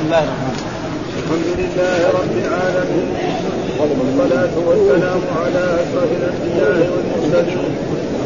بسم 0.00 0.08
الله 0.08 0.24
الرحمن 0.24 0.56
الحمد 1.20 1.48
لله 1.60 1.98
رب 2.20 2.34
العالمين 2.44 3.08
والصلاة 3.80 4.54
والسلام 4.68 5.20
على 5.40 5.64
أشرف 5.82 6.10
الأنبياء 6.18 6.78
والمرسلين 6.92 7.72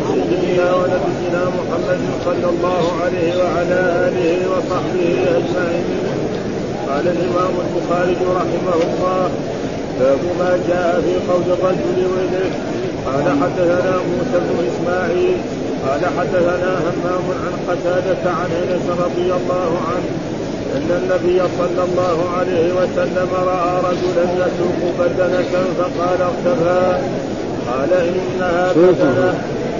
سيدنا 0.06 0.68
ونبينا 0.78 1.42
محمد 1.58 2.00
صلى 2.24 2.48
الله 2.54 2.84
عليه 3.02 3.30
وعلى 3.42 3.80
آله 4.06 4.30
وصحبه 4.52 5.14
أجمعين. 5.38 5.86
قال 6.88 7.04
الإمام 7.14 7.54
البخاري 7.64 8.16
رحمه 8.40 8.78
الله 8.86 9.30
باب 10.00 10.20
ما 10.38 10.52
جاء 10.68 10.92
في 11.04 11.14
قول 11.32 11.46
الرجل 11.56 11.98
ويله 12.12 12.50
قال 13.06 13.26
حدثنا 13.42 13.94
موسى 14.10 14.36
بن 14.46 14.56
إسماعيل 14.70 15.36
قال 15.86 16.02
حدثنا 16.18 16.72
همام 16.86 17.24
عن 17.42 17.54
قتادة 17.68 18.30
عن 18.30 18.50
أنس 18.62 18.86
رضي 19.04 19.28
الله 19.38 19.70
عنه 19.90 20.10
أن 20.76 20.88
النبي 21.02 21.38
صلى 21.58 21.82
الله 21.88 22.16
عليه 22.38 22.72
وسلم 22.72 23.28
رأى 23.46 23.72
رجلا 23.88 24.24
يسوق 24.42 24.80
بدنة 24.98 25.54
فقال 25.78 26.20
اركبها 26.30 27.00
قال 27.70 27.92
إنها 27.92 28.72
بدنة. 28.72 29.34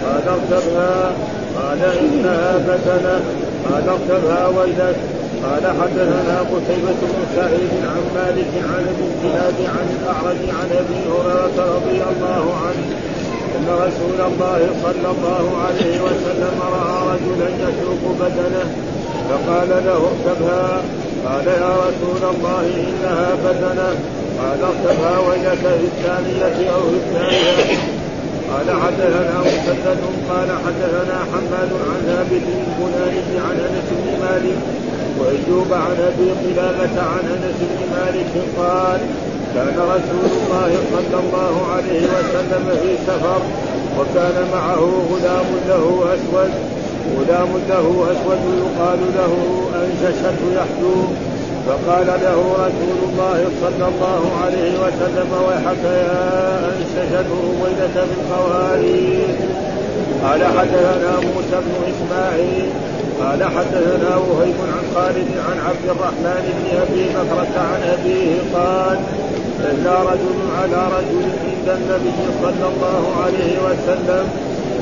قال 0.04 0.24
اركبها 0.28 1.12
قال 1.56 1.80
إنها 2.02 2.58
بدنة. 2.58 3.20
قال 3.70 3.88
اركبها 3.88 4.48
ويلك. 4.48 4.96
قال 5.44 5.64
حدثنا 5.80 6.38
قتيبة 6.40 7.00
بن 7.02 7.22
سعيد 7.36 7.72
عن 7.92 8.02
مالك 8.14 8.52
عن 8.72 8.82
ابن 8.92 9.04
الزناد 9.10 9.58
عن 9.76 9.86
الأعرج 9.98 10.40
عن 10.60 10.68
أبي 10.80 11.00
هريرة 11.12 11.58
رضي 11.76 12.00
الله 12.12 12.44
عنه 12.64 12.86
أن 13.56 13.66
رسول 13.68 14.32
الله 14.32 14.60
صلى 14.82 15.08
الله 15.14 15.44
عليه 15.66 16.00
وسلم 16.02 16.60
رأى 16.72 17.16
رجلا 17.16 17.48
يسوق 17.48 18.02
بدنة 18.20 18.93
فقال 19.28 19.68
له 19.68 20.08
اركبها 20.10 20.82
قال 21.26 21.46
يا 21.46 21.72
رسول 21.86 22.22
الله 22.34 22.66
إنها 22.88 23.28
بدنه 23.44 23.94
قال 24.40 24.58
اركبها 24.62 25.18
ويلك 25.28 25.58
في 25.58 25.86
الثانية 25.92 26.70
أو 26.74 26.80
في 26.80 26.96
الثانية 26.96 27.78
قال 28.50 28.70
حدثنا 28.82 29.40
مسدد. 29.40 29.98
قال 30.30 30.48
حدثنا 30.64 31.18
حماد 31.32 31.70
عن 31.88 32.00
ثابت 32.06 32.44
البناني 32.56 33.38
عن 33.46 33.56
أنس 33.66 33.88
بن 33.90 34.24
مالك 34.24 34.58
وأيوب 35.18 35.72
عن 35.72 35.96
أبي 36.08 36.30
قلابة 36.30 37.02
عن 37.02 37.24
أنس 37.34 37.58
بن 37.60 37.80
مالك 37.96 38.32
قال 38.58 39.00
كان 39.54 39.76
رسول 39.78 40.30
الله 40.36 40.70
صلى 40.92 41.20
الله 41.24 41.66
عليه 41.72 42.02
وسلم 42.14 42.78
في 42.82 42.96
سفر 43.06 43.42
وكان 43.98 44.48
معه 44.52 45.06
غلام 45.10 45.46
له 45.68 46.14
أسود. 46.14 46.50
غلام 47.16 47.50
له 47.68 47.86
أسود 48.12 48.42
يقال 48.64 49.00
له 49.18 49.32
انششة 49.84 50.40
يحدو. 50.58 50.96
فقال 51.66 52.06
له 52.06 52.38
رسول 52.64 52.98
الله 53.08 53.38
صلى 53.62 53.86
الله 53.92 54.22
عليه 54.44 54.72
وسلم 54.84 55.28
ويحك 55.46 55.84
يا 55.84 56.70
انششة 56.76 57.24
رويدة 57.30 57.96
بالقوارير 58.08 59.34
قال 60.24 60.40
حدثنا 60.44 61.12
موسى 61.20 61.56
بن 61.64 61.74
إسماعيل. 61.92 62.68
قال 63.20 63.44
حدثنا 63.44 64.16
وهيب 64.16 64.54
عن 64.74 64.84
خالد 64.94 65.28
عن 65.48 65.58
عبد 65.68 65.86
الرحمن 65.94 66.42
بن 66.56 66.66
أبي 66.82 67.04
بكرة 67.04 67.60
عن 67.60 67.80
أبيه 67.94 68.32
قال 68.54 68.98
صلى 69.62 69.96
رجل 70.10 70.38
على 70.60 70.80
رجل 70.96 71.24
عند 71.44 71.68
النبي 71.78 72.18
صلى 72.42 72.66
الله 72.72 73.02
عليه 73.24 73.54
وسلم 73.66 74.24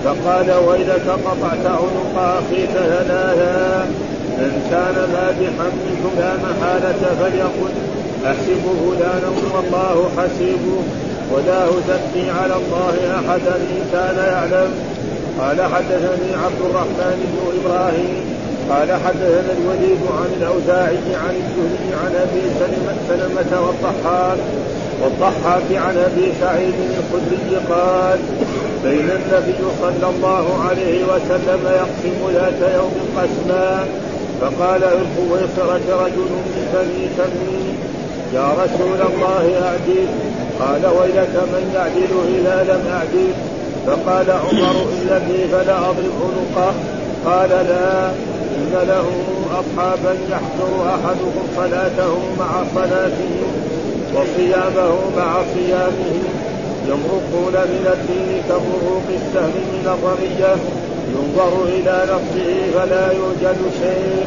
فقال 0.05 0.53
ويلك 0.69 1.07
قطعت 1.25 1.67
عنق 1.67 2.17
أخيك 2.17 2.77
هنايا 2.77 3.85
إن 4.39 4.53
كان 4.71 4.97
مادحا 5.13 5.69
منكم 5.85 6.13
لا 6.19 6.33
محالة 6.37 7.03
فليقل 7.21 7.73
احسب 8.27 8.63
فلانا 8.83 9.31
والله 9.55 10.11
حسيبه. 10.19 10.83
ولا 11.33 11.65
ازكي 11.65 12.31
على 12.31 12.55
الله 12.55 12.95
أحدا 13.15 13.55
إن 13.57 13.89
كان 13.93 14.17
يعلم. 14.17 14.71
قال 15.41 15.63
حدثني 15.63 16.35
عبد 16.45 16.61
الرحمن 16.71 17.17
بن 17.33 17.61
إبراهيم. 17.61 18.25
قال 18.71 18.93
حدثنا 19.05 19.53
الوليد 19.59 20.03
عن 20.19 20.31
الأوزاعي 20.41 21.15
عن 21.25 21.35
الزهري 21.43 21.91
عن 22.03 22.13
أبي 22.25 22.43
سلمة, 22.61 22.97
سلمة 23.09 23.67
والضحاك 23.67 24.39
والضحاك 25.03 25.69
عن 25.71 25.97
أبي 25.97 26.33
سعيد 26.41 26.75
الخدري 26.99 27.57
قال 27.71 28.19
بين 28.85 29.11
النبي 29.11 29.63
صلى 29.81 30.11
الله 30.17 30.65
عليه 30.69 31.05
وسلم 31.05 31.61
يقسم 31.67 32.19
ذات 32.35 32.75
يوم 32.75 32.95
قسما 33.17 33.87
فقال 34.41 34.83
الخويصرة 34.85 36.05
رجل 36.05 36.31
من 36.31 36.65
بني 36.75 37.09
تميم 37.19 37.77
يا 38.35 38.53
رسول 38.53 39.01
الله 39.11 39.45
أعدل 39.67 40.07
قال 40.61 40.87
ويلك 40.87 41.35
من 41.53 41.73
يعدل 41.75 42.13
إذا 42.39 42.57
لم 42.73 42.83
أعدل 42.93 43.33
فقال 43.87 44.31
عمر 44.31 44.77
إن 44.83 45.23
لي 45.29 45.49
فلا 45.49 45.79
أضرب 45.79 46.19
عنقه 46.23 46.75
قال 47.27 47.51
لا 47.51 48.11
إن 48.57 48.89
له 48.89 49.07
أصحابا 49.61 50.17
يحضر 50.31 50.89
أحدهم 50.89 51.45
صلاته 51.57 52.19
مع 52.39 52.65
صلاتهم. 52.75 53.53
وصيامه 54.15 54.95
مع 55.17 55.31
صيامهم 55.55 56.25
يمرقون 56.91 57.57
من 57.73 57.85
الدين 57.95 58.43
كمروق 58.49 59.07
السهم 59.21 59.65
من 59.75 59.87
الرمية. 59.95 60.55
ينظر 61.15 61.55
إلى 61.77 61.97
نفسه 62.13 62.51
فلا 62.75 63.05
يوجد 63.13 63.61
شيء. 63.83 64.25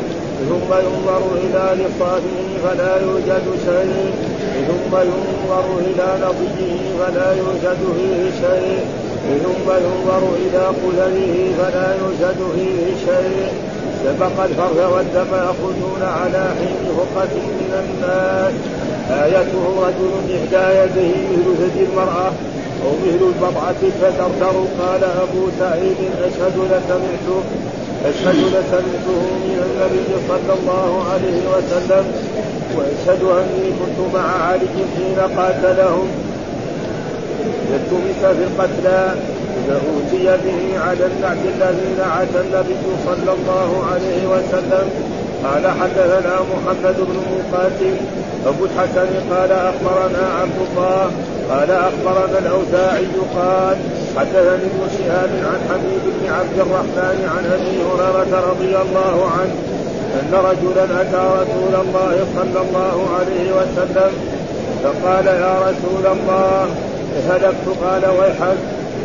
ثم 0.50 0.70
ينظر 0.86 1.24
إلى 1.44 1.64
نصابه 1.84 2.40
فلا 2.64 2.94
يوجد 3.08 3.46
شيء. 3.66 4.12
ثم 4.68 4.94
ينظر 4.96 5.66
إلى 5.88 6.08
نضيه 6.26 6.82
فلا 7.00 7.30
يوجد 7.34 7.80
فيه 7.98 8.22
شيء. 8.42 8.80
ثم 9.44 9.68
ينظر 9.86 10.24
إلى 10.44 10.64
قدره 10.82 11.34
فلا 11.58 11.88
يوجد 12.02 12.40
فيه 12.56 12.86
شيء. 13.06 13.48
سبق 14.04 14.44
الفرد 14.44 14.80
والدم 14.94 15.32
يأخذون 15.34 16.02
على 16.02 16.44
حين 16.58 16.86
فقة 16.98 17.34
من 17.60 17.72
الناس. 17.84 18.54
آيته 19.10 19.64
رجل 19.86 20.12
إحدى 20.36 20.64
يده 20.80 21.12
مثل 21.32 21.48
ثدي 21.62 21.84
المرأة 21.90 22.32
أو 22.84 22.92
مثل 23.06 23.22
البضعة 23.32 23.82
فترتر. 24.02 24.56
قال 24.80 25.04
أبو 25.04 25.42
سعيد 25.60 25.98
أشهد 26.22 26.56
لسمعته 26.72 27.42
أشهد 28.06 28.36
لسمعته 28.36 29.20
من 29.46 29.60
النبي 29.68 30.10
صلى 30.28 30.54
الله 30.60 31.04
عليه 31.12 31.42
وسلم 31.54 32.06
وأشهد 32.76 33.24
أني 33.24 33.68
كنت 33.80 34.14
مع 34.14 34.46
علي 34.48 34.68
حين 34.96 35.38
قاتلهم. 35.38 36.08
يلتمس 37.72 38.22
في 38.38 38.44
القتلى 38.44 39.16
فأوتي 39.68 40.26
به 40.46 40.80
على 40.80 41.06
النعت 41.06 41.38
الذي 41.56 41.90
نعت 41.98 42.34
النبي 42.46 42.86
صلى 43.06 43.32
الله 43.38 43.86
عليه 43.92 44.28
وسلم. 44.28 45.15
قال 45.46 45.68
حدثنا 45.82 46.36
محمد 46.52 46.96
بن 46.98 47.18
مقاتل 47.32 47.96
أبو 48.48 48.66
الحسن 48.66 49.10
قال 49.32 49.52
أخبرنا 49.52 50.24
عبد 50.42 50.60
الله 50.68 51.12
قال 51.50 51.72
أخبرنا 51.72 52.40
الأوزاعي 52.40 53.08
قال 53.36 53.78
حدثني 54.18 54.66
ابن 54.72 54.82
شهاب 54.98 55.30
عن 55.50 55.60
حميد 55.70 56.04
بن 56.16 56.34
عبد 56.34 56.58
الرحمن 56.60 57.18
عن 57.36 57.44
أبي 57.56 57.78
هريرة 57.90 58.50
رضي 58.52 58.76
الله 58.86 59.32
عنه 59.38 59.56
أن 60.20 60.34
رجلا 60.34 61.02
أتى 61.02 61.24
رسول 61.42 61.76
الله 61.86 62.28
صلى 62.36 62.62
الله 62.68 63.08
عليه 63.20 63.52
وسلم 63.52 64.12
فقال 64.84 65.26
يا 65.26 65.56
رسول 65.60 66.06
الله 66.18 66.68
هلكت 67.30 67.68
قال 67.84 68.06
ويحك 68.20 68.58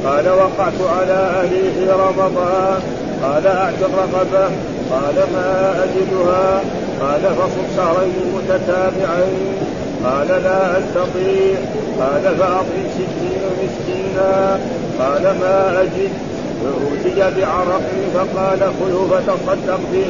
قال 0.04 0.28
وقعت 0.28 0.98
على 0.98 1.12
أهلي 1.12 1.62
في 1.78 1.90
رمضان. 1.90 2.80
قال 3.22 3.46
أعتق 3.46 3.90
رقبة. 3.98 4.50
قال 4.90 5.14
ما 5.14 5.84
أجدها؟ 5.84 6.62
قال 7.00 7.20
فصم 7.20 7.76
شهرين 7.76 8.34
متتابعين. 8.36 9.56
قال 10.04 10.28
لا 10.28 10.78
أستطيع. 10.78 11.58
قال 12.00 12.36
فأطعم 12.38 12.86
ستين 12.94 13.42
مسكينا. 13.60 14.60
قال 15.00 15.22
ما 15.22 15.80
أجد. 15.82 16.10
فأوتي 16.60 17.40
بعرق 17.40 17.82
فقال 18.14 18.60
خذه 18.60 19.08
فتصدق 19.10 19.80
به. 19.92 20.06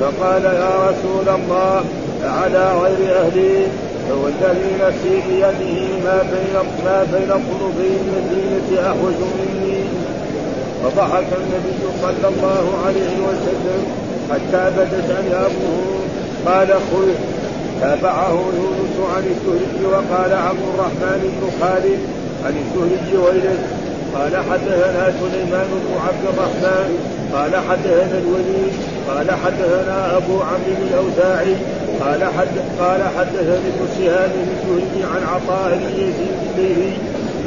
فقال 0.00 0.44
يا 0.44 0.90
رسول 0.90 1.34
الله 1.34 1.84
على 2.24 2.72
غير 2.82 3.18
أهلي؟ 3.20 3.66
فوالذي 4.08 4.70
نفسي 4.80 5.22
بيده 5.28 5.88
ما 6.04 6.22
بين 6.22 6.56
ما 6.84 7.06
بين 7.12 7.30
قلوبي 7.30 7.90
المدينة 8.00 8.80
أحوج 8.86 9.18
مني. 9.38 9.80
فضحك 10.84 11.26
النبي 11.38 11.82
صلى 12.02 12.28
الله 12.28 12.64
عليه 12.86 13.16
وسلم. 13.28 14.05
حتى 14.30 14.70
بدت 14.76 15.10
أنيابه 15.10 15.96
قال 16.46 16.68
خذ 16.68 17.08
تابعه 17.80 18.32
يونس 18.32 18.96
عن 19.14 19.22
الزهري 19.22 19.86
وقال 19.86 20.32
عبد 20.32 20.64
الرحمن 20.74 21.20
بن 21.36 21.50
خالد 21.60 21.98
عن 22.44 22.54
الزهري 22.62 23.16
ويلد 23.24 23.58
قال 24.14 24.36
حدثنا 24.36 25.12
سليمان 25.20 25.66
بن 25.70 25.92
عبد 26.06 26.24
الرحمن 26.32 26.98
قال 27.32 27.56
حدثنا 27.56 28.18
الوليد 28.18 28.72
قال 29.08 29.30
حدثنا 29.30 30.16
أبو 30.16 30.40
عمرو 30.40 30.82
الأوزاعي 30.90 31.54
قال 32.00 32.24
حد 32.24 32.56
قال 32.80 33.02
حدثني 33.18 33.68
ابن 33.72 33.86
شهاب 33.98 34.30
الزهري 34.30 35.04
عن 35.14 35.22
عطاء 35.34 35.78
بن 35.78 36.02
يزيد 36.02 36.36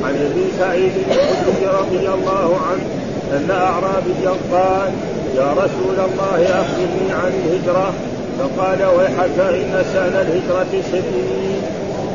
عن 0.03 0.13
ابي 0.15 0.45
سعيد 0.59 0.91
الخدري 1.07 1.67
رضي 1.79 2.09
الله 2.09 2.57
عنه 2.69 3.08
أن 3.31 3.51
اعرابيا 3.51 4.33
قال 4.51 4.91
يا 5.35 5.51
رسول 5.51 5.97
الله 5.97 6.61
أخبرني 6.61 7.11
عن 7.11 7.31
الهجرة. 7.45 7.93
فقال 8.39 8.85
ويحك 8.97 9.39
إن 9.39 9.85
شأن 9.93 10.15
الهجرة 10.25 10.83
شديد 10.91 11.61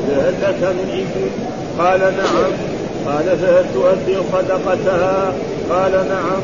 فهل 0.08 0.34
لك 0.42 0.62
من 0.62 0.88
إبل؟ 1.00 1.30
قال 1.78 2.00
نعم. 2.00 2.52
قال 3.06 3.38
فهل 3.38 3.64
تؤدي 3.74 4.16
صدقتها؟ 4.32 5.32
قال 5.70 5.92
نعم. 5.92 6.40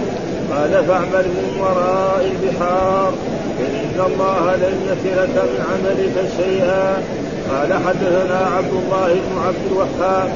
قال 0.53 0.85
فاعمل 0.85 1.27
من 1.29 1.61
وراء 1.61 2.31
البحار 2.33 3.13
فإن 3.59 4.07
الله 4.07 4.57
لن 4.57 4.77
يسرك 4.87 5.35
من 5.35 5.65
عملك 5.71 6.29
شيئا. 6.37 7.03
قال 7.51 7.73
حدثنا 7.73 8.51
عبد 8.57 8.73
الله 8.73 9.13
بن 9.13 9.43
عبد 9.47 9.65
الوهاب. 9.71 10.31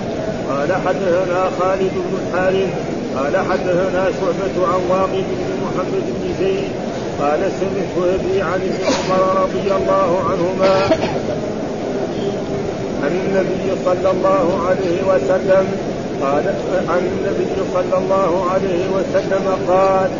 قال 0.50 0.72
حدثنا 0.86 1.50
خالد 1.60 1.92
بن 1.94 2.19
الحارث 2.22 2.94
قال 3.16 3.37
حدثنا 3.37 4.05
شعبة 4.20 4.66
عن 4.66 4.81
واقد 4.90 5.25
بن 5.38 5.50
محمد 5.64 6.05
بن 6.06 6.34
زيد 6.40 6.70
قال 7.20 7.40
سمعت 7.61 8.14
أبي 8.14 8.43
عن 8.43 8.61
ابن 8.61 8.84
عمر 8.84 9.43
رضي 9.43 9.75
الله 9.75 10.20
عنهما 10.31 10.75
عن 13.02 13.20
النبي 13.26 13.82
صلى 13.84 14.11
الله 14.11 14.66
عليه 14.69 15.02
وسلم 15.08 15.66
قال 16.22 16.44
عن 16.88 16.99
النبي 16.99 17.55
صلى 17.75 17.99
الله 17.99 18.50
عليه 18.50 18.84
وسلم 18.96 19.46
قال 19.69 20.10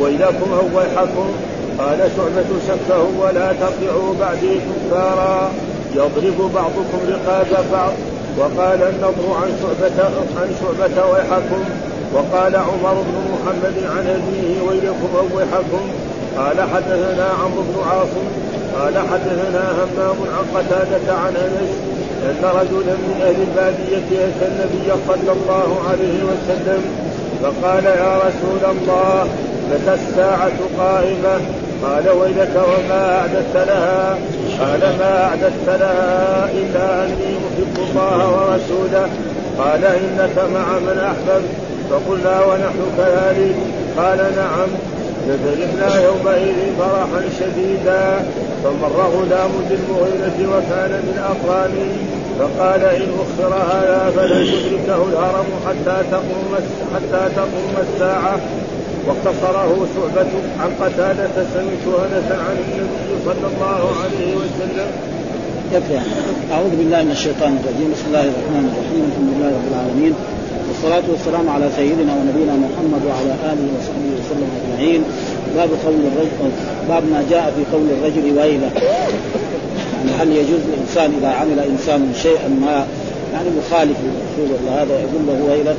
ويلكم 0.00 0.52
أو 0.52 0.78
ويحكم 0.78 1.28
قال 1.78 1.98
شعبة 2.16 2.50
شكه 2.68 3.06
ولا 3.20 3.52
ترجعوا 3.52 4.14
بعدي 4.20 4.60
كفارا 4.66 5.50
يضرب 5.94 6.50
بعضكم 6.54 6.98
رقاب 7.08 7.46
بعض. 7.72 7.92
وقال 8.38 8.82
النضر 8.82 9.34
عن 9.42 9.50
شعبة 9.62 10.04
عن 10.36 10.48
شعبة 10.60 11.10
ويحكم 11.12 11.64
وقال 12.14 12.56
عمر 12.56 12.94
بن 13.08 13.16
محمد 13.32 13.76
عن 13.96 14.06
أبيه 14.06 14.62
ويلكم 14.68 15.08
أو 15.18 15.36
ويحكم 15.36 15.84
قال 16.36 16.56
حدثنا 16.74 17.28
عمرو 17.42 17.62
بن 17.62 17.76
عاصم 17.90 18.26
قال 18.78 18.98
حدثنا 18.98 19.72
همام 19.72 20.16
عن 20.34 20.44
قتادة 20.54 21.14
عن 21.14 21.36
أنس 21.36 21.70
أن 22.24 22.44
رجلا 22.44 22.94
من 22.94 23.20
أهل 23.22 23.36
البادية 23.42 24.26
أتى 24.26 24.46
النبي 24.46 24.92
صلى 25.08 25.32
الله 25.32 25.80
عليه 25.90 26.24
وسلم 26.24 26.82
فقال 27.42 27.84
يا 27.84 28.18
رسول 28.18 28.70
الله 28.70 29.28
متى 29.70 29.94
الساعة 29.94 30.58
قائمة؟ 30.78 31.40
قال 31.82 32.08
ويلك 32.08 32.56
وما 32.56 33.18
أعددت 33.18 33.56
لها؟ 33.68 34.18
قال 34.60 34.80
ما 34.98 35.24
أعددت 35.24 35.66
لها 35.66 36.48
إلا 36.52 37.04
أني 37.04 37.36
أحب 37.36 37.78
الله 37.78 38.28
ورسوله. 38.30 39.08
قال 39.58 39.84
إنك 39.84 40.36
مع 40.54 40.78
من 40.78 40.98
أحببت. 40.98 41.63
فقلنا 41.90 42.44
ونحن 42.44 42.80
كذلك. 42.98 43.56
قال 43.98 44.18
نعم. 44.36 44.68
ففرحنا 45.28 46.02
يومئذ 46.02 46.58
فرحا 46.78 47.22
شديدا. 47.40 48.24
فمر 48.64 48.98
غلام 49.14 49.50
بالمغيرة 49.68 50.38
وكان 50.52 50.92
من 51.06 51.16
أقرانه 51.32 51.92
فقال 52.38 52.82
إن 52.84 53.10
أخر 53.24 53.54
هذا 53.54 54.12
فلن 54.16 54.42
يدركه 54.46 55.00
الهرم 55.12 55.46
حتى 55.66 55.96
تقوم 56.10 56.50
حتى 56.94 57.34
تقوم 57.36 57.74
الساعة. 57.86 58.38
واختصره 59.06 59.86
شعبة 59.94 60.30
عن 60.60 60.70
قتادة 60.80 61.34
سمعت 61.54 61.84
أنسا 62.04 62.34
عن 62.34 62.56
النبي 62.64 63.24
صلى 63.24 63.46
الله 63.52 63.92
عليه 64.02 64.34
وسلم. 64.36 64.88
يكفي 65.72 65.98
أعوذ 66.52 66.70
بالله 66.70 67.02
من 67.02 67.10
الشيطان 67.10 67.58
الرجيم. 67.60 67.92
بسم 67.94 68.06
الله 68.06 68.20
الرحمن 68.20 68.64
الرحيم. 68.70 69.04
الحمد 69.10 69.28
لله 69.36 69.48
رب 69.48 69.68
العالمين. 69.72 70.14
والصلاة 70.68 71.02
والسلام 71.10 71.48
على 71.48 71.70
سيدنا 71.76 72.12
ونبينا 72.14 72.52
محمد 72.52 73.02
وعلى 73.08 73.32
آله 73.52 73.66
وصحبه 73.76 74.10
وسلم 74.18 74.48
أجمعين. 74.60 75.04
باب 75.56 75.68
قول 75.86 75.94
الرجل 75.94 76.50
باب 76.88 77.02
ما 77.02 77.24
جاء 77.30 77.52
في 77.56 77.76
قول 77.76 77.86
الرجل 77.90 78.38
ويله. 78.38 78.70
يعني 79.96 80.10
هل 80.18 80.36
يجوز 80.36 80.60
للإنسان 80.68 81.12
إذا 81.18 81.28
عمل 81.28 81.60
إنسان 81.60 82.12
شيئا 82.22 82.48
ما 82.48 82.86
يعني 83.32 83.48
مخالف 83.58 83.96
للرسول 84.04 84.56
ولا 84.56 84.82
هذا 84.82 84.94
يقول 85.00 85.26
له 85.26 85.44
ويلك 85.50 85.76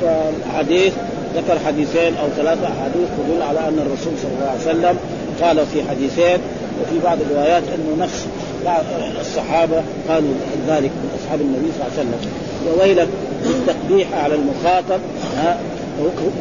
فالحديث 0.00 0.92
ذكر 1.36 1.58
حديثين 1.66 2.16
أو 2.16 2.28
ثلاثة 2.36 2.66
أحاديث 2.66 3.08
تدل 3.18 3.42
على 3.42 3.58
أن 3.68 3.78
الرسول 3.78 4.12
صلى 4.22 4.32
الله 4.38 4.50
عليه 4.50 4.60
وسلم 4.60 4.96
قال 5.42 5.66
في 5.66 5.88
حديثين 5.90 6.38
وفي 6.82 6.98
بعض 7.04 7.18
الروايات 7.30 7.62
أنه 7.62 8.04
نفس. 8.04 8.26
بعض 8.64 8.84
الصحابة 9.20 9.82
قالوا 10.08 10.30
ذلك 10.68 10.90
من 10.90 11.10
أصحاب 11.22 11.40
النبي 11.40 11.68
صلى 11.72 11.86
الله 11.86 11.98
عليه 11.98 12.08
وسلم. 12.08 12.49
وويلك 12.68 13.08
للتقبيح 13.44 14.08
على 14.24 14.34
المخاطب 14.34 15.00
ها؟ 15.36 15.58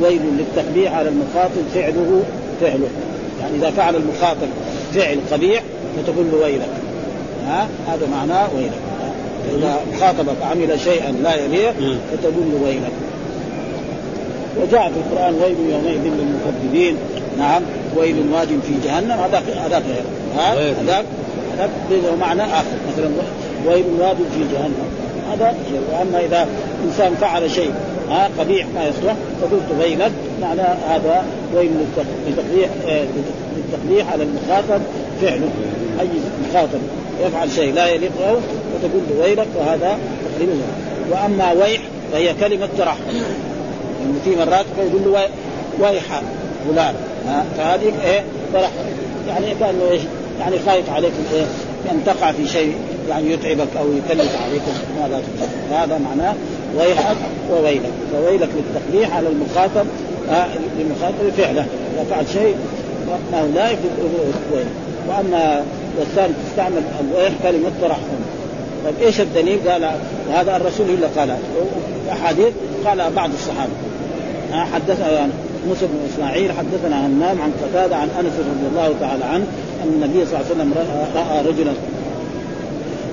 ويل 0.01 0.21
للتقبيح 0.37 0.93
على 0.93 1.09
المخاطب 1.09 1.61
فعله 1.73 2.23
فعله. 2.61 2.87
يعني 3.41 3.57
إذا 3.57 3.69
فعل 3.69 3.95
المخاطب 3.95 4.47
فعل 4.93 5.19
قبيح 5.31 5.63
فتقول 5.97 6.25
له 6.31 6.37
ويلك 6.37 6.69
ها؟ 7.47 7.67
هذا 7.87 8.07
معناه 8.11 8.47
ويلك 8.55 8.79
فاذا 9.45 9.79
خاطبك 9.99 10.35
عمل 10.51 10.79
شيئا 10.79 11.11
لا 11.11 11.35
يليق 11.35 11.73
فتقول 12.11 12.45
له 12.51 12.59
ويلك. 12.63 12.91
وجاء 14.61 14.91
في 14.91 14.97
القرآن 14.97 15.33
ويل 15.33 15.55
يومئذ 15.71 16.01
للمكذبين. 16.03 16.95
نعم 17.37 17.61
ويل 17.97 18.15
واد 18.33 18.47
في 18.47 18.87
جهنم 18.87 19.11
هذاك 19.11 19.43
هذاك 19.65 19.83
غير 20.55 20.73
هذاك 20.81 21.05
هذاك 21.57 21.69
له 21.91 22.15
معنى 22.19 22.43
آخر. 22.43 22.77
مثلا 22.93 23.09
ويل 23.67 23.85
واد 23.99 24.17
في 24.17 24.39
جهنم. 24.53 24.88
هذا 25.33 25.55
وأما 25.91 26.25
إذا 26.25 26.47
إنسان 26.85 27.15
فعل 27.21 27.51
شيء 27.51 27.73
ها 28.09 28.29
قبيح 28.39 28.67
ما 28.75 28.87
يصلح 28.87 29.15
فقلت 29.41 29.79
ويلك 29.79 30.11
معنى 30.41 30.61
هذا 30.61 31.25
ويل 31.55 31.71
للتقبيح 32.27 32.69
آه، 32.87 33.05
للتقبيح 33.57 34.11
على 34.13 34.23
المخاطب 34.23 34.81
فعله. 35.21 35.49
أي 35.99 36.07
مخاطب 36.49 36.79
يفعل 37.25 37.51
شيء 37.51 37.73
لا 37.73 37.87
يليق 37.87 38.11
له 38.19 38.41
فتقول 38.73 39.01
له 39.09 39.23
ويلك 39.23 39.47
وهذا 39.55 39.97
تقريبا 40.33 40.53
وأما 41.11 41.51
ويح 41.51 41.81
فهي 42.11 42.33
كلمة 42.33 42.69
ترحم. 42.77 42.99
يعني 43.99 44.13
في 44.25 44.35
مرات 44.35 44.65
يقول 44.77 45.13
له 45.13 45.29
ويح 45.79 46.21
فلان 46.69 46.95
فهذه 47.57 47.93
إيه 48.05 48.23
فرح 48.53 48.69
يعني 49.27 49.55
كأنه 49.59 49.91
إيش؟ 49.91 50.01
يعني 50.39 50.55
خايف 50.65 50.89
عليكم 50.89 51.23
إيه 51.33 51.45
أن 51.91 52.01
تقع 52.05 52.31
في 52.31 52.47
شيء 52.47 52.75
يعني 53.09 53.31
يتعبك 53.31 53.67
أو 53.79 53.85
يكلف 53.93 54.37
عليكم 54.45 54.71
ماذا 55.01 55.23
هذا 55.71 55.97
معناه 55.97 56.35
ويحك 56.77 57.15
وويلك. 57.51 57.91
فويلك 58.11 58.49
للتقبيح 58.55 59.15
على 59.15 59.27
المخاطب 59.27 59.85
آه 60.29 60.47
فعله. 61.37 61.65
إذا 61.95 62.05
فعل 62.09 62.27
شيء 62.33 62.55
ما 63.31 63.41
هو 63.41 63.45
لا 63.55 63.69
ويل 64.53 64.65
وأما 65.07 65.63
والثاني 65.99 66.33
تستعمل 66.49 66.81
الويح 67.01 67.33
كلمة 67.43 67.71
ترحم 67.81 67.99
طيب 68.85 68.93
إيش 69.01 69.21
الدليل؟ 69.21 69.69
قال 69.69 69.91
وهذا 70.29 70.55
الرسول 70.55 70.89
الا 70.89 71.07
قال. 71.17 71.35
أحاديث 72.11 72.53
قال 72.85 73.11
بعض 73.15 73.29
الصحابة. 73.33 73.71
حدثنا 74.73 75.11
يعني 75.11 75.31
موسى 75.67 75.85
بن 75.85 75.97
إسماعيل 76.13 76.51
حدثنا 76.51 77.07
همام 77.07 77.41
عن 77.41 77.51
قتادة 77.63 77.95
عن 77.95 78.09
أنس 78.19 78.33
رضي 78.39 78.67
الله 78.71 78.95
تعالى 78.99 79.25
عنه 79.25 79.45
أن 79.83 79.87
النبي 79.93 80.25
صلى 80.25 80.39
الله 80.39 80.45
عليه 80.45 80.55
وسلم 80.55 80.73
راى 81.15 81.45
رجلا 81.47 81.71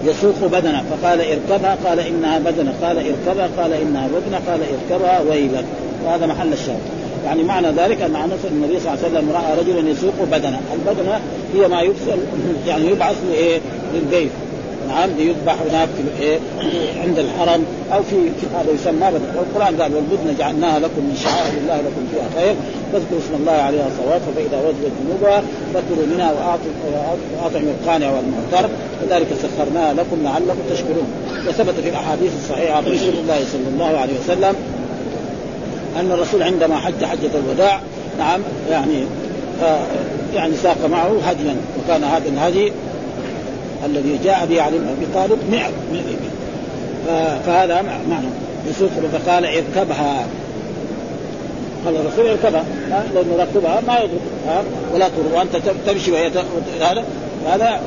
يسوق 0.05 0.51
بدنه 0.53 0.83
فقال 0.91 1.21
اركبها 1.21 1.77
قال 1.85 2.01
إنها 2.01 2.39
بدنه 2.39 2.75
قال 2.83 2.99
اركبها 2.99 3.49
قال 3.59 3.73
إنها 3.73 4.09
بدنه 4.09 4.41
قال 4.49 4.61
اركبها 4.61 5.21
ويلك. 5.21 5.65
وهذا 6.05 6.27
محل 6.27 6.53
الشاهد. 6.53 6.81
يعني 7.25 7.43
معنى 7.43 7.69
ذلك 7.71 8.03
أن 8.03 8.17
أنس 8.17 8.45
النبي 8.51 8.81
صلى 8.81 8.95
الله 8.95 9.05
عليه 9.05 9.09
وسلم 9.09 9.31
رأى 9.33 9.61
رجلا 9.61 9.91
يسوق 9.91 10.15
بدنه، 10.33 10.61
البدنة 10.75 11.21
هي 11.55 11.69
ما 11.69 11.81
يبصر 11.81 12.17
يعني 12.67 12.87
يبعث 12.87 13.17
لايه؟ 13.31 13.61
للبيت. 13.95 14.31
نعم 14.89 15.11
ليذبح 15.19 15.57
هناك 15.71 15.89
في 15.97 16.23
إيه 16.25 16.39
عند 17.03 17.19
الحرم 17.19 17.65
أو 17.93 18.03
في 18.03 18.17
هذا 18.55 18.71
يسمى 18.75 19.11
بدن 19.11 19.37
والقران 19.37 19.83
قال 19.83 19.95
والبدن 19.95 20.37
جعلناها 20.39 20.79
لكم 20.79 21.03
من 21.09 21.17
شعائر 21.23 21.59
الله 21.63 21.77
لكم 21.77 22.07
فيها 22.13 22.41
خير 22.41 22.55
فاذكروا 22.93 23.19
اسم 23.19 23.35
الله 23.41 23.53
عليها 23.53 23.89
صواب 23.99 24.21
فإذا 24.37 24.59
وجدت 24.67 24.93
جنوبها 25.03 25.43
فكلوا 25.75 26.07
منها 26.15 26.33
واطعموا 27.43 27.73
القانع 27.81 28.11
والمعتر 28.11 28.69
كذلك 29.03 29.27
سخرناها 29.43 29.95
لكم 29.95 30.23
لعلكم 30.25 30.61
تشكرون. 30.71 31.09
وثبت 31.49 31.75
في 31.83 31.89
الأحاديث 31.89 32.33
الصحيحة 32.43 32.77
عن 32.77 32.83
رسول 32.85 33.15
الله 33.23 33.39
صلى 33.53 33.69
الله 33.75 33.99
عليه 33.99 34.13
وسلم 34.25 34.55
أن 36.01 36.13
الرسول 36.13 36.43
عندما 36.43 36.77
حج 36.77 37.05
حجة 37.05 37.31
الوداع 37.45 37.81
نعم 38.19 38.41
يعني 38.71 39.05
آه 39.63 39.79
يعني 40.35 40.55
ساق 40.63 40.87
معه 40.91 41.21
هديا 41.25 41.57
وكان 41.79 42.05
هذا 42.05 42.29
الهدي 42.29 42.73
الذي 43.85 44.19
جاء 44.25 44.47
به 44.51 44.63
علي 44.63 44.79
بن 44.79 44.89
أبي 44.89 45.07
طالب 45.15 45.39
100 45.51 45.63
فهذا 47.47 47.83
معنى 47.83 48.27
يوسف 48.67 48.91
فقال 49.13 49.45
اركبها. 49.45 50.27
قال 51.85 51.97
الرسول 51.97 52.27
اركبها. 52.27 52.65
لأنه 53.15 53.37
ركبها 53.39 53.81
ما 53.87 53.99
يضر 53.99 54.19
ولا 54.95 55.09
تضر. 55.09 55.37
وأنت 55.37 55.57
تمشي 55.87 56.13
وهي 56.13 56.31
هذا 56.81 57.05
هذا 57.47 57.81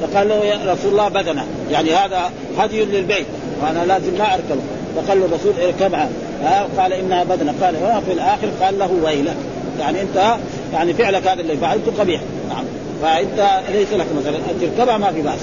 فقال 0.00 0.28
له 0.28 0.34
يا 0.34 0.72
رسول 0.72 0.90
الله 0.92 1.08
بدنة. 1.08 1.44
يعني 1.70 1.94
هذا 1.94 2.30
هدي 2.58 2.84
للبيت. 2.84 3.26
وأنا 3.62 3.84
لازم 3.86 4.12
ما 4.18 4.34
اركبه 4.34 4.60
فقال 4.96 5.20
له 5.20 5.26
الرسول 5.26 5.52
اركبها. 5.64 6.08
ها؟ 6.42 6.66
قال 6.78 6.92
إنها 6.92 7.24
بدنة. 7.24 7.54
قال 7.62 7.74
في 8.06 8.12
الآخر؟ 8.12 8.48
قال 8.62 8.78
له 8.78 8.90
ويلك. 9.04 9.36
يعني 9.80 10.02
أنت 10.02 10.36
يعني 10.72 10.94
فعلك 10.94 11.26
هذا 11.26 11.40
اللي 11.40 11.56
فعلته 11.56 11.92
قبيح. 11.98 12.20
نعم. 12.48 12.64
فانت 13.02 13.60
ليس 13.72 13.92
لك 13.92 14.06
مثلا 14.20 14.36
ان 14.36 14.60
تركبها 14.60 14.98
ما 14.98 15.12
في 15.12 15.22
بأس. 15.22 15.40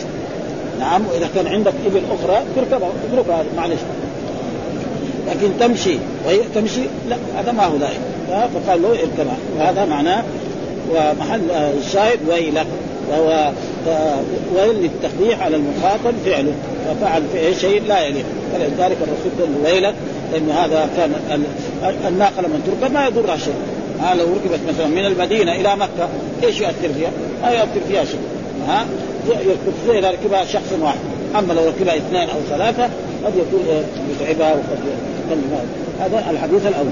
نعم 0.79 1.01
وإذا 1.07 1.29
كان 1.35 1.47
عندك 1.47 1.73
إبل 1.85 2.01
أخرى 2.11 2.43
تركبها 2.55 2.89
اتركها 3.11 3.43
معلش. 3.57 3.79
لكن 5.27 5.49
تمشي 5.59 5.97
وهي 6.25 6.39
تمشي 6.55 6.81
لا 7.09 7.15
هذا 7.37 7.51
ما 7.51 7.65
هو 7.65 7.77
دائم 7.77 8.01
فقال 8.27 8.81
له 8.81 8.89
اركبها 8.89 9.37
وهذا 9.57 9.85
معناه 9.85 10.23
ومحل 10.91 11.51
الشاهد 11.51 12.19
ويلك. 12.29 12.65
وهو 13.09 13.51
ويل 14.55 14.75
للتقبيح 14.75 15.41
على 15.41 15.55
المخاطب 15.55 16.13
فعله. 16.25 16.53
ففعل 16.87 17.23
في 17.33 17.55
شيء 17.59 17.83
لا 17.87 18.01
يليق. 18.05 18.25
فلذلك 18.53 18.97
الرسول 19.01 19.31
قال 19.39 19.73
ويلك 19.73 19.93
لأن 20.33 20.49
هذا 20.49 20.89
كان 20.97 21.43
الناقة 22.07 22.41
لما 22.41 22.59
تركب 22.65 22.93
ما 22.93 23.07
يضرها 23.07 23.37
شيء. 23.37 23.53
ها 24.03 24.15
لو 24.15 24.25
ركبت 24.25 24.59
مثلا 24.67 24.87
من 24.87 25.05
المدينة 25.05 25.55
إلى 25.55 25.75
مكة 25.75 26.09
إيش 26.43 26.61
يؤثر 26.61 26.93
فيها؟ 26.97 27.11
ما 27.43 27.51
يؤثر 27.51 27.79
فيها 27.87 28.05
شيء. 28.05 28.19
ها؟ 28.67 28.85
يركب 29.27 29.73
زي 29.87 29.99
اذا 29.99 30.11
ركبها 30.11 30.45
شخص 30.45 30.73
واحد. 30.81 30.99
أما 31.35 31.53
لو 31.53 31.67
ركبها 31.67 31.97
اثنين 31.97 32.29
أو 32.29 32.39
ثلاثة 32.49 32.83
قد 33.25 33.33
يكون 33.35 33.83
يتعبها 34.11 34.53
وقد 34.53 34.79
هذا 35.99 36.31
الحديث 36.31 36.67
الأول. 36.67 36.91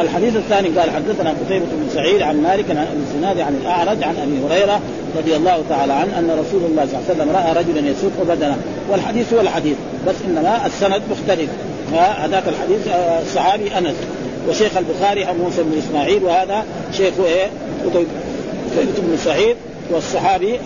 الحديث 0.00 0.36
الثاني 0.36 0.68
قال 0.68 0.90
حدثنا 0.90 1.30
قتيبة 1.30 1.64
بن 1.64 1.88
سعيد 1.94 2.22
عن 2.22 2.42
مالك 2.42 2.70
عن 2.70 2.76
أبي 2.76 3.00
الزناد 3.08 3.40
عن 3.40 3.58
الأعرج 3.62 4.02
عن 4.02 4.16
أبي 4.16 4.54
هريرة 4.54 4.80
رضي 5.18 5.36
الله 5.36 5.62
تعالى 5.68 5.92
عنه 5.92 6.18
أن 6.18 6.30
رسول 6.30 6.70
الله 6.70 6.86
صلى 6.86 6.98
الله 6.98 7.04
عليه 7.08 7.14
وسلم 7.14 7.30
رأى 7.36 7.64
رجلا 7.64 7.90
يسوق 7.90 8.12
بدنه. 8.28 8.56
والحديث 8.90 9.34
هو 9.34 9.40
الحديث 9.40 9.76
بس 10.06 10.14
إنما 10.26 10.66
السند 10.66 11.02
مختلف. 11.10 11.50
هذاك 11.92 12.42
الحديث 12.48 12.88
آه، 12.88 13.22
الصحابي 13.22 13.78
أنس. 13.78 13.94
وشيخ 14.48 14.76
البخاري 14.76 15.30
ابو 15.30 15.42
موسى 15.42 15.62
بن 15.62 15.78
إسماعيل 15.78 16.24
وهذا 16.24 16.64
شيخ 16.92 17.14
إيه؟ 17.26 17.46
قتيبة 17.86 18.06
بن 18.76 19.16
سعيد 19.24 19.56
والصحابي 19.90 20.58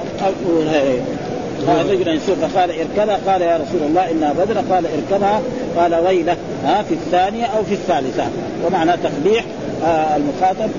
قال 1.67 1.91
رجلا 1.91 2.13
يسوق 2.13 2.37
قال 2.57 2.71
اركبها 2.71 3.19
قال 3.27 3.43
يا 3.43 3.57
رسول 3.57 3.89
الله 3.89 4.11
انها 4.11 4.33
بدر 4.33 4.61
قال 4.75 4.87
اركبها 4.87 5.41
قال 5.77 5.95
ويلك 5.95 6.37
ها 6.65 6.83
في 6.83 6.95
الثانية 6.95 7.45
أو 7.45 7.65
في 7.65 7.75
الثالثة. 7.75 8.25
ومعنى 8.67 8.93
تقبيح 8.93 9.45
آه 9.85 10.17
المخاطب 10.17 10.71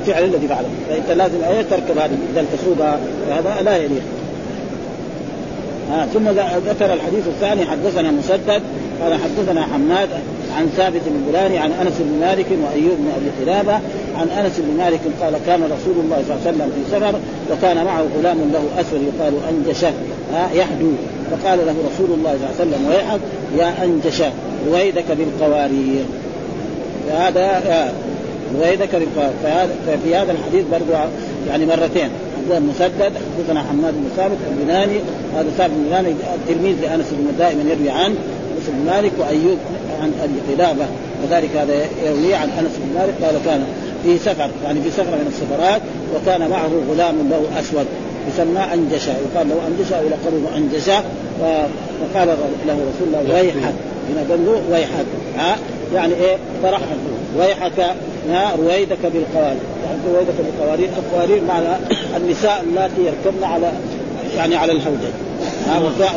الفعل 0.00 0.24
الذي 0.24 0.48
فعله 0.48 0.68
فإنت 0.88 1.10
لازم 1.10 1.44
إيه؟ 1.50 1.62
تركب 1.62 1.98
هذه 1.98 2.18
إذا 2.32 2.44
تسوقها 2.56 2.98
هذا 3.30 3.62
لا 3.62 3.76
يليق. 3.76 4.02
آه 5.92 6.06
ثم 6.06 6.28
ذكر 6.68 6.92
الحديث 6.92 7.26
الثاني 7.26 7.64
حدثنا 7.66 8.10
مسدد 8.10 8.62
قال 9.02 9.14
حدثنا 9.14 9.62
حماد 9.62 10.08
عن 10.56 10.66
ثابت 10.76 11.00
بن 11.06 11.32
بلاني 11.32 11.58
عن 11.58 11.72
أنس 11.72 11.94
بن 11.98 12.20
مالك 12.20 12.46
وأيوب 12.64 12.96
بن 12.98 13.08
أبي 13.16 13.44
قلابة 13.44 13.80
عن 14.16 14.28
أنس 14.28 14.52
بن 14.58 14.76
مالك 14.78 15.00
قال 15.22 15.34
كان 15.46 15.62
رسول 15.62 16.04
الله 16.04 16.22
صلى 16.28 16.36
الله 16.36 16.46
عليه 16.46 16.56
وسلم 16.56 16.72
في 16.74 16.96
سفر 16.96 17.18
وكان 17.52 17.84
معه 17.84 18.04
غلام 18.18 18.38
له 18.52 18.80
أسود 18.80 19.00
يقال 19.02 19.34
انجشه 19.50 19.92
يحدو. 20.54 20.92
فقال 21.30 21.58
له 21.58 21.74
رسول 21.94 22.18
الله 22.18 22.38
صلى 22.38 22.50
الله 22.50 22.54
عليه 22.60 22.70
وسلم 22.70 22.86
ويحك 22.88 23.20
يا 23.58 23.84
انجشه 23.84 24.30
رويدك 24.68 25.04
بالقوارير. 25.08 26.04
وهذا 27.10 27.92
رويدك 28.54 28.96
بالقوارير. 28.96 29.68
ففي 29.86 30.16
هذا 30.16 30.32
الحديث 30.32 30.64
برضو 30.72 30.92
يعني 31.48 31.66
مرتين. 31.66 32.10
مسدد 32.50 33.12
حدثنا 33.38 33.62
حماد 33.62 33.94
بن 33.94 34.08
ثابت 34.16 34.36
البناني 34.50 34.98
هذا 35.36 35.50
ثابت 35.58 35.72
بن 35.72 35.84
بناني 35.88 36.14
تلميذ 36.48 36.74
لأنس 36.82 37.06
بن 37.12 37.38
دائما 37.38 37.62
يروي 37.70 37.90
عن 37.90 38.04
انس 38.04 38.16
بن 38.68 38.86
مالك 38.86 39.12
وأيوب 39.18 39.58
عن 40.02 40.12
أبي 40.22 40.54
قلابة 40.54 40.84
وذلك 41.22 41.56
هذا 41.56 41.74
يروي 42.04 42.34
عن 42.34 42.48
أنس 42.50 42.70
بن 42.78 42.98
مالك 42.98 43.14
قال 43.22 43.34
كان 43.44 43.64
في 44.04 44.18
سفر 44.18 44.50
يعني 44.64 44.80
في 44.82 44.90
سفر 44.90 45.10
من 45.10 45.26
السفرات 45.28 45.82
وكان 46.14 46.50
معه 46.50 46.70
غلام 46.90 47.28
له 47.30 47.60
أسود 47.60 47.86
يسمى 48.28 48.60
أنجشا 48.74 49.10
يقال 49.10 49.48
له 49.48 49.60
أنجشا 49.68 50.00
ولقبه 50.00 50.56
أنجشا 50.56 51.02
فقال 51.40 52.28
له 52.66 52.74
رسول 52.74 53.06
الله 53.06 53.34
ويحك. 53.34 53.74
هنا 54.10 54.30
قال 54.30 54.46
له 54.46 54.62
ويحك. 54.70 55.06
ها؟ 55.38 55.56
يعني 55.94 56.14
إيه؟ 56.14 56.36
فرحا 56.62 56.96
ويحك. 57.38 57.94
رويدك 58.58 58.98
بالقوارير. 59.02 59.60
يعني 59.84 59.98
رويدك 60.14 60.34
بالقوارير. 60.38 60.88
القوارير 60.98 61.42
معنى 61.48 61.66
النساء 62.16 62.64
اللاتي 62.68 63.00
يركبن 63.00 63.44
على 63.44 63.72
يعني 64.36 64.56
على 64.56 64.72
الهودج 64.72 65.12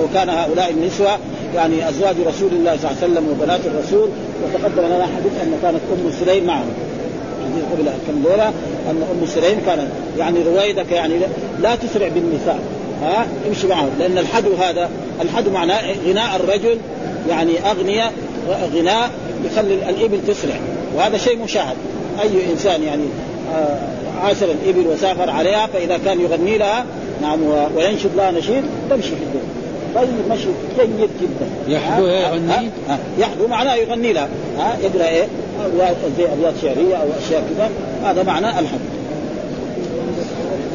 وكان 0.04 0.30
هؤلاء 0.30 0.70
النسوة 0.70 1.18
يعني 1.56 1.90
أزواج 1.90 2.16
رسول 2.28 2.50
الله 2.52 2.78
صلى 2.78 2.92
الله 2.92 2.98
عليه 3.02 3.14
وسلم 3.14 3.28
وبنات 3.30 3.60
الرسول. 3.66 4.10
وتقدم 4.44 4.86
لنا 4.86 5.06
حديث 5.06 5.32
أن 5.44 5.60
كانت 5.62 5.80
أم 5.94 6.12
سليم 6.26 6.46
معهم. 6.46 6.70
حديث 7.44 7.64
قبل 7.72 7.90
كم 8.08 8.30
ليله 8.30 8.48
أن 8.90 9.04
أم 9.12 9.26
سليم 9.26 9.62
كانت. 9.66 9.88
يعني 10.18 10.44
رويدك 10.44 10.92
يعني 10.92 11.14
لا 11.62 11.76
تسرع 11.76 12.08
بالنساء. 12.08 12.60
ها؟ 13.04 13.28
امشي 13.48 13.68
معهم. 13.68 13.90
لأن 14.00 14.18
الحدو 14.18 14.56
هذا 14.56 14.90
الحدو 15.22 15.52
معناه 15.52 15.82
غناء 16.08 16.36
الرجل. 16.36 16.78
يعني 17.30 17.70
اغنياء 17.72 18.14
غناء 18.76 19.12
يخلي 19.46 19.74
الإبل 19.74 20.20
تسرع. 20.28 20.56
وهذا 20.96 21.18
شيء 21.18 21.38
مشاهد. 21.44 21.76
أي 22.22 22.52
إنسان 22.52 22.84
يعني 22.84 23.04
آه، 23.56 23.80
عاشر 24.24 24.48
الإبل 24.52 24.88
وسافر 24.88 25.30
عليها 25.30 25.68
فإذا 25.68 26.00
كان 26.06 26.22
يغني 26.22 26.58
لها 26.58 26.86
نعم 27.22 27.40
وينشد 27.76 28.16
لها 28.16 28.32
نشيد 28.32 28.64
تمشي 28.90 29.10
في 29.10 29.24
الدنيا 29.24 29.60
طيب 29.96 30.10
مشي. 30.32 30.48
جيد 30.80 31.10
جدا. 31.22 31.76
يحدو 31.76 32.06
يغني؟ 32.06 32.70
يحدو 33.18 33.48
معناه 33.48 33.76
يغني 33.76 34.14
لها. 34.14 34.28
ها؟ 34.58 34.78
يقرأ 34.84 35.08
إيه؟ 35.08 35.28
زي 36.18 36.26
ابيات 36.26 36.54
شعرية 36.62 36.96
أو 36.96 37.08
أشياء 37.26 37.44
كذا. 37.50 37.70
هذا 38.04 38.24
معنى 38.24 38.50
الحد 38.50 38.80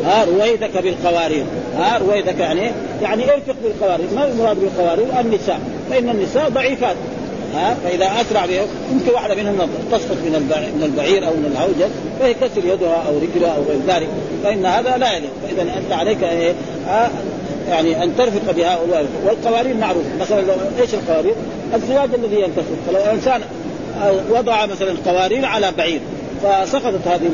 ها؟ 0.05 0.25
رويدك 0.25 0.83
بالقوارير. 0.83 1.45
ها؟ 1.79 1.99
رويدك 1.99 2.39
يعني 2.39 2.71
يعني 3.03 3.25
ارفق 3.25 3.55
بالقوارير. 3.63 4.07
ما 4.17 4.27
المراد 4.27 4.57
بالقوارير؟ 4.61 5.07
النساء. 5.21 5.61
فإن 5.91 6.09
النساء 6.09 6.49
ضعيفات. 6.49 6.97
ها؟ 7.55 7.77
فإذا 7.85 8.07
أسرع 8.21 8.47
بهم 8.47 8.67
يمكن 8.93 9.13
واحدة 9.15 9.35
منهم 9.35 9.69
تسقط 9.93 10.17
من 10.25 10.33
من 10.77 10.83
البعير 10.83 11.27
أو 11.27 11.31
من 11.31 11.53
الهوجة 11.53 11.89
فهي 12.21 12.35
كسر 12.35 12.65
يدها 12.65 13.05
أو 13.09 13.19
رجلها 13.19 13.57
أو 13.57 13.63
غير 13.63 13.79
ذلك. 13.89 14.09
فإن 14.45 14.67
هذا 14.67 14.97
لا 14.97 15.13
يليق. 15.13 15.31
فإذا 15.43 15.63
أنت 15.63 15.93
عليك 15.93 16.23
إيه 16.23 16.53
يعني 17.69 18.05
أن 18.05 18.17
ترفق 18.17 18.53
بهؤلاء. 18.57 19.07
والقوارير 19.27 19.77
معروف 19.77 20.05
مثلا 20.21 20.41
لو 20.41 20.53
إيش 20.81 20.95
القوارير؟ 20.95 21.35
الزواج 21.75 22.09
الذي 22.15 22.41
ينتصر 22.41 22.75
فلو 22.87 22.99
إنسان 22.99 23.41
وضع 24.31 24.67
مثلا 24.67 24.95
قوارير 25.07 25.45
على 25.45 25.73
بعير 25.79 26.01
فسقطت 26.43 27.07
هذه 27.07 27.31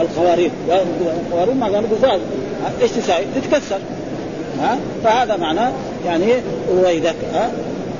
القوارير. 0.00 0.50
القوارير 0.68 1.54
ما 1.54 1.68
كانوا 1.68 1.88
بزاز. 1.88 2.20
إيش 2.82 2.90
تساوي؟ 2.90 3.24
تتكسر. 3.34 3.78
ها؟ 4.60 4.78
فهذا 5.04 5.36
معناه 5.36 5.72
يعني 6.06 6.26
رويدك 6.70 7.14
ها؟ 7.34 7.50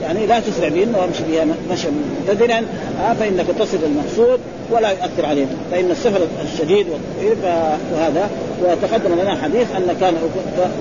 يعني 0.03 0.27
لا 0.27 0.41
تسرع 0.41 0.69
بهن 0.69 0.95
وامشي 0.95 1.23
بها 1.31 1.45
مشى 1.73 1.89
مبتدرا 2.29 2.59
آه 3.03 3.13
فإنك 3.13 3.47
تصل 3.59 3.79
المقصود 3.87 4.41
ولا 4.71 4.91
يؤثر 4.91 5.27
عليهم 5.27 5.49
فإن 5.71 5.91
السفر 5.91 6.21
الشديد 6.53 6.87
والطويل 6.89 7.37
وهذا 7.93 8.31
وتقدم 8.63 9.21
لنا 9.23 9.37
حديث 9.43 9.67
أن 9.77 9.97
كان 10.01 10.15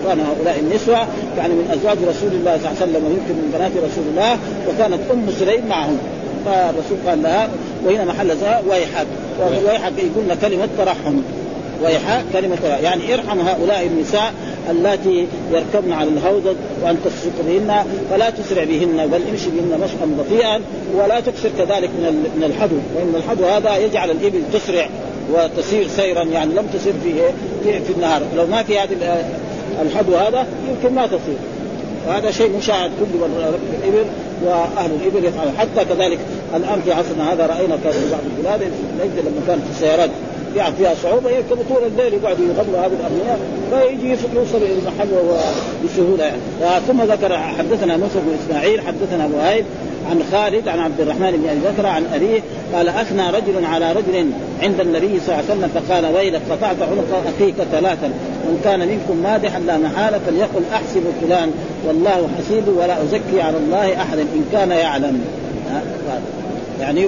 كان 0.07 0.19
هؤلاء 0.19 0.59
النسوة 0.59 1.07
يعني 1.37 1.53
من 1.53 1.67
أزواج 1.71 1.97
رسول 1.97 2.29
الله 2.31 2.57
صلى 2.57 2.71
الله 2.71 2.81
عليه 2.81 2.91
وسلم 2.91 3.05
ويمكن 3.05 3.33
من 3.33 3.51
بنات 3.57 3.71
رسول 3.71 4.03
الله 4.11 4.37
وكانت 4.67 5.11
أم 5.11 5.27
سليم 5.39 5.67
معهم. 5.69 5.97
فالرسول 6.45 6.97
قال 7.07 7.23
لها 7.23 7.49
وهنا 7.85 8.05
محل 8.05 8.31
ويحك. 8.69 9.07
ويحك. 9.65 9.93
يقولنا 9.97 10.35
كلمة 10.35 10.67
ترحم. 10.77 11.21
ويحاء 11.83 12.25
كلمة 12.33 12.57
يعني 12.83 13.13
ارحم 13.13 13.39
هؤلاء 13.39 13.85
النساء 13.85 14.33
اللاتي 14.71 15.27
يركبن 15.51 15.91
على 15.91 16.09
الهودج 16.09 16.55
وأن 16.83 16.97
تسرق 17.05 17.33
بهن 17.47 17.85
فلا 18.11 18.29
تسرع 18.29 18.63
بهن 18.63 19.07
بل 19.07 19.21
امشي 19.31 19.49
بهن 19.49 19.79
مشقا 19.83 20.05
بطيئا 20.19 20.61
ولا 20.95 21.19
تكسر 21.19 21.49
كذلك 21.57 21.89
من 21.89 22.31
من 22.37 22.43
الحدو. 22.43 22.75
فان 22.95 23.15
الحدو 23.15 23.45
هذا 23.45 23.77
يجعل 23.77 24.11
الإبل 24.11 24.41
تسرع 24.53 24.89
وتسير 25.33 25.87
سيرا 25.87 26.23
يعني 26.23 26.53
لم 26.53 26.67
تسير 26.73 26.93
في 27.03 27.13
في, 27.63 27.93
النهار. 27.93 28.21
لو 28.37 28.47
ما 28.47 28.63
في 28.63 28.79
هذه 28.79 29.23
الحدو 29.81 30.15
هذا 30.15 30.47
يمكن 30.69 30.95
ما 30.95 31.07
تصير. 31.07 31.37
وهذا 32.07 32.31
شيء 32.31 32.57
مشاهد 32.57 32.91
كل 32.99 33.25
الإبل 33.83 34.05
وأهل 34.45 34.91
الإبل 35.01 35.25
يفعلون. 35.25 35.53
حتى 35.57 35.85
كذلك 35.85 36.19
الآن 36.55 36.81
في 36.85 36.93
عصرنا 36.93 37.33
هذا 37.33 37.45
رأينا 37.45 37.77
كان 37.83 37.91
في 37.91 38.11
بعض 38.11 38.21
البلاد 38.37 38.71
لما 39.25 39.41
كانت 39.47 39.63
السيارات. 39.71 40.09
يعني 40.55 40.75
فيها 40.75 40.93
صعوبة 41.03 41.29
يركبوا 41.29 41.63
طول 41.69 41.87
الليل 41.87 42.13
يقعدوا 42.13 42.45
يغنوا 42.45 42.79
هذه 42.85 42.91
الأغنياء 42.99 43.39
فيجي 43.71 44.09
يوصل 44.35 44.57
إلى 44.57 44.73
المحل 44.73 45.07
بسهولة 45.85 46.23
يعني. 46.23 46.81
ثم 46.87 47.01
ذكر 47.01 47.37
حدثنا 47.37 47.97
موسى 47.97 48.19
بن 48.19 48.37
إسماعيل 48.43 48.81
حدثنا 48.81 49.25
ابو 49.25 49.37
هايب 49.37 49.65
عن 50.09 50.23
خالد 50.31 50.67
عن 50.67 50.79
عبد 50.79 51.01
الرحمن 51.01 51.31
بن 51.31 51.49
أبي 51.49 51.59
بكر 51.59 51.85
عن 51.85 52.05
أبيه 52.13 52.39
قال 52.73 52.89
اثنى 52.89 53.29
رجل 53.29 53.65
على 53.65 53.91
رجل 53.91 54.31
عند 54.61 54.79
النبي 54.79 55.19
صلى 55.19 55.35
الله 55.35 55.45
عليه 55.49 55.59
وسلم 55.59 55.69
فقال 55.75 56.15
ويلك 56.15 56.41
قطعت 56.51 56.81
عنق 56.81 57.23
أخيك 57.35 57.55
ثلاثا 57.71 58.07
من 58.43 58.61
كان 58.63 58.79
منكم 58.79 59.17
مادحا 59.23 59.59
لا 59.59 59.77
محالة 59.77 60.19
فليقل 60.27 60.61
أحسب 60.73 61.03
فلان 61.21 61.51
والله 61.87 62.29
حسيب 62.37 62.63
ولا 62.67 63.03
أزكي 63.03 63.41
على 63.41 63.57
الله 63.57 64.01
احدا 64.01 64.21
إن 64.21 64.45
كان 64.51 64.71
يعلم. 64.71 65.21
يعني 66.79 67.07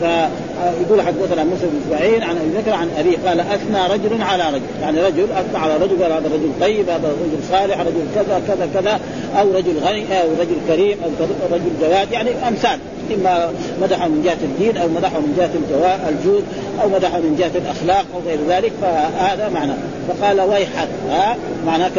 فيقول 0.00 1.02
حدثنا 1.02 1.44
موسى 1.44 1.66
بن 1.66 1.80
إسماعيل 1.86 2.22
عن 2.22 2.36
أبي 2.36 2.58
بكر 2.58 2.72
عن 2.72 2.88
ابي 2.98 3.16
قال 3.16 3.40
أثنى 3.40 3.86
رجل 3.94 4.22
على 4.22 4.48
رجل. 4.48 4.62
يعني 4.82 5.00
رجل 5.00 5.26
أثنى 5.32 5.58
على 5.58 5.76
رجل 5.76 6.02
قال 6.02 6.12
هذا 6.12 6.26
رجل 6.26 6.50
طيب 6.60 6.90
هذا 6.90 7.08
رجل 7.08 7.44
صالح 7.50 7.80
رجل 7.80 8.04
كذا 8.14 8.42
كذا 8.46 8.68
كذا 8.74 9.00
أو 9.40 9.52
رجل 9.52 9.78
غني 9.78 10.20
أو 10.22 10.28
رجل 10.40 10.56
كريم 10.68 10.98
أو 11.04 11.26
رجل 11.52 11.70
جواد. 11.80 12.12
يعني 12.12 12.30
أمثال. 12.48 12.78
إما 13.14 13.52
مدحه 13.82 14.08
من 14.08 14.22
جهة 14.24 14.38
الدين 14.42 14.76
أو 14.76 14.88
مدحه 14.88 15.20
من 15.20 15.34
جهة 15.38 16.08
الجود 16.08 16.44
أو 16.82 16.88
مدحه 16.88 17.18
من 17.18 17.36
جهة 17.38 17.60
الأخلاق 17.62 18.04
أو 18.14 18.20
غير 18.26 18.38
ذلك. 18.48 18.72
فهذا 18.82 19.48
معنى. 19.48 19.72
فقال 20.08 20.40
ويحك. 20.40 20.88
ها؟ 21.10 21.36
معناه 21.66 21.90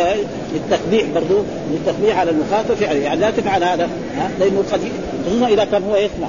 للتقبيح 0.54 1.06
برضو 1.16 1.44
للتقبيح 1.72 2.20
على 2.20 2.32
المخاطب 2.32 2.74
فعله 2.74 3.00
يعني 3.00 3.20
لا 3.20 3.32
تفعل 3.32 3.64
هذا 3.64 3.90
ها؟ 4.18 4.30
لأنه 4.40 4.64
قد 4.72 4.80
خصوصا 5.28 5.48
اذا 5.48 5.66
كان 5.66 5.84
هو 5.84 5.96
يسمع. 5.96 6.28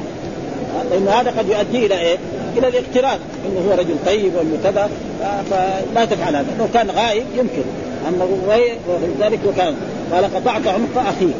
لأنه 0.90 1.10
هذا 1.10 1.30
قد 1.38 1.48
يؤدي 1.48 1.86
إلى 1.86 2.00
إيه؟ 2.00 2.16
إلى 2.56 2.68
الاقتراض 2.68 3.18
إنه 3.46 3.68
هو 3.68 3.78
رجل 3.78 3.94
طيب 4.06 4.32
كذا 4.64 4.90
فلا 5.50 6.04
تفعل 6.04 6.36
هذا. 6.36 6.46
لو 6.58 6.66
كان 6.74 6.90
غايب 6.90 7.24
يمكن. 7.36 7.62
غير 8.48 8.76
ولذلك 8.88 9.38
وكان. 9.46 9.74
قال 10.12 10.24
قطعت 10.24 10.66
عنق 10.66 11.08
أخيه. 11.08 11.34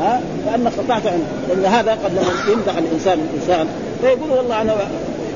ها؟ 0.00 0.20
كان 0.46 0.68
قطعت 0.68 1.06
عنق. 1.06 1.26
لأن 1.48 1.64
هذا 1.64 1.92
قد 1.92 2.12
لما 2.12 2.52
يمدح 2.52 2.76
الانسان 2.76 3.18
الإنسان. 3.30 3.66
فيقول 4.00 4.30
والله 4.30 4.62
أنا 4.62 4.74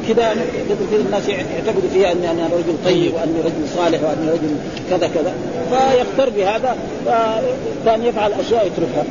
كذا 0.09 0.35
كثير 0.71 1.01
الناس 1.07 1.29
يعتقدوا 1.29 1.91
فيها 1.93 2.13
اني 2.13 2.31
أنا 2.31 2.47
رجل 2.47 2.77
طيب 2.85 3.15
وأني 3.15 3.41
رجل 3.45 3.69
صالح 3.77 4.01
وأني 4.03 4.31
رجل 4.31 4.57
كذا 4.91 5.11
كذا. 5.15 5.35
فيختر 5.71 6.31
بهذا 6.31 6.77
فكان 7.07 8.05
يفعل 8.05 8.33
أشياء 8.33 8.67
يتركها. 8.67 9.05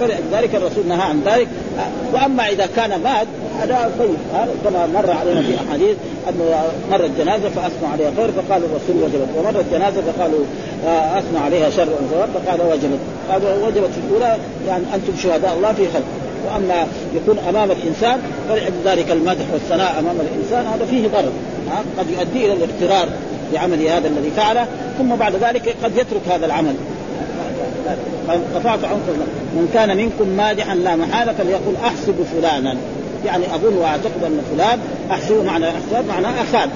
فلذلك 0.00 0.54
الرسول 0.54 0.86
نهى 0.88 1.02
عن 1.02 1.22
ذلك. 1.26 1.48
وأما 2.12 2.48
إذا 2.48 2.68
كان 2.76 3.00
مات 3.02 3.26
هذا 3.60 3.90
طيب 3.98 4.14
كما 4.64 4.86
مر 4.86 5.10
علينا 5.10 5.42
في 5.42 5.54
أحاديث 5.54 5.96
أنه 6.28 6.62
مرت 6.90 7.10
جنازه 7.18 7.48
فاثنوا 7.48 7.88
عليها 7.92 8.10
خير 8.16 8.28
فقال 8.32 8.62
الرسول 8.64 9.02
وجبت 9.02 9.28
ومرت 9.36 9.64
جنازه 9.72 10.02
فقالوا 10.02 10.44
آه، 10.86 11.18
اثنوا 11.18 11.40
عليها 11.40 11.70
شر 11.70 11.88
فقال 12.34 12.60
وجبت. 12.72 12.98
قال 13.30 13.42
وجبت 13.66 13.90
في 13.90 14.00
الأولى 14.08 14.36
يعني 14.68 14.84
أنتم 14.94 15.12
شهداء 15.22 15.54
الله 15.56 15.72
في 15.72 15.88
خلق. 15.88 16.04
وأما 16.46 16.86
يكون 17.14 17.38
أمام 17.48 17.70
الإنسان 17.70 18.20
فلذلك 18.48 19.10
المدح 19.10 19.44
والثناء 19.52 19.98
أمام 19.98 20.16
الإنسان 20.20 20.66
هذا 20.66 20.84
فيه 20.84 21.08
ضرر. 21.08 21.32
قد 21.98 22.10
يؤدي 22.10 22.46
إلى 22.46 22.52
الاغترار 22.52 23.08
بعمل 23.52 23.86
هذا 23.86 24.08
الذي 24.08 24.30
فعله 24.36 24.66
ثم 24.98 25.16
بعد 25.16 25.34
ذلك 25.34 25.76
قد 25.84 25.96
يترك 25.96 26.28
هذا 26.30 26.46
العمل. 26.46 26.74
قطعت 28.54 28.84
عنق 28.84 29.06
من 29.54 29.70
كان 29.74 29.96
منكم 29.96 30.28
مادحا 30.28 30.74
لا 30.74 30.96
محالة 30.96 31.32
فليقول 31.32 31.74
أحسب 31.84 32.14
فلانا. 32.32 32.76
يعني 33.26 33.54
أظن 33.54 33.76
وأعتقد 33.76 34.24
أن 34.24 34.40
فلان 34.54 34.78
أحسب 35.10 35.44
معنى 35.44 35.64
أحسب 35.68 36.08
معنى 36.08 36.26
اخان 36.26 36.70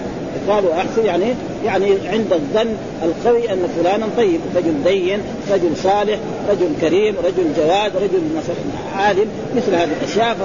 قالوا 0.48 0.74
أحسب 0.74 1.04
يعني 1.04 1.24
يعني 1.64 1.86
عند 2.08 2.32
الظن 2.32 2.76
القوي 3.02 3.52
أن 3.52 3.68
فلانا 3.78 4.06
طيب. 4.16 4.40
رجل 4.56 4.74
دين 4.84 5.18
رجل 5.52 5.76
صالح 5.76 6.18
رجل 6.50 6.68
كريم 6.80 7.14
رجل 7.24 7.44
جواد 7.56 7.92
رجل 7.96 8.20
عالم 8.96 9.26
مثل 9.56 9.74
هذه 9.74 9.90
الأشياء. 10.02 10.36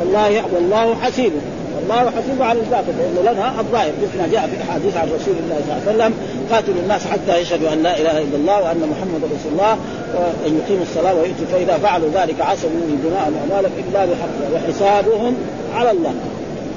والله 0.00 0.42
والله 0.54 0.94
حسيبه. 0.94 1.40
الله 1.82 2.10
حسيبه 2.10 2.44
على 2.44 2.60
الباطل 2.60 2.92
لأنه 2.98 3.32
لنا 3.32 3.60
الظاهر 3.60 3.92
مثل 4.02 4.18
ما 4.18 4.28
جاء 4.32 4.46
في 4.46 4.62
أحاديث 4.62 4.96
عن 4.96 5.06
رسول 5.06 5.34
الله 5.42 5.56
صلى 5.66 5.72
الله 5.72 5.82
عليه 5.86 5.92
وسلم 5.92 6.14
قاتلوا 6.52 6.82
الناس 6.82 7.06
حتى 7.06 7.38
يشهدوا 7.38 7.72
أن 7.72 7.82
لا 7.82 8.00
إله 8.00 8.18
إلا 8.18 8.36
الله 8.36 8.62
وأن 8.62 8.80
محمد 8.92 9.20
رسول 9.24 9.52
الله 9.52 9.76
وأن 10.14 10.60
يقيموا 10.60 10.82
الصلاة 10.82 11.14
ويؤتوا 11.14 11.46
فإذا 11.52 11.78
فعلوا 11.78 12.08
ذلك 12.14 12.40
عصموا 12.40 12.70
من 12.90 13.00
دماء 13.04 13.32
واموالهم 13.34 13.72
إلا 13.88 14.04
بحق 14.04 14.38
وحسابهم 14.54 15.36
على 15.74 15.90
الله. 15.90 16.14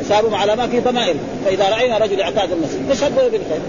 حسابهم 0.05 0.35
على 0.35 0.55
ما 0.55 0.67
في 0.67 0.79
ضمائر 0.79 1.15
فإذا 1.45 1.69
رأينا 1.69 1.97
رجل 1.97 2.21
اعتاد 2.21 2.51
المسجد 2.51 2.89
نشهد 2.91 3.15
بالخير. 3.15 3.61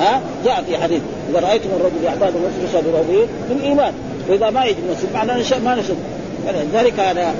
ها؟ 0.00 0.20
جاء 0.44 0.64
في 0.68 0.78
حديث 0.78 1.02
إذا 1.30 1.40
رأيتم 1.40 1.68
الرجل 1.80 2.04
يعتاد 2.04 2.34
المسجد 2.36 2.66
فاشهدوا 2.66 3.02
به 3.08 3.26
بالإيمان. 3.48 3.92
وإذا 4.28 4.50
ما 4.50 4.64
يجي 4.64 4.78
المسجد 4.88 5.08
معناه 5.14 5.58
ما 5.64 5.74
نشهد. 5.74 5.96
ذلك 6.74 7.00
هذا 7.00 7.34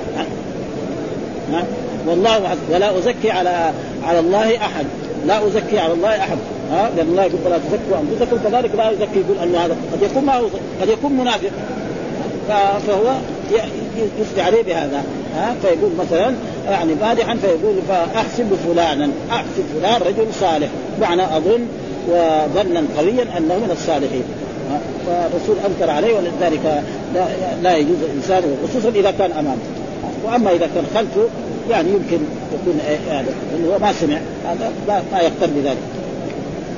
والله 2.06 2.56
ولا 2.72 2.98
أزكي 2.98 3.30
على 3.30 3.72
على 4.04 4.18
الله 4.18 4.56
أحد. 4.56 4.86
لا 5.26 5.46
أزكي 5.46 5.78
على 5.78 5.92
الله 5.92 6.08
أحد. 6.08 6.38
ها؟ 6.72 6.90
لأن 6.96 7.06
الله 7.08 7.22
يقول 7.22 7.38
فلا 7.44 7.58
تزكوا 7.58 7.98
أنفسكم 8.00 8.50
كذلك 8.50 8.70
لا 8.74 8.90
يزكي 8.90 9.20
يقول 9.20 9.38
انه 9.42 9.58
هذا 9.58 9.76
قد 9.92 10.02
يكون 10.02 10.24
ما 10.24 10.36
قد 10.82 10.88
يكون 10.88 11.12
منافق. 11.12 11.50
فهو 12.86 13.12
يفتي 14.20 14.42
عليه 14.42 14.62
بهذا. 14.62 15.02
ها؟ 15.36 15.54
فيقول 15.62 15.90
مثلا 15.98 16.34
يعني 16.70 16.94
مادحا 16.94 17.36
فيقول 17.36 17.74
فأحسب 17.88 18.48
فلانا. 18.66 19.10
أحسب 19.30 19.64
فلان 19.74 20.00
رجل 20.02 20.26
صالح. 20.40 20.68
معنى 21.00 21.22
أظن 21.36 21.66
وظنا 22.08 22.82
قويا 22.98 23.22
أنه 23.22 23.54
من 23.54 23.70
الصالحين. 23.72 24.24
فالرسول 25.06 25.56
أنكر 25.66 25.90
عليه 25.90 26.14
ولذلك 26.14 26.82
لا, 27.14 27.24
لا 27.62 27.76
يجوز 27.76 27.96
الإنسان 28.10 28.42
خصوصا 28.68 28.88
إذا 28.88 29.10
كان 29.10 29.32
أمامه. 29.32 29.56
وأما 30.24 30.50
إذا 30.50 30.68
كان 30.74 30.84
خلفه 30.94 31.28
يعني 31.70 31.88
يمكن 31.90 32.18
يكون 32.54 32.80
هذا 33.11 33.35
لأنه 33.52 33.74
هو 33.74 33.78
ما 33.78 33.92
سمع 33.92 34.18
هذا 34.44 34.72
ما 35.12 35.20
يقتر 35.20 35.46
بذلك. 35.56 35.78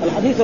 الحديث 0.05 0.40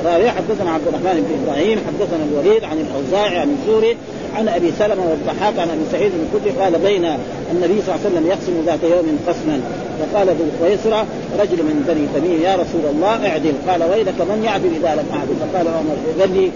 الرابع 0.00 0.30
حدثنا 0.30 0.70
عبد 0.70 0.86
الرحمن 0.86 1.26
بن 1.28 1.42
إبراهيم 1.42 1.78
حدثنا 1.86 2.24
الوليد 2.32 2.64
عن 2.64 2.76
الأوزاعي 2.78 3.38
عن 3.38 3.56
الزوري 3.58 3.96
عن 4.36 4.48
أبي 4.48 4.72
سلمة 4.78 5.02
والضحاك 5.10 5.58
عن 5.58 5.68
أبي 5.68 5.84
سعيد 5.92 6.12
بن 6.12 6.24
الخدري 6.26 6.62
قال 6.62 6.78
بين 6.78 7.04
النبي 7.52 7.82
صلى 7.82 7.94
الله 7.94 8.00
عليه 8.04 8.10
وسلم 8.10 8.26
يقسم 8.26 8.52
ذات 8.66 8.82
يوم 8.82 9.18
قسما 9.28 9.60
فقال 10.00 10.26
ذو 10.28 10.44
القيسرة 10.44 11.06
رجل 11.40 11.56
من 11.56 11.84
بني 11.88 12.20
تميم 12.20 12.42
يا 12.42 12.54
رسول 12.54 12.84
الله 12.94 13.28
اعدل. 13.28 13.54
قال 13.68 13.82
ويلك 13.90 14.20
من 14.20 14.42
يعدل 14.44 14.70
إذا 14.80 14.94
لم 14.94 15.06
أعدل؟ 15.16 15.34
فقال 15.42 15.68
عمر 15.68 15.96
اذن 16.24 16.50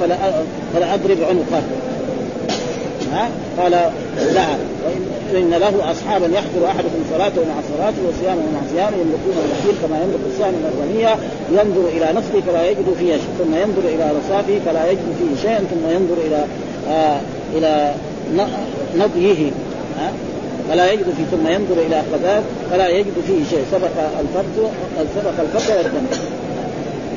فلا 0.00 0.16
فلا 0.74 0.94
أضرب 0.94 1.18
عنقه. 1.30 1.62
ها؟ 3.12 3.28
قال 3.58 3.72
لا. 4.34 4.46
وان 5.34 5.50
له 5.50 5.90
اصحابا 5.90 6.26
يحضر 6.26 6.66
أحدكم 6.66 7.00
صلاته 7.14 7.40
مع 7.50 7.54
صلاته 7.76 8.00
وصيامه 8.08 8.42
مع 8.54 8.60
صيامه 8.72 8.96
يملكون 9.02 9.34
الوكيل 9.44 9.74
كما 9.82 9.96
يملك 10.02 10.22
السهم 10.32 10.54
من 10.54 10.64
الرمية. 10.72 11.12
ينظر 11.58 11.88
إلى 11.96 12.18
نفسه 12.18 12.40
فلا 12.46 12.70
يجد 12.70 12.88
فيها 12.98 13.16
شيء. 13.16 13.32
ثم 13.38 13.54
ينظر 13.54 13.84
إلى 13.94 14.12
رصافه 14.18 14.58
فلا 14.66 14.90
يجد 14.90 15.08
فيه 15.18 15.42
شيئا 15.42 15.58
ثم 15.58 15.84
ينظر 15.96 16.16
إلى 16.26 16.44
آه 16.88 17.20
إلى 17.56 17.94
نضيه 18.96 19.50
ها؟ 19.98 20.12
فلا 20.68 20.92
يجد 20.92 21.04
فيه. 21.16 21.24
ثم 21.36 21.46
ينظر 21.46 21.76
إلى 21.86 22.02
قذاف 22.12 22.42
فلا 22.70 22.88
يجد 22.88 23.16
فيه 23.26 23.40
شيء. 23.50 23.64
سبق 23.72 23.94
الفرد 24.20 24.70
سبق 25.14 25.36
الفرد 25.40 25.76
والدم. 25.76 26.06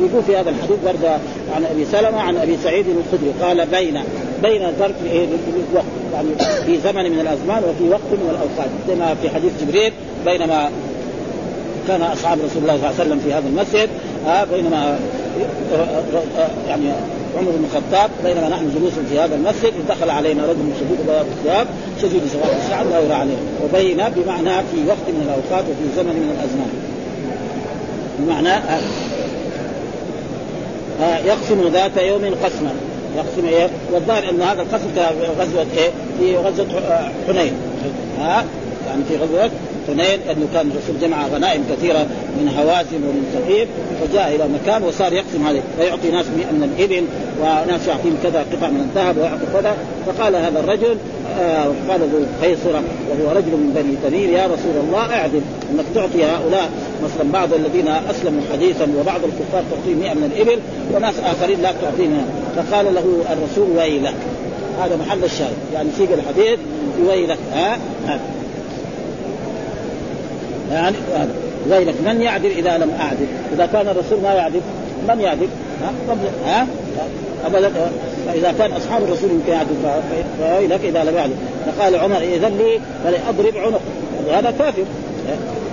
يقول 0.02 0.24
في 0.24 0.38
هذا 0.38 0.50
الحديث 0.50 0.78
برضه 0.86 1.10
عن 1.56 1.66
أبي 1.72 1.86
سلمة 1.92 2.20
عن 2.20 2.38
أبي 2.38 2.58
سعيد 2.64 2.86
الخدري 2.88 3.32
قال 3.42 3.66
بين 3.66 4.00
بين 4.46 4.62
ظرف 4.80 4.96
إيه 5.12 5.26
للوقت 5.26 5.86
يعني 6.14 6.30
في 6.66 6.78
زمن 6.78 7.12
من 7.12 7.20
الأزمان 7.20 7.64
وفي 7.64 7.90
وقت 7.90 8.12
من 8.12 8.30
الأوقات. 8.30 8.70
كما 8.88 9.16
في 9.22 9.30
حديث 9.30 9.52
جبريل 9.62 9.94
بينما 10.26 10.70
كان 11.88 12.02
أصحاب 12.02 12.38
رسول 12.38 12.62
الله 12.62 12.78
صلى 12.78 12.90
الله 12.90 13.00
عليه 13.00 13.10
وسلم 13.10 13.20
في 13.20 13.34
هذا 13.34 13.48
المسجد 13.48 13.90
آه 14.28 14.44
بينما 14.44 15.00
يعني 16.68 16.84
عمر 17.38 17.52
بن 17.52 17.66
الخطاب 17.66 18.10
بينما 18.24 18.50
نحن 18.50 18.72
جلوس 18.76 18.94
في 19.10 19.20
هذا 19.20 19.36
المسجد 19.36 19.74
دخل 19.90 20.10
علينا 20.10 20.44
رجل 20.44 20.72
شديد 20.80 21.08
بياض 21.08 21.26
الثياب 21.38 21.68
شديد 22.02 22.22
سواء 22.34 22.62
الشعر 22.66 22.86
لا 22.86 23.00
يرى 23.00 23.14
عليه. 23.14 23.38
وبين 23.64 23.98
بمعنى 23.98 24.64
في 24.72 24.88
وقت 24.88 25.08
من 25.08 25.22
الأوقات 25.26 25.66
وفي 25.70 25.96
زمن 25.96 26.16
من 26.16 26.38
الأزمان. 26.38 26.70
بمعنى 28.20 28.54
آه 31.02 31.18
يقسم 31.18 31.68
ذات 31.74 31.98
يوم 31.98 32.36
قسما. 32.44 32.72
يقسم 33.16 33.48
إيه؟ 33.48 33.70
والظاهر 33.92 34.30
أن 34.30 34.42
هذا 34.42 34.62
القسم 34.62 34.88
غزوه 35.40 35.66
إيه؟ 35.78 35.90
في 36.20 36.38
غزوة 36.38 36.68
حنين. 37.28 37.54
ها؟ 38.20 38.46
يعني 38.88 39.04
في 39.08 39.18
غزوة 39.18 39.52
حنين 39.88 40.20
أنه 40.32 40.48
كان 40.54 40.72
الرسول 40.72 41.00
جمع 41.02 41.28
غنائم 41.28 41.64
كثيرة 41.72 42.08
من 42.38 42.54
هوازن 42.58 43.04
ومن 43.08 43.26
ثقيف 43.34 43.68
فجاء 44.02 44.36
إلى 44.36 44.48
مكان 44.48 44.84
وصار 44.84 45.14
يقسم 45.14 45.48
هذه 45.48 45.62
فيعطي 45.78 46.12
ناس 46.12 46.26
من 46.28 46.72
الإبل 46.78 47.06
وناس 47.42 47.88
يعطيهم 47.88 48.18
كذا 48.24 48.46
قطع 48.54 48.70
من 48.70 48.90
الذهب 48.90 49.18
ويعطي 49.18 49.46
كذا. 49.54 49.76
فقال 50.06 50.36
هذا 50.36 50.60
الرجل 50.60 50.98
آه 51.40 51.66
قال 51.90 52.00
ذو 52.00 52.26
قيصرة 52.44 52.84
وهو 53.10 53.32
رجل 53.32 53.52
من 53.52 53.72
بني 53.76 53.96
تميم 54.10 54.34
يا 54.34 54.46
رسول 54.46 54.76
الله 54.88 55.16
أعدل 55.16 55.42
أنك 55.72 55.86
تعطي 55.96 56.26
هؤلاء 56.26 56.70
مثلا 57.04 57.32
بعض 57.32 57.54
الذين 57.54 57.88
أسلموا 57.88 58.42
حديثا 58.54 58.88
وبعض 59.00 59.20
الكفار 59.24 59.64
تعطيهم 59.72 60.00
100 60.00 60.14
من 60.14 60.32
الإبل 60.36 60.60
وناس 60.94 61.16
آخرين 61.20 61.62
لا 61.62 61.72
تعطيهم 61.72 62.26
فقال 62.56 62.86
له 62.96 63.06
الرسول 63.32 63.78
ويلك. 63.78 64.16
هذا 64.82 64.96
محل 64.96 65.24
الشاهد 65.24 65.58
يعني 65.74 65.90
سيق 65.98 66.10
الحديث 66.14 66.60
ويلك. 67.08 67.38
ها 67.54 67.80
ها 68.08 68.20
يعني 70.72 70.96
ويلك 71.70 71.96
من 72.06 72.22
يعدل 72.22 72.52
إذا 72.52 72.78
لم 72.78 72.92
أعدل؟ 73.00 73.26
إذا 73.54 73.66
كان 73.66 73.88
الرسول 73.88 74.22
ما 74.24 74.34
يعدل 74.34 74.62
من 75.08 75.20
يعدل؟ 75.20 75.48
ها؟ 75.82 75.92
ها؟ 76.46 76.68
ابدا 77.46 77.72
فاذا 78.28 78.54
كان 78.58 78.72
أصحاب 78.72 79.04
الرسول 79.04 79.30
يمكن 79.30 79.52
يعدل 79.52 79.76
فويلك 80.40 80.80
إذا 80.84 81.04
لم 81.04 81.16
يعدل. 81.16 81.34
فقال 81.66 81.96
عمر 81.96 82.18
اذا 82.18 82.50
لي 82.50 82.80
فلأضرب 83.04 83.58
عنق. 83.58 83.82
هذا 84.32 84.54
كافر. 84.60 84.84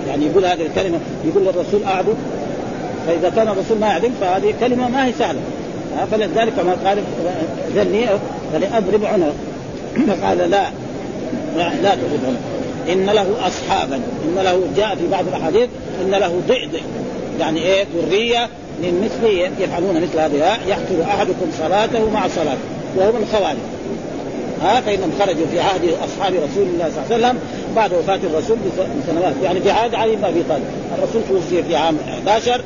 يعني 0.07 0.25
يقول 0.25 0.45
هذه 0.45 0.61
الكلمة 0.65 0.97
يقول 1.25 1.43
للرسول 1.43 1.83
أعدل. 1.83 2.13
فإذا 3.07 3.29
كان 3.29 3.47
الرسول 3.47 3.77
ما 3.79 3.87
يعدل 3.87 4.11
فهذه 4.21 4.53
كلمة 4.59 4.89
ما 4.89 5.05
هي 5.05 5.13
سهلة. 5.19 5.39
فلذلك 6.11 6.59
ما 6.59 6.75
قال 6.85 6.97
ذلني 7.75 8.05
فلأضرب 8.53 9.05
عنق. 9.05 9.33
فقال 10.07 10.37
لا 10.37 10.63
لا 11.57 11.95
تضرب 11.95 12.19
عنق. 12.27 12.52
إن 12.91 13.05
له 13.05 13.47
اصحابا. 13.47 13.95
إن 13.95 14.35
له 14.43 14.61
جاء 14.77 14.95
في 14.95 15.07
بعض 15.07 15.27
الأحاديث 15.27 15.69
إن 16.01 16.11
له 16.11 16.41
ضئضئ 16.47 16.81
يعني 17.39 17.61
إيه؟ 17.61 17.85
ذرية 17.95 18.49
من 18.79 19.01
مثله 19.05 19.51
يفعلون 19.59 19.95
مثل 20.01 20.19
هذه 20.19 20.57
يحقر 20.67 21.03
أحدكم 21.03 21.45
صلاته 21.59 22.09
مع 22.09 22.27
صلاته 22.27 22.57
وهم 22.97 23.23
الخوارج. 23.23 23.57
ها؟ 24.63 24.81
فإنهم 24.81 25.11
خرجوا 25.19 25.45
في 25.51 25.59
عهد 25.59 25.81
أصحاب 26.03 26.33
رسول 26.33 26.67
الله 26.67 26.89
صلى 26.89 27.15
الله 27.15 27.27
عليه 27.27 27.27
وسلم 27.27 27.39
بعد 27.75 27.93
وفاة 27.93 28.19
الرسول 28.23 28.57
بسنوات. 29.03 29.33
يعني 29.43 29.59
في 29.59 29.71
عهد 29.71 29.95
علي 29.95 30.15
بن 30.15 30.23
أبي 30.23 30.43
طالب. 30.49 30.63
الرسول 30.97 31.21
توفي 31.29 31.63
في 31.63 31.75
عام 31.75 31.97
11 32.09 32.61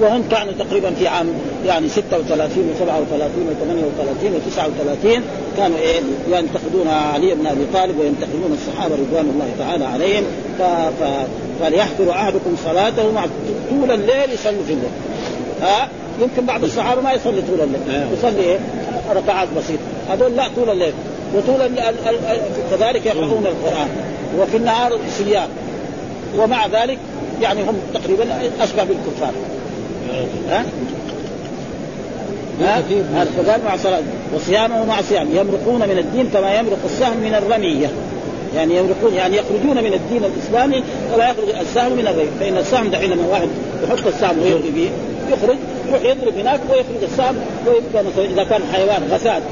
وهم 0.00 0.24
كانوا 0.30 0.52
تقريبا 0.58 0.90
في 0.90 1.08
عام 1.08 1.26
يعني 1.66 1.88
36 1.88 2.74
و37 2.74 2.82
و38 2.82 4.24
و39 4.24 4.24
و39 4.24 5.20
كانوا 5.56 5.78
إيه 5.78 6.00
ينتقدون 6.28 6.88
علي 6.88 7.34
بن 7.34 7.46
أبي 7.46 7.66
طالب 7.74 7.98
وينتقدون 7.98 8.52
الصحابة 8.52 8.94
رضوان 8.94 9.30
الله 9.34 9.48
تعالى 9.58 9.84
عليهم. 9.84 10.24
ف... 10.58 10.62
ف... 10.62 11.26
فليحضر 11.60 12.10
احدكم 12.10 12.56
صلاته 12.64 13.12
مع 13.12 13.26
طول 13.70 13.90
الليل 13.90 14.32
يصلي 14.32 14.64
في 14.66 14.72
الليل. 14.72 14.90
ها؟ 15.62 15.88
يمكن 16.22 16.46
بعض 16.46 16.64
الصحابة 16.64 17.00
ما 17.00 17.12
يصلي 17.12 17.42
طول 17.42 17.60
الليل. 17.60 17.80
أيوه. 17.90 18.12
يصلي 18.12 18.40
إيه؟ 18.40 18.58
ركعات 19.14 19.48
بسيطة. 19.56 19.82
هذول 20.08 20.36
لا 20.36 20.48
طول 20.56 20.70
الليل. 20.70 20.92
وطول 21.36 21.70
كذلك 22.70 23.06
يقرؤون 23.06 23.46
القرآن. 23.46 23.88
وفي 24.38 24.56
النهار 24.56 24.98
صيام. 25.18 25.48
ومع 26.38 26.66
ذلك 26.66 26.98
يعني 27.42 27.62
هم 27.62 27.76
تقريبا 27.94 28.24
أشبه 28.60 28.84
بالكفار. 28.84 29.32
ها؟ 30.50 30.64
هذا 32.60 33.30
فقال 33.36 33.60
مع 33.64 33.76
صلاة 33.76 34.02
وصيامه 34.34 34.84
مع 34.84 35.02
صيام. 35.02 35.28
يمرقون 35.32 35.80
من 35.88 35.98
الدين 35.98 36.30
كما 36.32 36.58
يمرق 36.58 36.78
السهم 36.84 37.16
من 37.16 37.34
الرمية. 37.34 37.88
يعني 38.56 38.76
يمرقون 38.76 39.14
يعني 39.14 39.36
يخرجون 39.36 39.84
من 39.84 39.92
الدين 39.92 40.24
الإسلامي 40.24 40.82
ولا 41.14 41.30
يخرج 41.30 41.48
السهم 41.60 41.92
من 41.92 42.06
الرمية. 42.06 42.30
فإن 42.40 42.56
السهم 42.56 42.88
دحين 42.88 43.10
لما 43.10 43.26
واحد 43.30 43.48
يحط 43.84 44.06
السهم 44.06 44.42
ويرمي 44.42 44.70
به 44.70 44.90
يخرج 45.32 45.56
يروح 45.88 46.02
يضرب 46.02 46.38
هناك 46.38 46.60
ويخرج 46.70 47.02
السهم 47.12 47.36
ويبقى 47.66 48.26
إذا 48.32 48.44
كان 48.44 48.60
حيوان 48.72 49.02
غزال. 49.10 49.42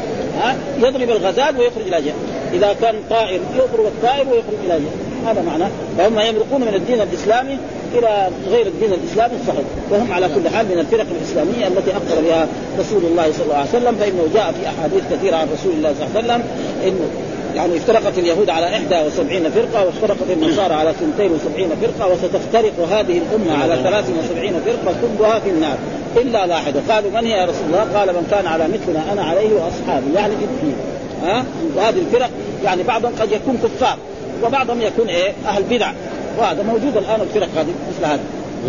ها؟ 0.42 0.56
يضرب 0.78 1.10
الغزال 1.10 1.58
ويخرج 1.58 1.86
إلى 1.86 2.02
جهة. 2.02 2.14
إذا 2.52 2.76
كان 2.80 2.94
طائر 3.10 3.40
يضرب 3.54 3.86
الطائر 3.86 4.28
ويخرج 4.28 4.58
إلى 4.64 4.74
جهة. 4.74 5.30
هذا 5.30 5.42
معناه 5.42 5.70
فهم 5.98 6.18
يمرقون 6.18 6.60
من 6.60 6.74
الدين 6.74 7.00
الإسلامي 7.00 7.58
إلى 7.98 8.28
غير 8.50 8.66
الدين 8.66 8.92
الإسلامي 8.92 9.34
الصحيح 9.40 9.64
وهم 9.90 10.12
على 10.12 10.28
كل 10.28 10.48
حال 10.48 10.66
من 10.66 10.78
الفرق 10.78 11.06
الإسلامية 11.20 11.66
التي 11.66 11.90
أخبر 11.90 12.22
بها 12.28 12.46
رسول 12.78 13.04
الله 13.04 13.32
صلى 13.32 13.44
الله 13.44 13.56
عليه 13.56 13.68
وسلم 13.68 13.96
فإنه 13.96 14.28
جاء 14.34 14.52
في 14.52 14.68
أحاديث 14.68 15.02
كثيرة 15.12 15.36
عن 15.36 15.46
رسول 15.52 15.72
الله 15.72 15.94
صلى 15.98 16.06
الله 16.06 16.18
عليه 16.18 16.24
وسلم 16.24 16.42
انه 16.86 17.08
يعني 17.54 17.76
افترقت 17.76 18.18
اليهود 18.18 18.50
على 18.50 18.66
71 18.66 19.50
فرقة 19.50 19.86
وافترقت 19.86 20.30
النصارى 20.30 20.74
على 20.74 20.90
72 20.90 21.68
فرقة 21.82 22.12
وستفترق 22.12 22.72
هذه 22.90 23.18
الأمة 23.18 23.62
على 23.62 23.76
73 23.82 24.60
فرقة 24.64 24.94
كلها 25.18 25.38
في 25.38 25.50
النار 25.50 25.76
إلا 26.16 26.44
واحدة. 26.46 26.80
قالوا 26.88 27.10
من 27.10 27.26
هي 27.26 27.30
يا 27.30 27.44
رسول 27.44 27.66
الله؟ 27.66 27.98
قال 27.98 28.08
من 28.08 28.26
كان 28.30 28.46
على 28.46 28.64
مثلنا 28.68 29.12
أنا 29.12 29.22
عليه 29.22 29.48
وأصحابي 29.54 30.06
يعني 30.14 30.36
في 30.36 30.44
الدين 30.44 30.76
ها؟ 31.22 31.44
وهذه 31.76 31.98
الفرق 31.98 32.30
يعني 32.64 32.82
بعضهم 32.82 33.12
قد 33.20 33.32
يكون 33.32 33.58
كفار 33.64 33.96
وبعضهم 34.44 34.82
يكون 34.82 35.08
إيه؟ 35.08 35.32
أهل 35.46 35.62
بدع. 35.62 35.92
وهذا 36.38 36.62
موجود 36.62 36.96
الآن 36.96 37.20
الفرق 37.20 37.48
هذه 37.56 37.72
مثل 37.90 38.06
هذه. 38.06 38.20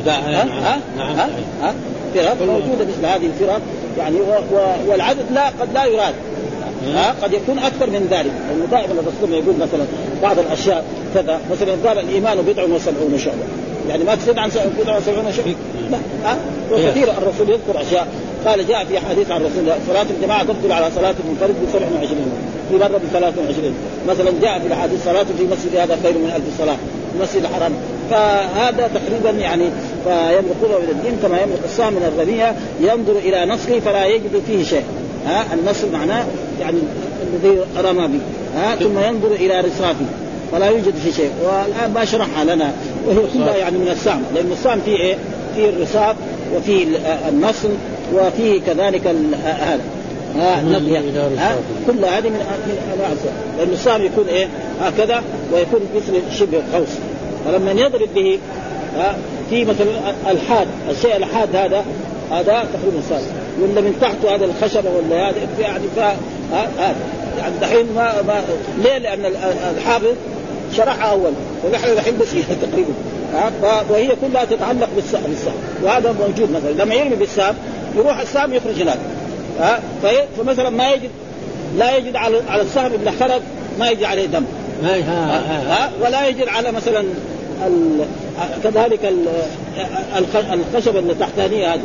ها؟ 0.08 0.44
ها؟ 0.44 0.80
نعم 0.98 1.16
ها؟ 1.16 1.30
ها؟ 1.62 1.74
فرق 2.14 2.42
موجودة 2.42 2.86
مثل 2.86 3.06
هذه 3.06 3.26
الفرق. 3.26 3.62
يعني 3.98 4.16
و 4.16 4.56
و 4.56 4.60
والعدد 4.88 5.26
لا 5.34 5.48
قد 5.48 5.74
لا 5.74 5.86
يراد. 5.86 6.14
ها؟ 6.96 7.16
قد 7.22 7.34
يكون 7.34 7.60
أكثر 7.60 7.90
من 7.90 8.08
ذلك. 8.12 8.32
لأنه 8.50 8.66
دائما 8.72 9.02
الرسول 9.02 9.34
يقول 9.34 9.56
مثلا 9.56 9.86
بعض 10.22 10.40
الأشياء 10.40 10.86
كذا. 11.14 11.40
مثلا 11.52 11.72
قال 11.88 12.00
الإيمان 12.00 12.38
بضع 12.38 12.64
وسبعون 12.64 13.18
شعبة. 13.18 13.44
يعني 13.90 14.04
ما 14.04 14.16
تزيد 14.16 14.38
عن 14.38 14.50
بضع 14.80 14.98
وسبعون 14.98 15.34
شعبه 15.34 15.56
لا 15.92 15.98
ها؟ 16.24 16.38
وكثير 16.72 17.12
الرسول 17.12 17.50
يذكر 17.50 17.82
أشياء. 17.82 18.08
قال 18.46 18.68
جاء 18.68 18.86
في 18.86 19.00
حديث 19.00 19.32
عن 19.32 19.42
الرسول 19.42 19.64
صلاة 19.88 20.06
الجماعة 20.18 20.44
تفضل 20.44 20.72
على 20.72 20.92
صلاة 20.96 21.14
المنفرد 21.26 21.50
ب 21.50 21.70
27 21.74 22.32
في 22.70 22.78
مرة 22.78 22.98
ب 22.98 23.02
23 23.14 23.74
مثلا 24.08 24.32
جاء 24.42 24.60
في 24.60 24.68
الحديث 24.68 25.06
صلاة 25.06 25.24
في 25.24 25.44
مسجد 25.52 25.76
هذا 25.76 25.98
خير 26.04 26.14
من 26.14 26.32
ألف 26.36 26.58
صلاة 26.58 26.76
المسجد 27.16 27.42
الحرام. 27.42 27.72
فهذا 28.10 28.90
تقريبا 28.94 29.30
يعني 29.30 29.70
فيملكون 30.04 30.82
من 30.82 30.90
الدين 30.92 31.18
كما 31.22 31.42
يملك 31.42 31.60
السهم 31.66 31.94
من 31.94 32.14
الرمية 32.16 32.56
ينظر 32.82 33.18
إلى 33.18 33.54
نصله 33.54 33.80
فلا 33.80 34.06
يجد 34.06 34.42
فيه 34.48 34.64
شيء. 34.64 34.84
ها؟ 35.26 35.46
النصر 35.54 35.88
معناه 35.94 36.26
يعني 36.62 36.78
الذي 37.34 37.60
رمى 37.78 38.08
به. 38.08 38.20
ها؟ 38.56 38.76
ثم 38.76 39.00
ينظر 39.00 39.32
إلى 39.32 39.60
رصافه. 39.60 40.06
فلا 40.54 40.66
يوجد 40.66 40.94
في 40.96 41.12
شيء. 41.12 41.32
والآن 41.44 41.94
ما 41.94 42.06
شرحها 42.06 42.44
لنا. 42.44 42.72
وهي 43.08 43.18
كلها 43.34 43.56
يعني 43.56 43.78
من 43.78 43.88
السام 43.88 44.24
لأن 44.36 44.52
السام 44.52 44.80
فيه 44.86 44.98
إيه؟ 44.98 45.16
فيه 45.56 45.70
الرصاف 45.70 46.16
وفيه 46.56 46.86
النصر 47.30 47.70
وفيه 48.14 48.62
كذلك 48.62 49.08
هذا. 49.44 49.82
ها 50.36 50.62
النقية 50.62 51.00
ها؟ 51.38 51.56
كل 51.88 52.06
هذه 52.06 52.30
من 52.30 52.40
من 52.68 52.94
انواع 52.94 53.12
السام 53.12 53.34
لأن 53.58 53.70
السام 53.70 54.02
يكون 54.02 54.28
إيه؟ 54.28 54.48
هكذا 54.82 55.24
ويكون 55.54 55.80
مثل 55.96 56.38
شبه 56.40 56.62
قوس. 56.74 56.90
فلما 57.46 57.72
يضرب 57.72 58.10
به 58.16 58.40
ها 58.98 59.16
في 59.50 59.66
مثلا 59.66 59.86
الحاد. 60.30 60.68
الشيء 60.90 61.16
الحاد 61.16 61.56
هذا 61.56 61.86
هذا 62.32 62.66
تقريبا 62.74 63.02
سام 63.10 63.22
ولا 63.62 63.82
من 63.82 63.98
تحته 64.02 64.36
هذا 64.36 64.46
الخشبة 64.46 64.90
ولا 64.90 65.30
هذا 65.30 65.36
يعني 65.60 65.84
ف 65.96 66.00
هذا. 66.54 66.96
يعني 67.40 67.54
دحين 67.62 67.86
ما, 67.96 68.22
ما 68.22 68.44
ليه؟ 68.84 68.98
لأن 68.98 69.26
الحافظ 69.78 70.14
شرحها 70.74 71.12
أول. 71.12 71.32
ونحن 71.64 71.92
الحين 71.92 72.18
بس 72.18 72.30
تقريبا. 72.62 72.94
وهي 73.90 74.08
كلها 74.08 74.46
تتعلق 74.46 74.90
بالسهم 74.96 75.36
وهذا 75.84 76.12
موجود 76.12 76.52
مثلا. 76.52 76.84
لما 76.84 76.96
يرمي 76.96 77.16
بالسهم 77.16 77.56
يروح 77.96 78.20
السهم 78.20 78.54
يخرج 78.54 78.82
هناك. 78.82 78.98
ها؟ 79.60 79.80
فمثلا 80.38 80.70
ما 80.70 80.92
يجد 80.92 81.10
لا 81.78 81.98
يجد 81.98 82.16
على 82.16 82.42
على 82.50 82.62
السهم 82.62 82.94
اللي 82.94 83.12
خرج 83.12 83.42
ما 83.80 83.90
يجد 83.90 84.04
عليه 84.04 84.26
دم. 84.26 84.44
ها 84.84 85.92
ولا 86.02 86.28
يجد 86.28 86.48
على 86.48 86.72
مثلا 86.72 87.04
كذلك 88.64 89.14
الخشبه 90.54 91.00
اللي 91.00 91.14
تحتانية 91.14 91.74
هذه. 91.74 91.82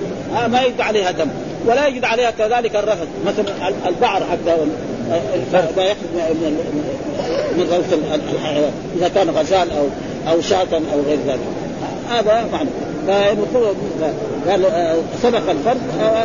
ما 0.48 0.62
يجد 0.62 0.80
عليها 0.80 1.10
دم. 1.10 1.28
ولا 1.66 1.86
يجد 1.86 2.04
عليها 2.04 2.30
كذلك 2.30 2.76
الرفث 2.76 3.06
مثلا 3.26 3.68
البعر 3.88 4.22
حتى. 4.32 4.56
ما 5.76 5.84
يخرج 5.84 6.12
من 7.56 7.68
روث 7.72 7.92
الحيوان 8.34 8.72
إذا 8.96 9.08
كان 9.08 9.30
غزال 9.30 9.70
أو 9.70 9.86
أو 10.32 10.40
شاة 10.40 10.66
أو 10.72 11.00
غير 11.06 11.18
ذلك. 11.26 11.40
هذا 12.10 12.48
معنى 12.52 12.68
قال 13.08 14.64
سبق 15.22 15.50
الفرد 15.50 15.80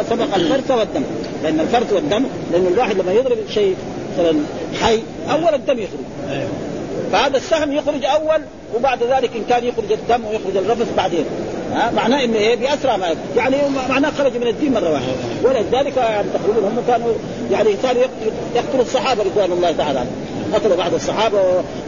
سبق 0.10 0.36
الفرد 0.36 0.72
والدم. 0.72 1.04
لأن 1.44 1.60
الفرد 1.60 1.94
والدم 1.94 2.24
لأن 2.52 2.68
الواحد 2.74 2.98
لما 2.98 3.12
يضرب 3.14 3.38
شيء 3.54 3.76
مثلا 4.14 4.36
حي 4.82 5.00
أول 5.32 5.54
الدم 5.54 5.80
يخرج. 5.80 6.00
فهذا 7.12 7.38
السهم 7.38 7.72
يخرج 7.72 8.06
أول 8.06 8.42
وبعد 8.76 9.04
ذلك 9.04 9.30
إن 9.36 9.44
كان 9.50 9.66
يخرج 9.66 9.92
الدم 9.92 10.26
ويخرج 10.26 10.58
الرفث 10.58 10.96
بعدين. 10.98 11.26
ها؟ 11.74 11.92
معناه 11.92 12.24
إنه 12.24 12.38
إيه؟ 12.38 12.56
بأسرع 12.56 12.98
ما 12.98 13.08
يعني 13.38 13.56
معناه 13.90 14.12
خرج 14.18 14.38
من 14.38 14.48
الدين 14.48 14.74
مرة 14.74 14.92
واحدة. 14.92 15.14
ولذلك 15.44 15.98
يعني 15.98 16.28
تقريبا 16.34 16.68
هم 16.68 16.84
كانوا 16.88 17.14
يعني 17.52 17.74
كانوا 17.84 18.02
يقتلوا 18.56 18.82
الصحابة 18.82 19.24
رضوان 19.24 19.52
الله 19.52 19.72
تعالى 19.72 20.00
عنهم 20.00 20.16
قتلوا 20.54 20.78
بعض 20.78 20.94
الصحابة 20.94 21.40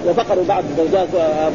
وبقروا 0.08 0.44
بعض 0.48 0.64
زوجات 0.78 1.08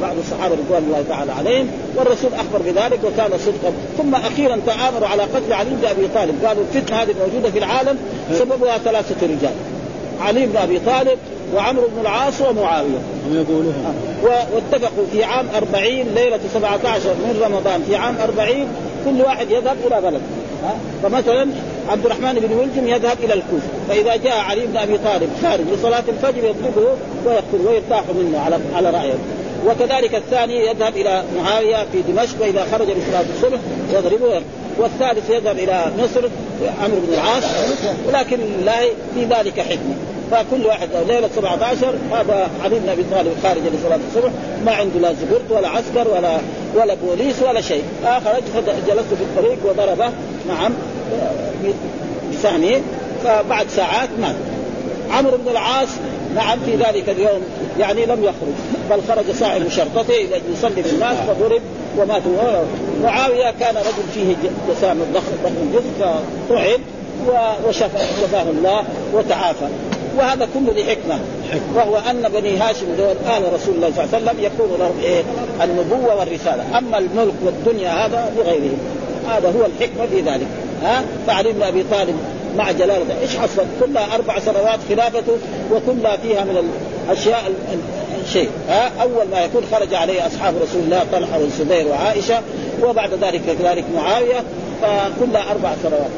بعض 0.02 0.14
الصحابة 0.18 0.54
رضوان 0.54 0.82
الله 0.82 1.04
تعالى 1.08 1.32
عليهم 1.32 1.70
والرسول 1.96 2.30
أخبر 2.34 2.58
بذلك 2.58 2.98
وكان 3.04 3.30
صدقا. 3.38 3.72
ثم 3.98 4.14
أخيرا 4.14 4.60
تآمروا 4.66 5.08
على 5.08 5.22
قتل 5.22 5.52
علي 5.52 5.70
بن 5.70 5.88
أبي 5.88 6.08
طالب. 6.14 6.44
قالوا 6.44 6.62
الفتنة 6.74 6.96
هذه 6.96 7.10
الموجوده 7.10 7.50
في 7.50 7.58
العالم 7.58 7.98
سببها 8.32 8.78
ثلاثة 8.78 9.26
رجال. 9.26 9.54
علي 10.20 10.46
بن 10.46 10.56
أبي 10.56 10.78
طالب 10.78 11.18
وعمرو 11.54 11.88
بن 11.96 12.00
العاص 12.00 12.40
ومعاوية. 12.40 13.00
هم 13.26 13.34
يقولون. 13.34 13.74
واتفقوا 14.22 15.04
في 15.12 15.24
عام 15.24 15.46
أربعين 15.56 16.06
ليلة 16.14 16.40
17 16.54 17.08
من 17.08 17.40
رمضان. 17.44 17.82
في 17.88 17.96
عام 17.96 18.14
أربعين 18.22 18.66
كل 19.04 19.22
واحد 19.22 19.50
يذهب 19.50 19.76
إلى 19.86 20.00
بلد 20.00 20.20
ها 20.64 20.76
فمثلا 21.02 21.50
عبد 21.88 22.06
الرحمن 22.06 22.34
بن 22.34 22.56
ملجم 22.56 22.88
يذهب 22.88 23.16
إلى 23.24 23.34
الكوفة 23.34 23.68
فإذا 23.88 24.16
جاء 24.16 24.38
علي 24.38 24.66
بن 24.66 24.76
أبي 24.76 24.98
طالب 24.98 25.30
خارج 25.42 25.64
لصلاة 25.74 26.04
الفجر 26.08 26.44
يطلبه 26.44 26.88
ويقتل 27.26 27.66
ويرتاح 27.66 28.02
منه 28.18 28.38
على 28.38 28.58
على 28.74 28.90
رأيه. 28.90 29.14
وكذلك 29.66 30.14
الثاني 30.14 30.66
يذهب 30.66 30.96
إلى 30.96 31.22
معاوية 31.36 31.76
في 31.92 32.12
دمشق 32.12 32.42
وإذا 32.42 32.66
خرج 32.72 32.86
لصلاه 32.86 33.24
الصبح 33.36 33.58
يضربه. 33.92 34.42
والثالث 34.78 35.30
يذهب 35.30 35.58
إلى 35.58 35.92
مصر 35.98 36.28
عمرو 36.82 37.00
بن 37.00 37.14
العاص 37.14 37.44
ولكن 38.08 38.36
لله 38.36 38.80
في 39.14 39.24
ذلك 39.24 39.60
حكمة. 39.60 39.94
فكل 40.30 40.66
واحد 40.66 40.88
ليلة 41.08 41.28
17 41.36 41.94
هذا 42.12 42.50
علي 42.64 42.78
بن 42.78 42.88
أبي 42.88 43.04
طالب 43.12 43.32
خارج 43.42 43.62
لصلاة 43.74 43.98
الصبح 44.08 44.30
ما 44.66 44.72
عنده 44.72 45.00
لا 45.00 45.12
زبرت 45.12 45.50
ولا 45.50 45.68
عسكر 45.68 46.08
ولا 46.08 46.38
ولا 46.74 46.94
بوليس 46.94 47.42
ولا 47.42 47.60
شيء. 47.60 47.82
خرج 48.04 48.42
جلست 48.88 49.14
في 49.14 49.22
الطريق 49.22 49.58
وضربه. 49.64 50.10
نعم. 50.48 50.72
بسهمه 52.32 52.80
فبعد 53.24 53.68
ساعات 53.68 54.08
مات. 54.20 54.34
عمرو 55.10 55.36
بن 55.36 55.50
العاص 55.50 55.88
نعم 56.34 56.58
في 56.66 56.76
ذلك 56.76 57.08
اليوم 57.08 57.42
يعني 57.78 58.06
لم 58.06 58.24
يخرج 58.24 58.54
بل 58.90 59.00
خرج 59.08 59.34
صاحب 59.34 59.68
شرطته 59.68 60.14
يصلي 60.52 60.82
بالناس 60.82 61.16
فضرب 61.28 61.60
ومات. 61.98 62.22
معاوية 63.02 63.54
كان 63.60 63.74
رجل 63.76 64.08
فيه 64.14 64.34
جسام 64.70 64.98
ضخم 65.14 65.32
ضخم 65.44 65.72
جسم 65.74 66.10
فطعن 66.48 66.78
وشفاه 67.68 68.50
الله 68.50 68.84
وتعافى. 69.12 69.66
وهذا 70.18 70.48
كله 70.54 70.82
لحكمة. 70.82 71.18
وهو 71.74 71.96
أن 71.96 72.28
بني 72.34 72.56
هاشم 72.56 72.86
دول 72.98 73.16
آل 73.36 73.52
رسول 73.52 73.74
الله 73.74 73.90
صلى 73.96 74.04
الله 74.04 74.14
عليه 74.14 74.24
وسلم 74.24 74.44
يكون 74.44 74.78
لهم 74.78 74.94
إيه؟ 75.02 75.22
النبوة 75.64 76.16
والرسالة. 76.16 76.78
أما 76.78 76.98
الملك 76.98 77.34
والدنيا 77.44 78.06
هذا 78.06 78.32
لغيرهم. 78.38 78.78
هذا 79.28 79.48
هو 79.48 79.66
الحكمة 79.66 80.06
في 80.06 80.20
ذلك. 80.20 80.46
ها؟ 80.82 81.04
فعلي 81.26 81.52
بن 81.52 81.62
أبي 81.62 81.84
طالب 81.90 82.16
مع 82.56 82.70
جلاله 82.70 83.20
إيش 83.22 83.36
حصل؟ 83.36 83.64
كلها 83.80 84.14
أربع 84.14 84.38
سنوات 84.38 84.78
خلافته 84.88 85.38
وكلها 85.72 86.16
فيها 86.16 86.44
من 86.44 86.72
الاشياء 87.08 87.52
الشيء 88.24 88.50
ها؟ 88.68 88.90
أول 89.02 89.28
ما 89.30 89.40
يكون 89.40 89.62
خرج 89.72 89.94
عليه 89.94 90.26
أصحاب 90.26 90.54
رسول 90.62 90.82
الله 90.82 91.04
طلحة 91.12 91.38
والزبير 91.38 91.88
وعائشة 91.88 92.40
وبعد 92.82 93.10
ذلك 93.14 93.40
كذلك 93.58 93.84
معاوية 93.96 94.44
فكلها 94.82 95.50
أربع 95.50 95.72
سنوات. 95.82 96.10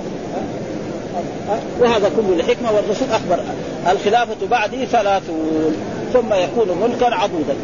وهذا 1.80 2.10
كله 2.16 2.36
لحكمة 2.36 2.72
والرسول 2.72 3.08
أخبر. 3.12 3.44
الخلافة 3.92 4.46
بعدي 4.50 4.86
ثلاثون. 4.86 5.76
ثم 6.12 6.34
يكون 6.34 6.78
ملكا 6.82 7.14
عضودا 7.14 7.54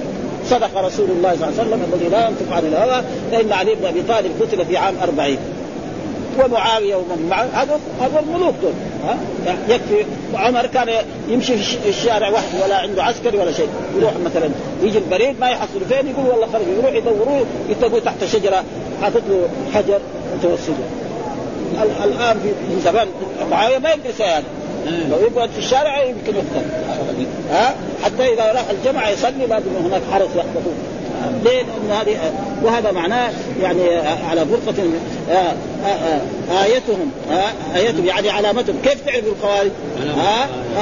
صدق 0.46 0.78
رسول 0.78 1.10
الله 1.10 1.36
صلى 1.36 1.48
الله 1.48 1.60
عليه 1.60 1.68
وسلم 1.68 1.92
الذي 1.92 2.08
لا 2.08 2.28
ينطق 2.28 2.52
عن 2.52 2.62
الهوى 2.66 3.02
فإن 3.32 3.52
علي 3.52 3.74
بن 3.74 3.86
أبي 3.86 4.02
طالب 4.02 4.30
قتل 4.42 4.66
في 4.66 4.76
عام 4.76 4.94
أربعين. 5.02 5.38
ومعاوية 6.44 6.96
ومن 6.96 7.26
معه 7.30 7.44
هذا 7.44 7.80
هذا 8.00 8.20
الملوك 8.20 8.54
دول 8.62 8.72
ها؟ 9.04 9.18
يكفي 9.68 10.04
عمر 10.34 10.66
كان 10.66 10.88
يمشي 11.28 11.56
في 11.56 11.88
الشارع 11.88 12.28
وحده 12.30 12.64
ولا 12.64 12.76
عنده 12.76 13.04
عسكري 13.04 13.38
ولا 13.38 13.52
شيء 13.52 13.68
يروح 13.96 14.12
مثلا 14.24 14.50
يجي 14.82 14.98
البريد 14.98 15.40
ما 15.40 15.50
يحصل 15.50 15.80
فين 15.88 16.06
يقول 16.06 16.26
والله 16.26 16.46
خرج 16.46 16.62
يروح 16.78 16.92
يدوروه 16.92 17.46
يتقوا 17.68 18.00
تحت 18.00 18.24
شجرة 18.24 18.64
حاطط 19.02 19.22
له 19.28 19.48
حجر 19.74 20.00
متوسطة. 20.38 20.74
الآن 22.04 22.40
في 22.40 22.80
زمان 22.84 23.08
معاوية 23.50 23.78
ما 23.78 23.88
يقدر 23.88 24.10
يسوي 24.10 24.26
هذا. 24.26 24.44
لو 24.86 25.16
يقعد 25.18 25.50
في 25.50 25.58
الشارع 25.58 26.02
يمكن 26.02 26.34
يقتل. 26.34 26.66
ها؟ 27.50 27.74
حتى 28.04 28.34
إذا 28.34 28.52
راح 28.52 28.64
الجمعه 28.70 29.08
يصلي 29.08 29.46
لازم 29.46 29.70
هناك 29.84 30.02
حرس 30.12 30.28
يحفظوه 30.36 30.74
ليه؟ 31.44 31.62
لأن 31.62 31.90
هذه 31.90 32.32
وهذا 32.62 32.92
معناه 32.92 33.30
يعني 33.62 33.96
على 34.30 34.46
فرقة 34.46 34.84
آيتهم 36.62 37.10
آيتهم 37.76 38.06
يعني 38.06 38.30
علامتهم. 38.30 38.76
كيف 38.84 39.06
تعرف 39.06 39.24
الخوارج؟ 39.26 39.70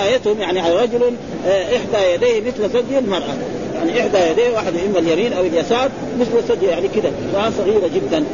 آيتهم 0.02 0.40
يعني 0.40 0.60
على 0.60 0.82
رجل 0.82 1.00
إحدى 1.46 2.14
يديه 2.14 2.40
مثل 2.40 2.70
ثدي 2.70 2.98
المرأة. 2.98 3.34
يعني 3.78 4.00
إحدى 4.00 4.18
يديه 4.30 4.50
واحد 4.54 4.72
إما 4.88 4.98
اليمين 4.98 5.32
أو 5.32 5.42
اليسار 5.42 5.90
مثل 6.20 6.42
ثدي 6.48 6.66
يعني 6.66 6.88
كده. 6.88 7.10
صغيرة 7.58 7.90
جدا. 7.94 8.24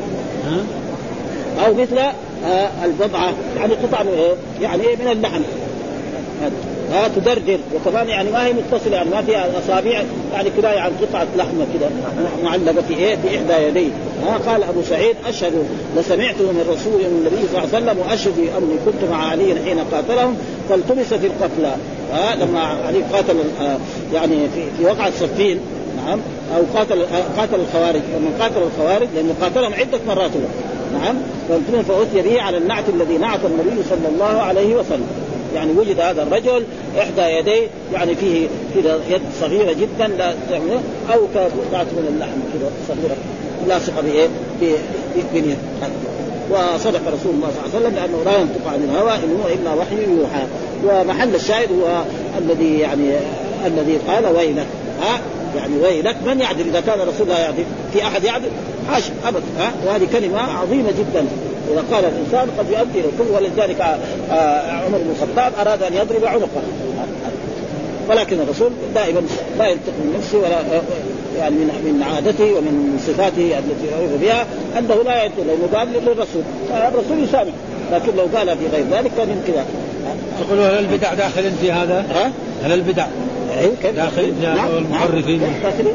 أو 1.67 1.75
مثل 1.75 1.99
البضعة. 2.85 3.33
يعني 3.57 3.75
قطع 3.75 4.03
يعني 4.61 4.83
من 4.83 5.12
اللحم. 5.12 5.43
ها 6.93 7.09
تدردر 7.09 7.59
وكمان 7.75 8.09
يعني 8.09 8.31
ما 8.31 8.47
هي 8.47 8.53
متصلة 8.53 8.97
يعني 8.97 9.11
ما 9.11 9.23
فيها 9.23 9.49
أصابع 9.59 10.03
يعني 10.33 10.51
كنايه 10.51 10.81
عن 10.81 10.93
قطعة 11.03 11.27
لحمه 11.37 11.67
كده 11.75 11.89
معلقة 12.45 12.83
في 12.89 12.95
إيه؟ 12.95 13.17
في 13.17 13.37
إحدى 13.37 13.67
يديه. 13.67 13.91
ها 14.27 14.39
قال 14.47 14.63
أبو 14.63 14.83
سعيد 14.83 15.17
أشهد 15.27 15.53
لسمعته 15.97 16.53
من 16.53 16.65
رسول 16.69 17.01
من 17.01 17.19
النبي 17.19 17.47
صلى 17.53 17.65
الله 17.65 17.75
عليه 17.75 17.87
وسلم 17.87 17.99
وأشهد 17.99 18.39
اني 18.39 18.77
كنت 18.87 19.11
مع 19.11 19.29
علي 19.31 19.55
حين 19.65 19.79
قاتلهم 19.93 20.37
فالتمس 20.69 21.15
في 21.15 21.27
القتلى. 21.27 21.75
ها 22.13 22.35
لما 22.35 22.61
علي 22.61 23.03
قاتل 23.13 23.37
يعني 24.15 24.37
في 24.79 24.85
وقعة 24.85 25.11
صفين 25.21 25.61
نعم 25.97 26.19
أو 26.57 26.63
قاتل 26.79 27.03
قاتل 27.37 27.61
الخوارج 27.61 28.01
ومن 28.17 28.37
قاتل 28.41 28.63
الخوارج 28.63 29.09
لأنه 29.15 29.35
قاتلهم 29.41 29.75
عدة 29.75 29.99
مرات 30.09 30.31
نعم 30.93 31.17
فأتي 31.83 32.29
به 32.29 32.43
على 32.43 32.59
النعت 32.59 32.85
الذي 32.89 33.19
نعت 33.19 33.41
النبي 33.45 33.83
صلى 33.91 34.09
الله 34.15 34.43
عليه 34.43 34.75
وسلم. 34.75 35.07
يعني 35.55 35.73
وجد 35.73 36.01
هذا 36.01 36.23
الرجل 36.23 36.65
إحدى 36.99 37.23
يديه 37.23 37.67
يعني 37.93 38.15
فيه 38.15 38.47
كذا 38.75 39.01
يد 39.11 39.23
صغيرة 39.41 39.73
جدا 39.73 40.07
لا 40.07 40.35
أو 41.15 41.21
كقطعه 41.35 41.85
من 41.85 42.09
اللحم 42.15 42.38
كذا 42.53 42.71
صغيرة 42.88 43.17
لاصقة 43.69 44.01
بايه؟ 44.01 44.29
باليد 45.35 45.59
وصدق 46.51 47.01
رسول 47.09 47.35
الله 47.35 47.49
صلى 47.51 47.65
الله 47.65 47.75
عليه 47.75 47.87
وسلم 47.87 47.95
لأنه 47.95 48.25
لا 48.25 48.38
ينطق 48.38 48.67
عن 48.67 48.85
الهوى 48.85 49.15
إن 49.15 49.41
هو 49.43 49.49
إلا 49.49 49.75
وحي 49.75 50.21
يوحى. 50.21 50.43
ومحل 50.85 51.35
الشاهد 51.35 51.69
هو 51.73 52.03
الذي 52.38 52.79
يعني 52.79 53.11
الذي 53.67 53.99
قال 54.09 54.27
ويلك 54.27 54.67
ها؟ 55.03 55.21
يعني 55.57 55.77
ويلك 55.83 56.17
من 56.27 56.41
يعدل؟ 56.41 56.69
إذا 56.69 56.81
كان 56.81 57.01
رسول 57.01 57.23
الله 57.23 57.38
يعدل 57.38 57.65
في 57.93 58.03
أحد 58.03 58.25
يعدل؟ 58.25 58.49
حاشا 58.91 59.12
ابدا 59.25 59.47
ها؟ 59.59 59.73
وهذه 59.87 60.07
كلمة 60.12 60.38
عظيمة 60.38 60.91
جدا. 60.91 61.27
إذا 61.73 61.85
قال 61.93 62.05
الإنسان 62.05 62.49
قد 62.59 62.67
يؤدي 62.71 62.99
الكل 62.99 63.35
ولذلك 63.35 63.81
عمر 64.87 64.99
بن 64.99 65.11
الخطاب 65.11 65.53
أراد 65.61 65.83
أن 65.83 65.95
يضرب 65.95 66.25
عنقه. 66.25 66.63
ولكن 68.09 68.41
الرسول 68.41 68.71
دائما 68.95 69.21
لا 69.59 69.69
ينطق 69.69 69.93
من 69.99 70.15
نفسه 70.19 70.39
ولا 70.39 70.83
يعني 71.39 71.55
من 71.55 71.67
من 71.67 72.03
عادته 72.03 72.45
ومن 72.45 73.03
صفاته 73.07 73.59
التي 73.59 73.95
عرف 73.95 74.21
بها 74.21 74.47
أنه 74.79 75.03
لا 75.03 75.25
ينطق 75.25 75.43
لأنه 75.47 75.69
قال 75.75 75.89
للرسول. 75.93 76.43
الرسول 76.71 77.25
يسامح 77.25 77.53
لكن 77.93 78.17
لو 78.17 78.27
قال 78.37 78.59
في 78.59 78.67
غير 78.73 78.85
ذلك 78.91 79.11
كان 79.17 79.29
يمكن 79.31 79.53
تقول 80.41 80.59
هل 80.59 80.79
البدع 80.79 81.15
داخل 81.15 81.51
في 81.61 81.73
هذا؟ 81.73 82.05
ها؟ 82.15 82.33
هل 82.65 82.73
البدع 82.73 83.07
أيوه 83.59 83.75
كيف؟ 83.83 83.97
داخل 83.97 84.33
في 84.41 84.47
هذا 84.47 84.75
والمحرفين 84.75 85.41
داخلين 85.63 85.95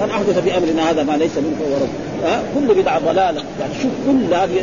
من 0.00 0.10
أحدث 0.10 0.38
في 0.38 0.56
امرنا 0.56 0.90
هذا 0.90 1.02
ما 1.02 1.16
ليس 1.16 1.36
منه 1.36 1.56
فهو 1.60 1.76
رد. 1.76 1.88
ها؟ 2.24 2.42
كل 2.54 2.74
بدعة 2.74 2.98
ضلالة. 2.98 3.44
يعني 3.60 3.74
شوف 3.82 3.92
كل 4.06 4.34
هذه 4.34 4.62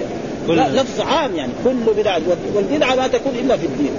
لفظ 0.50 1.02
عام 1.02 1.36
يعني. 1.36 1.52
كل 1.64 1.94
بدعه 1.98 2.22
والبدعة 2.56 2.96
لا 2.96 3.08
تكون 3.08 3.34
إلا 3.44 3.58
في 3.58 3.66
الدين. 3.66 3.92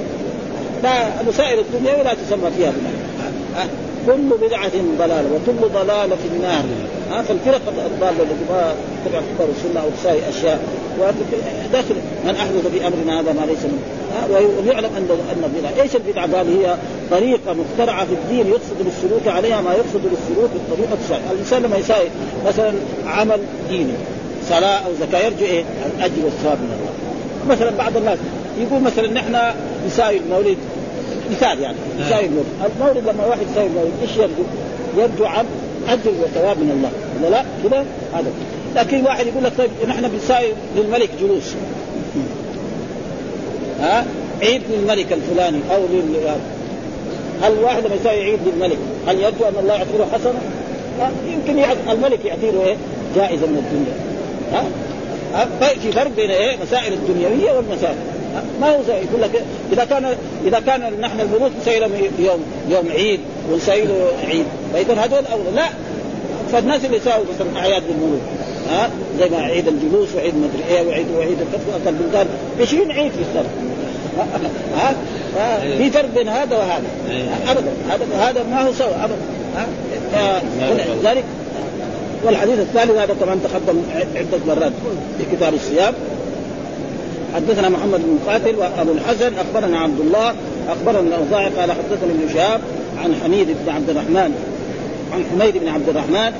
لا 0.82 1.22
مسائل 1.28 1.58
الدنيا 1.58 2.02
لا 2.02 2.14
تسمى 2.14 2.50
فيها 2.56 2.70
بدعة. 2.70 3.66
كل 4.06 4.46
بدعة 4.46 4.72
ضلالة 4.98 5.30
وكل 5.34 5.68
ضلالة 5.74 6.16
في 6.16 6.36
النار. 6.36 6.64
ها 7.12 7.22
فالفرق 7.22 7.60
الضالة 7.86 8.22
التي 8.22 8.44
ما 8.50 8.74
تبع 9.04 9.20
كتاب 9.34 9.48
السنة 9.56 9.80
أو 9.80 9.88
تساوي 9.98 10.28
أشياء 10.28 10.60
داخل 11.72 11.94
من 12.24 12.34
أحدث 12.36 12.66
في 12.66 12.86
أمرنا 12.86 13.20
هذا 13.20 13.32
ما 13.32 13.46
ليس 13.46 13.64
منه 13.64 13.82
ويعلم 14.30 14.90
أن 14.96 15.08
أن 15.32 15.44
البدعة 15.44 15.82
إيش 15.82 15.96
البدعة؟ 15.96 16.36
قال 16.36 16.58
هي 16.58 16.76
طريقة 17.10 17.52
مخترعة 17.52 18.04
في 18.04 18.12
الدين 18.12 18.46
يقصد 18.46 18.84
بالسلوك 18.84 19.36
عليها 19.36 19.60
ما 19.60 19.72
يقصد 19.72 20.00
بالسلوك 20.02 20.50
بالطريقة 20.54 20.96
الشرعية 21.04 21.32
الإنسان 21.32 21.62
لما 21.62 21.76
يساوي 21.76 22.08
مثلا 22.46 22.72
عمل 23.06 23.40
ديني 23.68 23.92
صلاة 24.48 24.78
أو 24.78 24.90
زكاة 25.00 25.18
يرجو 25.18 25.44
إيه؟ 25.44 25.64
الأجر 25.96 26.24
والثواب 26.24 26.58
من 26.58 26.76
الله 26.78 27.54
مثلا 27.54 27.76
بعض 27.78 27.96
الناس 27.96 28.18
يقول 28.58 28.82
مثلا 28.82 29.10
نحن 29.12 29.36
نساوي 29.86 30.16
المولد 30.16 30.56
مثال 31.30 31.60
يعني 31.60 31.76
يساوي 32.00 32.24
المولد 32.24 32.46
المولد 32.64 33.08
لما 33.08 33.26
واحد 33.26 33.42
يساوي 33.50 33.66
المولد 33.66 33.92
إيش 34.02 34.16
يرجو؟ 34.16 34.42
يرجو 34.98 35.24
عن 35.24 35.44
اجر 35.88 36.10
وثواب 36.22 36.58
من 36.58 36.70
الله. 36.70 36.90
ولا 37.20 37.36
لا؟ 37.36 37.44
كذا؟ 37.62 37.84
هذا. 38.14 38.32
لكن 38.76 39.04
واحد 39.04 39.26
يقول 39.26 39.44
لك 39.44 39.52
طيب 39.58 39.70
نحن 39.88 40.08
بنساوي 40.08 40.48
للملك 40.76 41.10
جلوس. 41.20 41.54
ها؟ 43.80 44.04
عيد 44.42 44.62
للملك 44.70 45.12
الفلاني 45.12 45.58
أو 45.74 45.80
لل 45.92 46.36
هل 47.42 47.58
واحد 47.64 47.86
لما 47.86 47.94
يساوي 47.94 48.22
عيد 48.24 48.38
للملك 48.46 48.78
هل 49.06 49.20
يرجو 49.20 49.44
أن 49.44 49.54
الله 49.60 49.74
يعطي 49.74 49.98
له 49.98 50.06
حسنه؟ 50.12 50.40
يمكن 51.26 51.64
الملك 51.90 52.24
يعطي 52.24 52.50
له 52.50 52.66
إيه؟ 52.66 52.76
جائزة 53.16 53.46
من 53.46 53.58
الدنيا. 53.58 53.94
ها؟ 54.52 54.64
في 55.82 55.92
فرق 55.92 56.10
بين 56.16 56.30
إيه؟ 56.30 56.56
مسائل 56.62 56.92
الدنيوية 56.92 57.52
والمسائل. 57.52 57.96
ما 58.60 58.76
هو 58.76 58.82
زي 58.86 58.92
يقول 58.92 59.22
لك 59.22 59.44
إذا 59.72 59.84
كان 59.84 60.16
إذا 60.44 60.60
كان 60.60 61.00
نحن 61.00 61.20
الملوك 61.20 61.52
نسوي 61.60 61.78
لهم 61.78 61.90
يوم 62.18 62.40
يوم 62.68 62.88
عيد 62.90 63.20
ونسوي 63.50 63.84
له 63.84 64.08
عيد. 64.28 64.46
فاذا 64.72 64.94
هذول 64.94 65.26
اولى 65.26 65.50
لا. 65.54 65.68
فالناس 66.52 66.84
اللي 66.84 66.96
يساووا 66.96 67.24
مثلا 67.34 67.60
أعياد 67.60 67.82
للملوك 67.88 68.20
ها؟ 68.70 68.90
زي 69.18 69.28
ما 69.28 69.36
عيد 69.36 69.68
الجلوس 69.68 70.08
وعيد 70.16 70.34
مدري 70.34 70.76
إيه 70.76 70.86
وعيد 70.88 71.06
وعيد 71.16 71.38
الفتح 71.40 71.86
البلدان 71.86 72.26
20 72.60 72.92
عيد 72.92 73.12
في 73.12 73.18
السنة. 73.18 73.48
ها؟ 74.76 74.94
ها؟ 75.36 75.60
في 75.78 75.90
فرق 75.90 76.08
بين 76.14 76.28
هذا 76.28 76.56
وهذا. 76.56 76.84
أبدا. 77.48 77.72
هذا 77.88 78.04
هذا 78.16 78.42
ما 78.50 78.68
هو 78.68 78.72
سوى 78.72 78.94
أبدا. 79.04 79.16
ها؟ 80.14 80.42
ذلك 81.04 81.24
والحديث 82.24 82.58
الثالث 82.58 82.90
هذا 82.90 83.16
طبعا 83.20 83.38
تقدم 83.44 83.82
عدة 84.16 84.38
مرات 84.46 84.72
في 85.18 85.36
كتاب 85.36 85.54
الصيام. 85.54 85.94
حدثنا 87.34 87.68
محمد 87.68 88.00
بن 88.00 88.18
قاتل 88.26 88.56
وأبو 88.56 88.92
الحسن 88.92 89.32
أخبرنا 89.38 89.78
عبد 89.78 90.00
الله 90.00 90.34
أخبرنا 90.68 91.00
الاوزاعي 91.00 91.44
قال 91.44 91.72
حدثنا 91.72 92.10
ابن 92.10 92.34
شهاب 92.34 92.60
عن 93.04 93.14
حميد 93.24 93.46
بن 93.66 93.72
عبد 93.72 93.90
الرحمن 93.90 94.34
عن 95.12 95.24
حميد 95.32 95.56
بن 95.56 95.68
عبد 95.68 95.88
الرحمن 95.88 96.32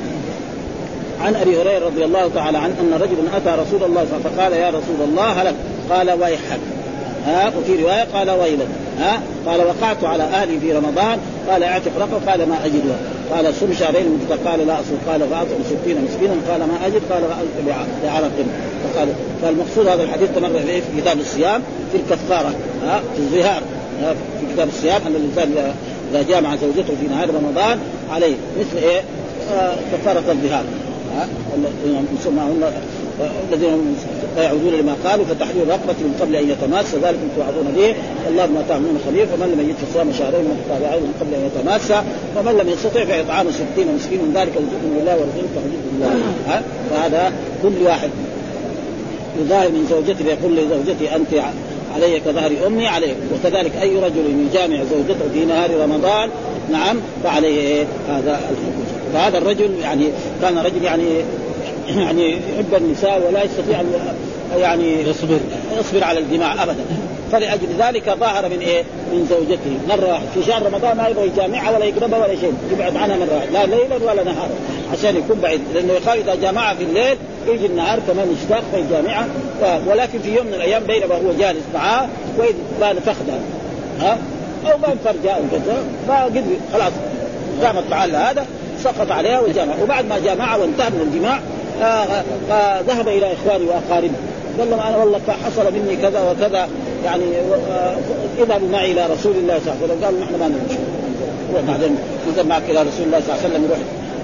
عن 1.21 1.37
أبي 1.37 1.63
هريرة 1.63 1.87
رضي 1.87 2.05
الله 2.05 2.31
تعالى 2.35 2.59
عنه 2.59 2.75
أن 2.81 2.93
رجلا 2.95 3.37
أتى 3.37 3.63
رسول 3.63 3.83
الله 3.85 4.07
صلى 4.11 4.17
الله 4.17 4.21
عليه 4.21 4.25
وسلم 4.25 4.37
فقال 4.37 4.53
يا 4.53 4.69
رسول 4.69 5.09
الله 5.09 5.43
هلك. 5.43 5.55
قال 5.91 6.23
ويحك. 6.23 6.61
ها 7.27 7.53
وفي 7.59 7.83
رواية 7.83 8.07
قال 8.15 8.31
ويلك. 8.31 8.69
ها 8.99 9.21
قال 9.47 9.61
وقعت 9.61 10.05
على 10.05 10.23
أهلي 10.23 10.61
في 10.61 10.73
رمضان. 10.73 11.19
قال 11.51 11.63
اعتق 11.63 11.93
رقبة 11.99 12.31
قال 12.31 12.49
ما 12.49 12.57
اجدها 12.65 12.97
قال 13.33 13.55
صم 13.55 13.73
شهرين 13.73 14.19
قال 14.47 14.67
لا 14.67 14.75
اصوم 14.75 14.99
قال 15.09 15.21
فاطعم 15.21 15.63
ستين 15.67 16.05
مسكينا 16.05 16.35
قال 16.51 16.61
ما 16.61 16.87
أجد 16.87 17.03
قال 17.11 17.23
بعرق 18.05 18.33
فقال 18.85 19.09
فالمقصود 19.43 19.87
هذا 19.87 20.03
الحديث 20.03 20.29
تمر 20.37 20.49
في 20.59 21.01
كتاب 21.01 21.21
الصيام 21.21 21.63
في 21.93 21.99
الكفارة 21.99 22.55
ها 22.83 23.01
في 23.17 23.19
الظهار 23.19 23.63
في 24.41 24.55
كتاب 24.55 24.69
الصيام 24.69 25.01
أن 25.07 25.15
الإنسان 25.17 25.75
اذا 26.13 26.23
جامع 26.23 26.57
زوجته 26.57 26.95
في 27.01 27.07
نهار 27.11 27.29
رمضان 27.29 27.79
عليه 28.11 28.35
مثل 28.61 28.77
إيه؟ 28.77 29.01
آه 29.53 29.75
كفارة 29.93 30.33
الظهار 30.33 30.65
ها 31.17 31.29
هن 31.55 32.07
الذين 33.53 33.97
يعودون 34.39 34.73
لما 34.75 34.97
قالوا 35.05 35.25
فتحرير 35.25 35.69
رقبة 35.69 35.99
من 36.01 36.17
قبل 36.21 36.37
أن 36.37 36.51
يتماس 36.51 36.95
ذلك 36.95 37.19
توعدون 37.37 37.73
به. 37.77 37.95
والله 38.27 38.47
ما 38.47 38.65
تعملون 38.69 38.99
خبير. 39.07 39.27
فمن 39.27 39.49
لم 39.53 39.61
يجد 39.61 39.77
صيام 39.95 40.13
شهرين 40.19 40.45
متتابعين 40.45 41.03
من 41.03 41.15
قبل 41.21 41.35
أن 41.35 41.47
يتماس 41.47 41.91
ومن 42.37 42.53
لم 42.53 42.69
يستطع 42.69 43.05
فإطعام 43.05 43.47
ستين 43.51 43.95
مسكين 43.95 44.19
من 44.19 44.33
ذلك 44.35 44.53
رزق 44.57 44.83
من 44.85 44.99
الله 45.01 45.15
ورزقك 45.15 45.55
حدود 45.65 45.85
الله 45.95 46.63
فهذا 46.91 47.33
كل 47.63 47.87
واحد 47.87 48.11
يظاهر 49.41 49.69
من 49.69 49.87
زوجته 49.91 50.25
يقول 50.27 50.57
لزوجتي 50.57 51.17
أنت 51.17 51.45
علي 51.95 52.21
كظهر 52.21 52.53
أمي 52.67 52.87
عليه 52.87 53.15
وكذلك 53.35 53.73
أي 53.83 53.97
رجل 53.97 54.47
يجامع 54.51 54.77
زوجته 54.77 55.25
في 55.35 55.45
نهار 55.45 55.71
رمضان 55.81 56.29
نعم 56.73 56.97
فعليه؟ 57.25 57.85
هذا 58.09 58.31
الحكم. 58.31 58.85
فهذا 59.13 59.39
الرجل 59.39 59.71
يعني 59.83 60.09
كان 60.43 60.59
رجل 60.59 60.85
يعني 60.85 61.05
يعني 62.05 62.31
يحب 62.31 62.75
النساء 62.75 63.23
ولا 63.29 63.43
يستطيع 63.45 63.81
أن 63.81 63.93
يعني 64.59 65.03
يصبر. 65.03 65.39
يصبر 65.79 66.05
على 66.05 66.19
الجماع 66.19 66.63
ابدا. 66.63 66.85
فلأجل 67.33 67.67
ذلك 67.79 68.11
ظاهر 68.21 68.49
من 68.49 68.59
إيه؟ 68.61 68.83
من 69.13 69.27
زوجته. 69.31 69.97
مرة 69.97 70.23
في 70.35 70.43
شهر 70.47 70.67
رمضان 70.67 70.97
ما 70.97 71.09
يبغى 71.09 71.27
يجامعها 71.27 71.77
ولا 71.77 71.85
يقربها 71.85 72.19
ولا 72.19 72.37
شيء. 72.37 72.55
يبعد 72.73 72.97
عنها 72.97 73.17
مرة. 73.17 73.43
لا 73.53 73.67
ليلا 73.67 73.97
ولا 73.97 74.25
نهارا. 74.25 74.51
عشان 74.93 75.17
يكون 75.17 75.41
بعيد. 75.43 75.61
لأنه 75.75 75.93
يخاف 75.93 76.17
إذا 76.17 76.35
جامعها 76.35 76.75
في 76.75 76.83
الليل 76.83 77.17
يجي 77.49 77.67
النهار 77.67 77.99
كمان 78.09 78.37
يشتاق 78.39 78.63
فيجامعها 78.75 79.29
ولكن 79.87 80.19
في 80.19 80.37
يوم 80.37 80.47
من 80.47 80.55
الأيام 80.55 80.85
بينما 80.85 81.15
هو 81.15 81.33
جالس 81.39 81.65
معاه 81.75 82.09
وإذ 82.39 82.55
بان 82.81 82.97
فخذها 82.97 83.39
ها؟ 84.01 84.19
أو 84.73 84.79
بان 84.79 84.97
كذا. 85.05 85.85
فقد 86.09 86.45
خلاص. 86.73 86.93
قامت 87.63 87.91
معاه 87.91 88.07
هذا. 88.07 88.47
سقط 88.85 89.11
عليها 89.11 89.41
وجامع. 89.41 89.75
وبعد 89.83 90.07
ما 90.07 90.19
جامعها 90.19 90.57
وانتهى 90.57 90.91
من 90.91 91.01
الجماع 91.01 91.41
فذهب 92.49 93.09
إلى 93.09 93.33
إخواني 93.33 93.65
واقاربه 93.65 94.15
قال 94.59 94.71
لهم 94.71 94.81
أنا 94.81 94.97
والله 94.97 95.21
حصل 95.45 95.73
مني 95.73 95.97
كذا 95.97 96.31
وكذا. 96.31 96.69
يعني 97.05 97.25
إذهبوا 98.39 98.69
معي 98.69 98.93
إلى 98.93 99.07
رسول 99.07 99.33
الله 99.37 99.61
صلى 99.65 99.75
الله 99.75 99.83
عليه 99.83 99.95
وسلم. 99.95 100.05
قالوا 100.05 100.21
نحن 100.21 100.35
ما 100.41 100.49
نمشي. 100.49 100.79
وبعدين 101.55 101.97
نذهب 102.29 102.47
معك 102.47 102.63
إلى 102.69 102.83
رسول 102.83 103.07
الله 103.07 103.21
صلى 103.21 103.35
الله 103.35 103.45
عليه 103.45 103.55
وسلم. 103.55 103.65
يروح 103.65 103.79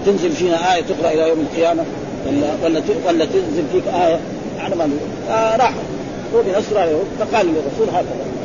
تنزل 0.07 0.33
فينا 0.33 0.75
آية 0.75 0.83
تقرأ 0.83 1.11
إلى 1.11 1.29
يوم 1.29 1.47
القيامة. 1.51 1.85
ولا 2.27 2.47
ولا 2.65 2.83
ولا 3.09 3.25
تنزل 3.25 3.65
فيك 3.73 3.95
آية. 3.95 4.19
أنا 4.67 4.75
ما 4.75 4.91
آه 5.31 5.57
راح 5.57 5.73
هو 6.35 6.43
بنفسه 6.43 7.01
فقال 7.19 7.47
للرسول 7.47 7.89
هكذا. 7.95 8.38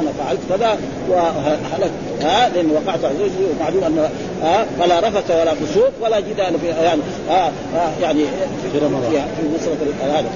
أنا 0.00 0.10
فعلت 0.18 0.40
كذا 0.48 0.78
وهلكت. 1.10 1.90
ها 2.22 2.48
لاني 2.48 2.72
وقعت 2.72 3.04
على 3.04 3.14
زوجي 3.18 3.44
ومعلوم 3.50 3.84
ان 3.84 4.08
ها 4.42 4.66
فلا 4.80 5.00
رفث 5.00 5.30
ولا 5.30 5.54
فسوق 5.54 5.90
ولا 6.00 6.20
جدال 6.20 6.60
في 6.60 6.66
يعني 6.66 7.00
ها 7.30 7.52
يعني 8.02 8.24
في 8.72 8.78
رمضان. 8.78 9.10
في 9.10 10.04
هذا 10.04 10.30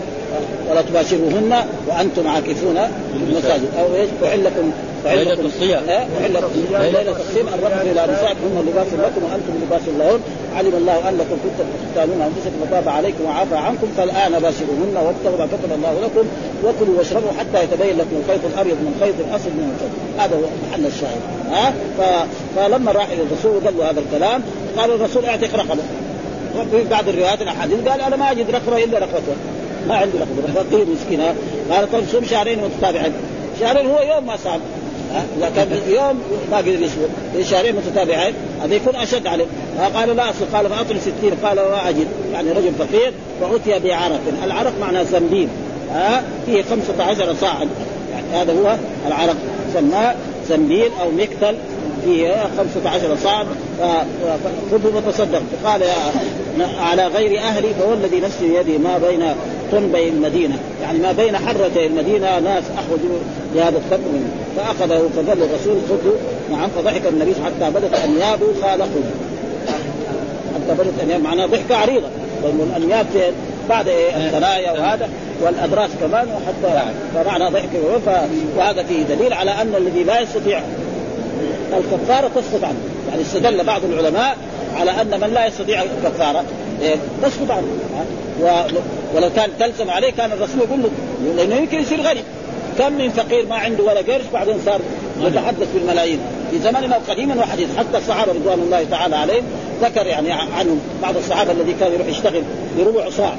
ولا 0.70 0.82
تباشروهن 0.82 1.54
وأنتم 1.88 2.28
عاكفون 2.28 2.74
في 2.74 3.30
المساجد. 3.30 3.68
أو 3.78 3.94
إيش؟ 3.94 4.08
أحل 4.24 4.44
لكم 4.44 4.72
ليلة 5.04 5.40
الصيام. 5.44 5.82
ليلة 6.22 7.16
الصيام. 7.20 7.46
الرفث 7.48 7.82
إلى 7.82 8.02
نسائكم 8.12 8.46
هن 8.56 8.64
لباس 8.68 8.86
لكم 8.86 9.22
وأنتم 9.24 9.52
لباس 9.62 9.82
لهن 9.98 10.20
علم 10.56 10.74
الله 10.76 11.08
أنكم 11.08 11.36
كنتم 11.44 11.64
تختانون 11.82 12.22
أنفسكم 12.22 12.58
وتاب 12.62 12.88
عليكم 12.88 13.24
وعفى 13.24 13.56
عنكم. 13.56 13.88
فالآن 13.96 14.32
باشروهن 14.32 14.96
وابتغوا 14.96 15.38
ما 15.38 15.46
كتب 15.46 15.72
الله 15.72 15.94
لكم. 16.04 16.26
وكلوا 16.64 16.98
واشربوا 16.98 17.30
حتى 17.38 17.64
يتبين 17.64 17.98
لكم 17.98 18.16
الخيط 18.24 18.40
الأبيض 18.54 18.74
من 18.74 18.94
الخيط 18.96 19.14
الأسود 19.28 19.52
من 19.52 19.66
الفجر 19.72 20.22
هذا 20.22 20.36
هو 20.36 20.42
محل 20.68 20.86
الشاهد. 20.86 21.20
ها؟ 21.50 21.74
فلما 22.56 22.92
راح 22.92 23.08
إلى 23.10 23.22
الرسول 23.22 23.56
وقال 23.56 23.78
له 23.78 23.90
هذا 23.90 24.00
الكلام 24.00 24.42
قال 24.78 24.90
الرسول 24.90 25.24
اعتق 25.24 25.54
رقبه 25.56 25.82
وفي 26.56 26.88
بعض 26.90 27.08
الروايات 27.08 27.42
الأحاديث 27.42 27.88
قال 27.88 28.00
أنا 28.00 28.16
ما 28.16 28.30
اجد 28.30 28.50
رقبة 28.50 28.84
إلا 28.84 28.98
رقبته 28.98 29.34
ما 29.88 29.94
عندي 29.94 30.18
رقبة. 30.18 30.62
فقير 30.62 30.86
مسكين 30.94 31.20
قال 31.70 31.92
طيب 31.92 32.04
صوم 32.12 32.24
شهرين 32.24 32.58
متتابعين. 32.58 33.12
شهرين 33.60 33.86
هو 33.86 34.00
يوم 34.00 34.26
ما 34.26 34.36
صام. 34.36 34.60
اذا 35.38 35.52
كان 35.56 35.68
يوم 35.88 36.22
ما 36.50 36.56
قدر 36.56 36.68
يصبر 36.68 37.08
شهرين 37.50 37.76
متتابعين. 37.76 38.34
هذا 38.62 38.74
يكون 38.74 38.96
أشد 38.96 39.26
عليه. 39.26 39.46
قال 39.94 40.16
لا 40.16 40.30
أصل 40.30 40.44
قال 40.54 40.68
فأطل 40.68 41.00
ستين. 41.00 41.32
قال 41.44 41.56
لا 41.56 41.88
أجد. 41.88 42.06
يعني 42.32 42.52
رجل 42.52 42.72
فقير 42.78 43.12
فأتي 43.40 43.88
بعرق. 43.88 44.20
العرق 44.44 44.72
معناه 44.80 45.02
زنبيل. 45.02 45.48
ها؟ 45.92 46.22
فيه 46.46 46.62
15 46.62 47.34
صاعا 47.40 47.68
يعني 48.12 48.42
هذا 48.42 48.52
هو 48.52 48.76
العرق. 49.06 49.36
سماه 49.74 50.14
زنبيل 50.48 50.90
أو 51.02 51.10
مكتل 51.10 51.56
فيه 52.04 52.34
15 52.58 53.16
صاع 53.16 53.44
خذوا 54.70 54.92
وتصدق 54.94 55.42
قال 55.64 55.82
يا 55.82 55.94
على 56.80 57.06
غير 57.06 57.38
أهلي 57.38 57.68
فهو 57.74 57.92
الذي 57.92 58.20
نفسي 58.20 58.48
بيده 58.48 58.78
ما 58.78 58.98
بين 58.98 59.22
طنبي 59.72 60.08
المدينة. 60.08 60.58
يعني 60.82 60.98
ما 60.98 61.12
بين 61.12 61.36
حرتي 61.36 61.86
المدينة 61.86 62.38
ناس 62.38 62.64
أخرجوا 62.78 63.18
لهذا 63.54 63.78
التمر 63.78 64.08
منه. 64.12 64.30
فأخذه 64.56 65.10
فقال 65.16 65.42
الرسول 65.42 65.76
خذه. 65.88 66.14
نعم 66.50 66.68
فضحك 66.76 67.06
النبي 67.06 67.34
حتى 67.44 67.70
بدت 67.70 67.94
انيابه 67.94 68.46
قال 68.62 68.82
خذ 68.82 69.02
حتى 70.54 70.78
بدت 70.78 71.00
انياب 71.02 71.22
معناها 71.22 71.46
ضحكة 71.46 71.76
عريضة. 71.76 72.08
لأن 72.42 72.72
الانياب 72.76 73.06
بعد 73.68 73.88
إيه 73.88 74.16
الثنايا 74.16 74.72
وهذا 74.72 75.08
والأدراس 75.42 75.90
كمان 76.00 76.26
وحتى 76.28 76.82
فمعنى 77.14 77.50
ضحك. 77.50 77.68
وهذا 78.56 78.82
فيه 78.82 79.02
دليل 79.02 79.32
على 79.32 79.50
أن 79.50 79.74
الذي 79.76 80.02
لا 80.02 80.20
يستطيع 80.20 80.62
الكفارة 81.78 82.30
تسقط 82.34 82.64
عنه. 82.64 82.80
يعني 83.10 83.22
استدل 83.22 83.64
بعض 83.64 83.84
العلماء 83.84 84.36
على 84.74 84.90
أن 84.90 85.20
من 85.20 85.30
لا 85.34 85.46
يستطيع 85.46 85.82
الكفارة 85.82 86.44
إيه؟ 86.82 86.96
تسقط 87.22 87.50
عنه. 87.50 87.66
ولو 89.14 89.30
كان 89.36 89.50
تلزم 89.60 89.90
عليه 89.90 90.10
كان 90.10 90.32
الرسول 90.32 90.60
يقول 90.60 90.82
له 90.82 90.90
لأنه 91.36 91.56
يمكن 91.56 91.80
يصير 91.80 92.00
غني 92.00 92.20
كم 92.78 92.92
من 92.92 93.10
فقير 93.10 93.46
ما 93.46 93.56
عنده 93.56 93.84
ولا 93.84 94.00
قرش 94.00 94.24
بعدين 94.32 94.54
صار 94.66 94.80
يتحدث 95.20 95.68
بالملايين. 95.74 96.18
في 96.50 96.58
زمننا 96.58 96.98
قديما 97.08 97.34
وحديث 97.40 97.68
حتى 97.78 97.98
الصحابة 97.98 98.32
رضوان 98.32 98.58
الله 98.58 98.86
تعالى 98.90 99.16
عليهم 99.16 99.44
ذكر 99.82 100.06
يعني 100.06 100.32
عنهم 100.32 100.80
بعض 101.02 101.16
الصحابة 101.16 101.52
الذي 101.52 101.74
كان 101.80 101.92
يروح 101.92 102.06
يشتغل 102.06 102.42
بربع 102.78 103.10
صاع 103.10 103.32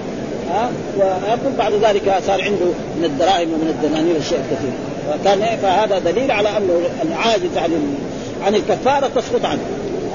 ها؟ 0.50 0.70
ويقول 0.98 1.54
بعد 1.58 1.74
ذلك 1.74 2.14
صار 2.28 2.42
عنده 2.42 2.66
من 2.98 3.04
الدراهم 3.04 3.54
ومن 3.54 3.76
الدنانير 3.80 4.16
الشيء 4.16 4.38
الكثير. 4.38 4.74
فكان 5.12 5.58
فهذا 5.62 6.00
دليل 6.00 6.32
على 6.32 6.50
أنه 6.50 6.82
العاجز 7.04 7.58
عن 7.58 7.98
عن 8.46 8.56
الكفارة 8.56 9.08
تسقط 9.16 9.46
عنه. 9.46 9.62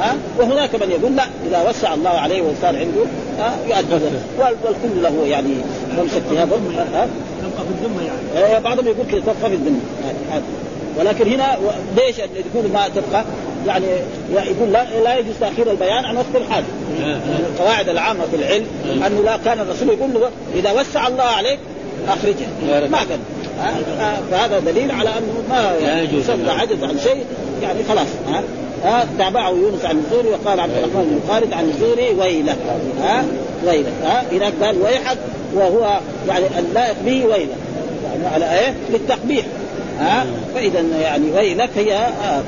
ها؟ 0.00 0.16
وهناك 0.38 0.74
من 0.74 0.90
يقول 0.90 1.16
لا 1.16 1.24
إذا 1.46 1.68
وسع 1.70 1.94
الله 1.94 2.10
عليه 2.10 2.42
وصار 2.42 2.76
عنده 2.76 3.04
ها؟ 3.38 3.56
يؤدي 3.68 4.04
والكل 4.38 5.02
له 5.02 5.26
يعني 5.26 5.54
خمسه 5.96 6.20
ثياب 6.30 6.52
ها؟ 6.52 7.08
تبقى 7.42 7.64
في 7.64 7.86
الذمة 7.86 8.02
يعني. 8.02 8.60
بعضهم 8.64 8.86
يقول 8.86 9.06
كذا 9.10 9.20
تبقى 9.20 9.50
في 9.50 9.54
الذمة. 9.54 9.80
ولكن 10.98 11.28
هنا 11.32 11.58
ليش 11.96 12.18
يقول 12.18 12.70
ما 12.72 12.88
تبقى؟ 12.88 13.24
يعني 13.66 13.86
يقول 14.32 14.72
لا, 14.72 15.00
لا 15.04 15.18
يجوز 15.18 15.34
تأخير 15.40 15.70
البيان 15.70 16.04
عن 16.04 16.16
وقت 16.16 16.26
الحاجة 16.34 16.64
القواعد 17.54 17.88
العامة 17.88 18.20
في 18.30 18.36
العلم 18.36 18.66
أنه 19.06 19.22
لا 19.24 19.36
كان 19.44 19.60
الرسول 19.60 19.88
يقول 19.88 20.14
له 20.14 20.30
إذا 20.54 20.72
وسع 20.72 21.08
الله 21.08 21.22
عليك 21.22 21.58
أخرجه. 22.08 22.46
ما 22.88 22.98
قال؟ 22.98 23.18
فهذا 24.30 24.58
دليل 24.58 24.90
على 24.90 25.08
أنه 25.08 25.42
ما 25.48 25.74
يعني 25.82 26.08
عجز 26.50 26.84
عن 26.84 26.98
شيء 26.98 27.24
يعني 27.62 27.78
خلاص 27.88 28.06
ها؟ 28.28 28.42
ها؟ 28.84 29.06
تابعه 29.18 29.50
يونس 29.50 29.84
عن 29.84 29.98
الزهري 29.98 30.28
وقال 30.28 30.60
عبد 30.60 30.72
الرحمن 30.72 31.20
بن 31.22 31.32
خالد 31.32 31.52
عن 31.52 31.64
الزهري 31.64 32.14
ويله 32.14 32.56
ها؟ 33.02 33.24
ويلك 33.66 33.92
ها؟ 34.04 34.24
هناك 34.32 34.52
قال 34.62 34.82
ويحك 34.82 35.18
وهو 35.54 36.00
يعني 36.28 36.44
اللائق 36.58 36.96
به 37.04 37.26
ويلك 37.26 37.56
يعني 38.04 38.34
على 38.34 38.60
إيه؟ 38.60 38.74
للتقبيح 38.90 39.44
ها؟ 40.00 40.26
فإذا 40.54 40.84
يعني 41.02 41.30
ويلك 41.30 41.70
هي 41.76 41.94
آه 41.94 42.42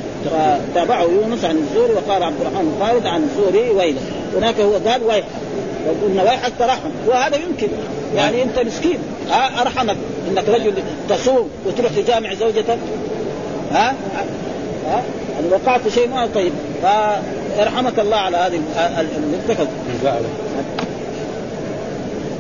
تابعه 0.75 1.03
يونس 1.03 1.45
عن 1.45 1.57
الزوري 1.57 1.93
وقال 1.93 2.23
عبد 2.23 2.41
الرحمن 2.41 2.77
خالد 2.81 3.07
عن 3.07 3.23
الزوري 3.23 3.71
ويلك 3.71 4.03
هناك 4.37 4.61
هو 4.61 4.73
قال 4.73 5.03
ويحك 5.05 5.25
قلنا 6.03 6.23
ويحك 6.23 6.53
ترحم 6.59 6.91
وهذا 7.07 7.37
يمكن. 7.37 7.69
يعني 8.17 8.43
انت 8.43 8.59
مسكين. 8.59 8.99
ها 9.31 9.63
أرحمك. 9.63 9.97
إنك 10.31 10.49
رجل 10.49 10.73
تصوم 11.09 11.51
وتروح 11.67 11.93
تجامع 11.93 12.35
زوجتك 12.35 12.79
ها؟ 13.73 13.95
ها؟ 14.87 15.03
يعني 15.35 15.47
وقعت 15.53 15.89
شيء 15.89 16.09
ما 16.09 16.29
طيب. 16.35 16.53
فيرحمك 17.57 17.99
الله 17.99 18.17
على 18.17 18.37
هذه 18.37 18.61
الاتخاذ 19.01 19.67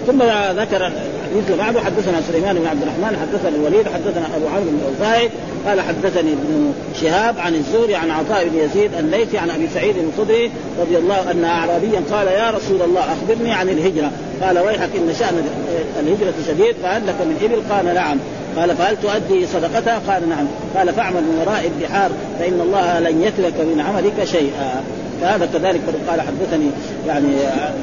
ثم 0.06 0.22
ذكر 0.60 0.86
الحديث 0.86 1.58
بعده 1.58 1.80
حدثنا 1.80 2.22
سليمان 2.28 2.58
بن 2.58 2.66
عبد 2.66 2.82
الرحمن 2.82 3.18
حدثنا 3.20 3.48
الوليد 3.48 3.86
حدثنا 3.88 4.26
أبو 4.36 4.46
عمرو 4.46 4.70
بن 4.70 4.78
الاوزاعي 4.82 5.30
قال 5.66 5.80
حدثني 5.80 6.32
ابن 6.32 6.72
شهاب 7.00 7.38
عن 7.38 7.54
الزهري 7.54 7.94
عن 7.94 8.10
عطاء 8.10 8.48
بن 8.48 8.58
يزيد 8.58 8.94
الليثي 8.94 9.38
عن 9.38 9.50
أبي 9.50 9.68
سعيد 9.74 9.94
الخدري 9.96 10.50
رضي 10.80 10.98
الله 10.98 11.30
أن 11.30 11.44
أعرابيا 11.44 12.02
قال 12.12 12.26
يا 12.26 12.50
رسول 12.50 12.82
الله 12.82 13.00
أخبرني 13.00 13.52
عن 13.52 13.68
الهجرة 13.68 14.10
قال 14.42 14.58
ويحك 14.58 14.90
إن 14.96 15.14
شأن 15.18 15.44
الهجرة 16.00 16.34
شديد 16.46 16.74
فهل 16.82 17.06
لك 17.06 17.14
من 17.20 17.36
إبل؟ 17.42 17.74
قال 17.74 17.94
نعم 17.94 18.18
قال 18.56 18.76
فهل 18.76 18.96
تؤدي 19.02 19.46
صدقتها؟ 19.46 20.02
قال 20.08 20.28
نعم 20.28 20.46
قال 20.76 20.92
فاعمل 20.92 21.22
من 21.22 21.44
وراء 21.46 21.70
البحار 21.76 22.10
فإن 22.38 22.60
الله 22.60 23.00
لن 23.00 23.22
يترك 23.22 23.60
من 23.60 23.80
عملك 23.80 24.24
شيئا 24.24 24.82
فهذا 25.20 25.48
كذلك 25.52 25.80
قال 26.08 26.20
حدثني 26.20 26.70
يعني 27.06 27.36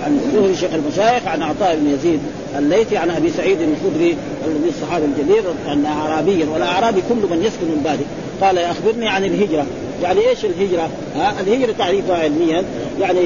عن 0.06 0.20
الزهري 0.26 0.56
شيخ 0.56 0.74
المشايخ 0.74 1.28
عن 1.28 1.42
عطاء 1.42 1.76
بن 1.76 1.94
يزيد 1.94 2.20
الليثي 2.58 2.98
عن 2.98 3.10
أبي 3.10 3.30
سعيد 3.30 3.58
الخدري 3.62 4.18
الذي 4.48 4.70
الصحابي 4.70 5.06
الجليل 5.06 5.44
أن 5.68 5.86
اعرابيا 5.86 6.46
والأعرابي 6.54 7.02
كل 7.10 7.16
من 7.16 7.44
يسكن 7.44 7.74
البادي 7.78 8.04
قال 8.42 8.58
أخبرني 8.58 9.08
عن 9.08 9.24
الهجرة. 9.24 9.66
يعني 10.04 10.30
إيش 10.30 10.46
الهجرة؟ 10.46 10.90
ها؟ 11.16 11.34
الهجرة 11.42 11.74
تعريفها 11.78 12.16
علميا 12.16 12.64
يعني 13.02 13.20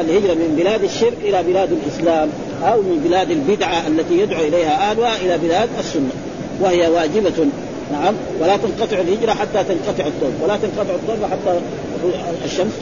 الهجرة 0.00 0.34
من 0.34 0.54
بلاد 0.58 0.84
الشرك 0.84 1.16
إلى 1.24 1.42
بلاد 1.42 1.68
الإسلام 1.72 2.28
أو 2.62 2.82
من 2.82 3.04
بلاد 3.08 3.30
البدعة 3.30 3.86
التي 3.86 4.18
يدعو 4.18 4.40
إليها 4.40 4.90
اهلها 4.90 5.16
إلى 5.16 5.38
بلاد 5.38 5.68
السنة. 5.78 6.10
وهي 6.60 6.88
واجبة. 6.88 7.46
نعم. 7.92 8.14
ولا 8.40 8.56
تنقطع 8.56 8.96
الهجرة 9.00 9.32
حتى 9.32 9.64
تنقطع 9.64 10.06
الطرق 10.06 10.32
ولا 10.42 10.56
تنقطع 10.56 10.94
الطرق 10.94 11.30
حتى 11.30 11.58
الشمس. 12.44 12.72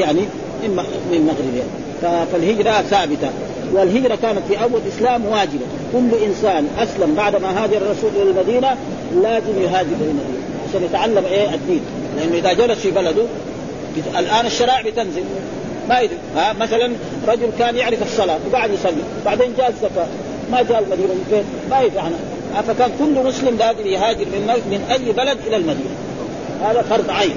يعني 0.00 0.20
من 0.62 0.76
من 1.12 1.26
مغربها 1.26 2.24
فالهجرة 2.32 2.82
ثابتة. 2.82 3.30
والهجرة 3.72 4.18
كانت 4.22 4.40
في 4.48 4.62
أول 4.62 4.80
الإسلام 4.86 5.26
واجبة. 5.26 5.66
كل 5.92 6.24
إنسان 6.24 6.68
أسلم 6.78 7.14
بعد 7.14 7.36
ما 7.36 7.64
هاجر 7.64 7.76
الرسول 7.76 8.10
إلى 8.16 8.30
المدينة 8.30 8.76
لازم 9.22 9.62
يهاجر 9.62 9.96
إلى 10.00 10.10
المدينة 10.10 10.40
عشان 10.68 10.84
يتعلم 10.84 11.24
إيه 11.30 11.54
الدين. 11.54 11.80
لأنه 12.16 12.36
إذا 12.38 12.52
جلس 12.52 12.78
في 12.78 12.90
بلده 12.90 13.22
الآن 14.18 14.46
الشرائع 14.46 14.80
بتنزل. 14.80 15.22
ما 15.88 16.00
يدري. 16.00 16.18
ها 16.36 16.52
مثلا 16.52 16.92
رجل 17.28 17.48
كان 17.58 17.76
يعرف 17.76 18.02
الصلاة 18.02 18.38
وقاعد 18.50 18.70
يصلي 18.70 19.02
بعدين 19.24 19.54
جاء 19.58 19.68
الزكاة. 19.68 20.06
ما 20.52 20.62
جاء 20.62 20.78
المدينة 20.78 21.08
من 21.08 21.26
فين؟ 21.30 21.44
ما 21.70 21.80
يدري 21.80 21.98
عنها. 21.98 22.62
فكان 22.62 22.90
كل 22.98 23.28
مسلم 23.28 23.56
لازم 23.58 23.86
يهاجر 23.86 24.24
من 24.24 24.46
من 24.70 24.86
أي 24.90 25.12
بلد 25.12 25.38
إلى 25.46 25.56
المدينة. 25.56 25.94
هذا 26.62 26.82
فرض 26.82 27.10
عين. 27.10 27.34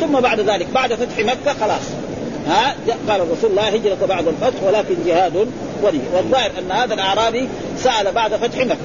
ثم 0.00 0.20
بعد 0.20 0.40
ذلك 0.40 0.66
بعد 0.74 0.94
فتح 0.94 1.18
مكة 1.18 1.52
خلاص. 1.60 1.82
ها؟ 2.48 2.74
قال 3.08 3.20
الرسول 3.20 3.56
لا 3.56 3.74
هجرة 3.74 4.06
بعد 4.08 4.28
الفتح 4.28 4.62
ولكن 4.62 4.94
جهاد 5.06 5.36
ولي. 5.82 6.00
والظاهر 6.14 6.50
أن 6.58 6.72
هذا 6.72 6.94
الأعرابي 6.94 7.48
سأل 7.76 8.12
بعد 8.12 8.34
فتح 8.34 8.58
مكة. 8.58 8.76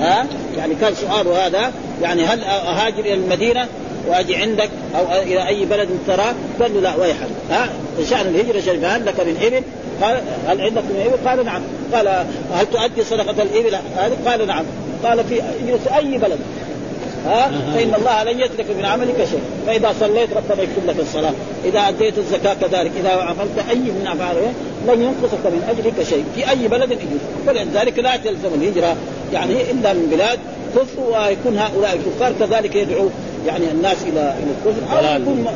ها؟ 0.00 0.26
يعني 0.56 0.74
كان 0.74 0.94
سؤاله 0.94 1.46
هذا 1.46 1.72
يعني 2.02 2.24
هل 2.24 2.44
أهاجر 2.44 3.00
إلى 3.00 3.14
المدينة 3.14 3.68
وأجي 4.08 4.36
عندك 4.36 4.70
أو 4.98 5.22
إلى 5.22 5.48
أي 5.48 5.64
بلد 5.64 5.88
تراه؟ 6.06 6.34
قال 6.60 6.74
له 6.74 6.80
لا 6.80 6.94
ويحك 6.96 7.28
ها؟ 7.50 7.68
شأن 8.10 8.26
الهجرة 8.26 8.60
شريف. 8.60 8.84
هل 8.84 9.06
لك 9.06 9.20
من 9.20 9.36
إبل؟ 9.42 9.62
قال 10.02 10.20
هل 10.46 10.60
عندك 10.60 10.82
من 10.82 11.06
إبل؟ 11.06 11.28
قال 11.28 11.44
نعم. 11.46 11.62
قال 11.94 12.26
هل 12.54 12.66
تؤدي 12.72 13.04
صدقة 13.04 13.42
الإبل؟ 13.42 13.74
هذه؟ 13.96 14.16
قال 14.26 14.46
نعم. 14.46 14.64
قال 15.04 15.24
في 15.24 15.96
أي 15.96 16.18
بلد؟ 16.18 16.38
ها؟ 17.24 17.50
فإن 17.74 17.94
الله 17.94 18.22
لن 18.22 18.40
يترك 18.40 18.66
من 18.78 18.84
عملك 18.84 19.16
شيء. 19.30 19.40
فإذا 19.66 19.94
صليت 20.00 20.28
ربنا 20.32 20.62
يكتب 20.62 20.86
لك 20.86 21.00
الصلاة. 21.00 21.32
إذا 21.64 21.80
أديت 21.80 22.18
الزكاة 22.18 22.54
كذلك. 22.54 22.92
إذا 23.00 23.10
عملت 23.10 23.68
أي 23.70 23.76
من 23.76 24.06
افعاله 24.06 24.52
لن 24.88 25.02
ينقصك 25.02 25.46
من 25.46 25.62
أجرك 25.68 26.08
شيء. 26.08 26.24
في 26.34 26.50
أي 26.50 26.68
بلد 26.68 26.92
اجر 26.92 27.00
ولذلك 27.46 27.98
لا 27.98 28.16
تلزم 28.16 28.54
الهجرة. 28.54 28.96
يعني 29.32 29.70
إلا 29.70 29.92
من 29.92 30.08
بلاد 30.12 30.38
كفر 30.74 31.00
ويكون 31.00 31.58
هؤلاء 31.58 31.96
الكفار 31.96 32.32
كذلك 32.40 32.76
يدعو 32.76 33.08
يعني 33.46 33.70
الناس 33.70 33.96
إلى 34.02 34.34
إلى 34.42 34.50
الكفر. 34.58 34.98
أو 34.98 35.22
يكون 35.22 35.46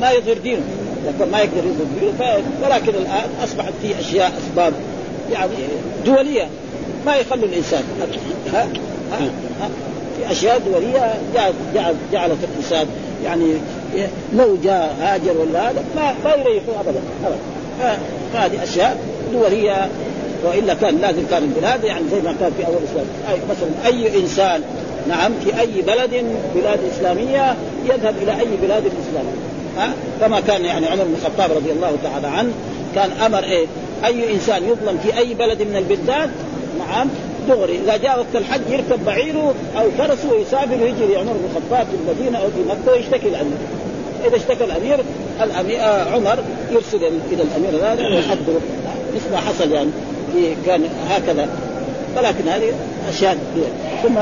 ما, 0.00 0.10
يظهر 0.10 0.38
دينه. 0.38 0.62
لكن 1.06 1.30
ما 1.30 1.38
يقدر 1.38 1.58
يظهر 1.58 1.86
دينه. 2.00 2.42
ولكن 2.62 2.88
الآن 2.88 3.30
أصبحت 3.44 3.72
في 3.82 4.00
أشياء 4.00 4.32
أسباب 4.38 4.72
يعني 5.32 5.52
دولية. 6.06 6.48
ما 7.06 7.16
يخلوا 7.16 7.44
الإنسان. 7.44 7.82
ها؟ 8.52 8.68
ها؟ 9.12 9.30
ها؟ 9.60 9.68
في 10.18 10.32
اشياء 10.32 10.58
دوليه 10.58 11.14
جعلت 11.34 11.96
جعلت 12.12 12.36
الاقتصاد 12.44 12.88
يعني 13.24 13.54
لو 14.34 14.56
جاء 14.64 14.96
هاجر 15.00 15.38
ولا 15.40 15.70
هذا 15.70 15.84
ما 15.96 16.14
ما 16.24 16.30
يريحوا 16.30 16.74
ابدا 16.80 17.00
ابدا. 18.34 18.62
أشياء 18.62 18.98
دوليه 19.32 19.88
وإلا 20.44 20.74
كان 20.74 20.98
لازم 20.98 21.22
كان 21.30 21.42
البلاد 21.42 21.84
يعني 21.84 22.04
زي 22.10 22.20
ما 22.20 22.34
كان 22.40 22.52
في 22.58 22.66
أول 22.66 22.76
الإسلام. 22.76 23.06
أي 23.30 23.38
مثلا 23.50 23.86
أي 23.86 24.20
إنسان 24.20 24.62
نعم 25.08 25.32
في 25.44 25.60
أي 25.60 25.82
بلد 25.82 26.24
بلاد 26.54 26.78
إسلامية 26.96 27.54
يذهب 27.84 28.14
إلى 28.22 28.32
أي 28.32 28.56
بلاد 28.62 28.82
إسلامية. 28.82 29.38
ها؟ 29.78 29.92
كما 30.20 30.40
كان 30.40 30.64
يعني 30.64 30.86
عمر 30.86 31.04
بن 31.04 31.14
الخطاب 31.20 31.56
رضي 31.56 31.72
الله 31.72 31.96
تعالى 32.02 32.26
عنه 32.26 32.52
كان 32.94 33.10
أمر 33.10 33.44
إيه؟ 33.44 33.66
أي 34.04 34.34
إنسان 34.34 34.62
يظلم 34.64 34.98
في 35.02 35.18
أي 35.18 35.34
بلد 35.34 35.62
من 35.62 35.76
البلدان 35.76 36.30
نعم 36.78 37.08
دغري. 37.48 37.78
إذا 37.84 37.96
جاء 37.96 38.18
وقت 38.18 38.34
الحج 38.34 38.60
يركب 38.70 39.04
بعيره 39.04 39.54
أو 39.76 39.90
فرسه 39.98 40.32
ويسافر 40.32 40.82
ويجري 40.82 41.16
عمر 41.16 41.32
بن 41.32 41.48
الخطاب 41.50 41.86
في 41.86 41.96
المدينة 42.00 42.38
أو 42.38 42.44
في 42.44 42.62
مكة 42.68 42.92
ويشتكي 42.92 43.28
الأمير. 43.28 43.58
إذا 44.26 44.36
اشتكى 44.36 44.64
الأمير 44.64 45.00
الامير 45.42 45.80
آه 45.80 46.10
عمر 46.10 46.38
يرسل 46.72 46.96
إلى 47.32 47.42
الأمير 47.42 47.92
هذا 47.92 48.06
ويحضره. 48.06 48.60
مثل 49.14 49.32
ما 49.32 49.36
حصل 49.36 49.72
يعني 49.72 49.90
كان 50.66 50.82
هكذا. 51.10 51.48
ولكن 52.16 52.48
هذه 52.48 52.72
أشياء 53.08 53.38
ثم 54.02 54.18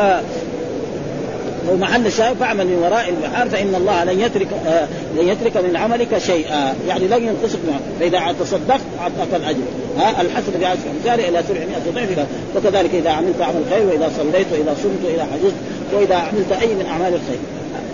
ومحل 1.71 2.07
الشاهد 2.07 2.37
فاعمل 2.37 2.67
من 2.67 2.79
وراء 2.83 3.09
البحار 3.09 3.49
فإن 3.49 3.75
الله 3.75 4.05
لن 4.05 4.21
يترك 4.21 4.49
آه 4.67 4.89
لن 5.17 5.29
يترك 5.29 5.57
من 5.57 5.77
عملك 5.77 6.19
شيئا. 6.19 6.75
يعني 6.89 7.07
لن 7.07 7.23
ينقصك 7.23 7.59
منه 7.67 7.81
فإذا 8.01 8.35
تصدقت 8.41 8.81
أعطاك 9.01 9.35
الأجر. 9.37 9.63
ها؟ 9.99 10.21
الحسن 10.23 10.53
بعشر 10.61 10.79
امثال 10.97 11.21
إلى 11.21 11.43
700 11.49 12.07
ضعف. 12.17 12.27
وكذلك 12.57 12.95
إذا 12.95 13.11
عملت 13.11 13.41
عمل 13.41 13.63
خير 13.71 13.87
وإذا 13.87 14.11
صليت 14.19 14.47
وإذا 14.53 14.77
صمت 14.83 15.05
وإذا 15.05 15.27
حجزت 15.33 15.57
وإذا 15.95 16.15
عملت 16.15 16.53
أي 16.63 16.75
من 16.75 16.87
أعمال 16.87 17.15
الخير. 17.15 17.39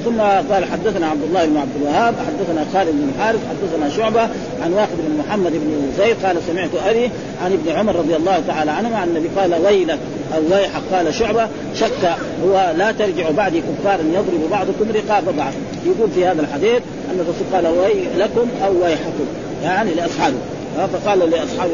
ثم 0.04 0.20
قال 0.54 0.64
حدثنا 0.64 1.06
عبد 1.06 1.22
الله 1.22 1.46
بن 1.46 1.56
عبد 1.56 1.70
الوهاب 1.76 2.14
حدثنا 2.14 2.66
خالد 2.72 2.90
بن 2.90 3.12
الحارث 3.14 3.40
حدثنا 3.50 3.88
شعبة 3.96 4.22
عن 4.64 4.72
واحد 4.72 4.96
بن 4.98 5.18
محمد 5.18 5.52
بن 5.52 5.92
زيد 5.98 6.16
قال 6.26 6.36
سمعت 6.46 6.70
أبي 6.86 7.10
عن 7.44 7.52
ابن 7.52 7.78
عمر 7.78 7.96
رضي 7.96 8.16
الله 8.16 8.42
تعالى 8.46 8.70
عنهما 8.70 8.96
عن 8.96 9.08
النبي 9.08 9.28
قال 9.36 9.54
ويلك 9.54 9.98
أو 10.34 10.42
ويحك 10.50 10.82
قال 10.92 11.14
شعبة 11.14 11.48
شك 11.74 12.16
هو 12.44 12.72
لا 12.76 12.92
ترجع 12.92 13.30
بعدي 13.30 13.60
كفارا 13.60 14.02
يضرب 14.02 14.50
بعضكم 14.50 14.84
رقاب 14.94 15.36
بعض. 15.36 15.52
يقول 15.86 16.10
في 16.10 16.26
هذا 16.26 16.40
الحديث 16.40 16.82
أن 17.10 17.20
الرسول 17.20 17.46
قال 17.52 17.66
ويلكم 17.66 18.48
أو 18.64 18.82
ويحكم 18.82 19.26
يعني 19.64 19.94
لأصحابه. 19.94 20.36
فقال 20.76 21.18
لأصحاب 21.18 21.70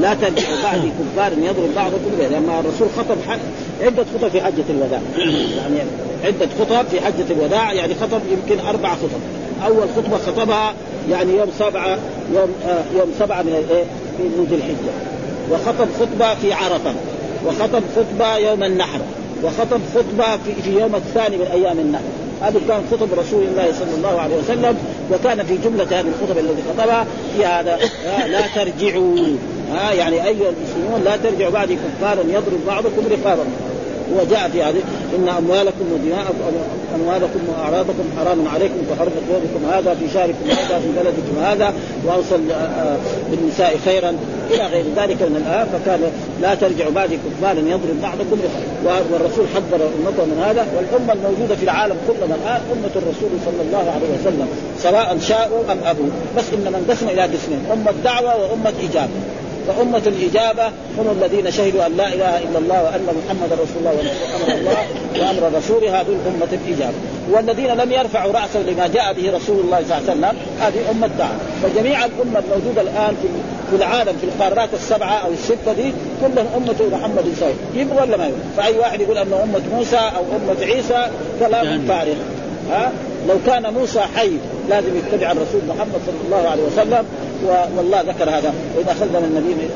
لا 0.00 0.14
ترجعوا 0.14 0.62
بعدي 0.62 0.88
كفار 0.88 1.32
يضرب 1.32 1.74
بعضكم 1.76 2.10
به 2.18 2.28
لما 2.28 2.60
الرسول 2.60 2.88
خطب 2.98 3.16
عدة 3.80 4.04
خطب 4.14 4.28
في 4.28 4.40
حجة 4.40 4.64
الوداع. 4.70 5.00
يعني 5.18 5.90
عدة 6.24 6.48
خطب 6.60 6.86
في 6.90 7.00
حجة 7.00 7.24
الوداع 7.30 7.72
يعني 7.72 7.94
خطب 7.94 8.20
يمكن 8.32 8.66
أربع 8.66 8.94
خطب. 8.94 9.20
أول 9.66 9.88
خطبة 9.96 10.18
خطبها 10.18 10.74
يعني 11.10 11.32
يوم 11.32 11.48
سبعة 11.58 11.98
يوم 12.34 12.54
آه 12.68 12.82
يوم 12.98 13.12
سبعة 13.18 13.42
من 13.42 13.48
الايه 13.48 13.84
من 14.18 14.46
ذي 14.50 14.56
الحجة. 14.56 14.92
وخطب 15.52 15.88
خطبة 16.00 16.34
في 16.34 16.52
عرفة. 16.52 16.94
وخطب 17.46 17.82
خطبة 17.96 18.36
يوم 18.36 18.62
النحر. 18.62 19.00
وخطب 19.44 19.80
خطبة 19.94 20.36
في, 20.36 20.62
في 20.62 20.80
يوم 20.80 20.94
الثاني 20.94 21.36
من 21.36 21.46
أيام 21.46 21.78
النحر. 21.78 22.02
هذه 22.40 22.60
كانت 22.68 22.84
خطب 22.90 23.18
رسول 23.18 23.42
الله 23.42 23.72
صلى 23.72 23.94
الله 23.96 24.20
عليه 24.20 24.36
وسلم 24.36 24.76
وكان 25.12 25.44
في 25.44 25.56
جملة 25.56 25.84
هذه 25.84 26.06
الخطب 26.08 26.38
التي 26.38 26.62
خطبها 26.70 27.06
في 27.36 27.46
هذا 27.46 27.78
لا 28.26 28.40
ترجعوا. 28.54 29.16
ها 29.72 29.92
يعني 29.92 30.16
أيها 30.26 30.50
المسلمون 30.50 31.02
لا 31.04 31.16
ترجعوا 31.16 31.50
بعد 31.50 31.72
كفارا 31.72 32.22
يضرب 32.22 32.60
بعضكم 32.66 33.02
رقابا 33.10 33.44
وجاء 34.18 34.48
في 34.52 34.62
هذه 34.62 34.82
إن 35.16 35.28
أموالكم 35.28 35.84
ودماءكم 35.92 36.34
أموالكم 36.94 37.40
وأعراضكم 37.48 38.04
حرام 38.18 38.48
عليكم 38.48 38.74
كحرمه 38.90 39.12
يومكم 39.30 39.72
هذا 39.72 39.94
في 39.94 40.14
شهركم 40.14 40.50
هذا 40.50 40.78
في 40.78 40.88
بلدكم 40.96 41.44
هذا 41.44 41.74
وأوصل 42.06 42.50
آه، 42.50 42.96
بالنساء 43.30 43.76
خيرا. 43.84 44.16
إلى 44.50 44.66
غير 44.66 44.84
ذلك 44.96 45.22
من 45.22 45.36
الآية 45.36 45.64
فكان 45.64 46.00
لا 46.40 46.54
ترجع 46.54 46.88
بعد 46.88 47.08
كفارا 47.08 47.60
يضرب 47.60 48.02
بعضكم 48.02 48.38
والرسول 48.84 49.46
حذر 49.54 49.76
أمته 49.76 50.24
من 50.24 50.42
هذا. 50.46 50.66
والأمة 50.76 51.12
الموجودة 51.12 51.56
في 51.56 51.62
العالم 51.62 51.96
كلها 52.08 52.36
الآن 52.36 52.60
أمة 52.72 52.90
الرسول 52.96 53.30
صلى 53.44 53.62
الله 53.66 53.92
عليه 53.94 54.20
وسلم 54.20 54.48
سواء 54.78 55.18
شاءوا 55.20 55.72
أم 55.72 55.78
أبوا. 55.86 56.10
بس 56.36 56.44
انما 56.54 56.78
انقسم 56.78 57.08
إلى 57.08 57.22
قسمين 57.22 57.60
أمة 57.72 57.92
دعوة 58.04 58.36
وأمة 58.42 58.72
إجابة. 58.90 59.10
فأمة 59.70 60.02
الإجابة 60.06 60.66
هم 60.98 61.18
الذين 61.22 61.50
شهدوا 61.50 61.86
أن 61.86 61.96
لا 61.96 62.08
إله 62.08 62.38
إلا 62.38 62.58
الله 62.58 62.84
وأن 62.84 63.06
محمد 63.26 63.52
رسول 63.52 63.76
الله 63.78 63.90
وأمر 63.90 64.58
الله 64.58 64.84
وأمر 65.20 65.58
رسوله 65.58 66.00
هذه 66.00 66.16
أمة 66.26 66.48
الإجابة. 66.52 66.94
والذين 67.30 67.66
لم 67.66 67.92
يرفعوا 67.92 68.32
رأسا 68.32 68.58
لما 68.58 68.86
جاء 68.86 69.12
به 69.12 69.36
رسول 69.36 69.60
الله 69.60 69.82
صلى 69.88 69.98
الله 69.98 70.10
عليه 70.10 70.12
وسلم 70.12 70.36
هذه 70.60 70.90
أمة 70.90 71.10
دعوة 71.18 71.38
فجميع 71.62 72.04
الأمة 72.04 72.42
الموجودة 72.44 72.80
الآن 72.80 73.16
في 73.22 73.28
في 73.70 73.76
العالم 73.76 74.12
في 74.20 74.26
القارات 74.26 74.68
السبعة 74.74 75.14
أو 75.14 75.30
الستة 75.32 75.72
دي 75.72 75.92
كلهم 76.20 76.46
أمة 76.56 76.74
محمد 76.74 76.74
صلى 76.78 76.86
الله 76.86 77.02
عليه 77.02 77.32
وسلم. 77.32 77.56
يبغى 77.74 78.02
ولا 78.02 78.16
ما 78.16 78.26
يبغى 78.26 78.40
فأي 78.56 78.78
واحد 78.78 79.00
يقول 79.00 79.18
أنه 79.18 79.42
أمة 79.42 79.62
موسى 79.76 79.96
أو 79.96 80.22
أمة 80.36 80.64
عيسى 80.64 81.06
كلام 81.40 81.86
فارغ. 81.88 82.14
ها؟ 82.70 82.92
لو 83.28 83.34
كان 83.46 83.74
موسى 83.74 84.00
حي 84.00 84.30
لازم 84.68 84.96
يتبع 84.96 85.32
الرسول 85.32 85.60
محمد 85.68 86.00
صلى 86.06 86.16
الله 86.26 86.50
عليه 86.50 86.62
وسلم. 86.62 87.04
والله 87.76 88.00
ذكر 88.00 88.30
هذا. 88.30 88.54
واذا 88.76 88.92
أخذنا 88.92 89.18
من 89.20 89.24
النبي 89.24 89.68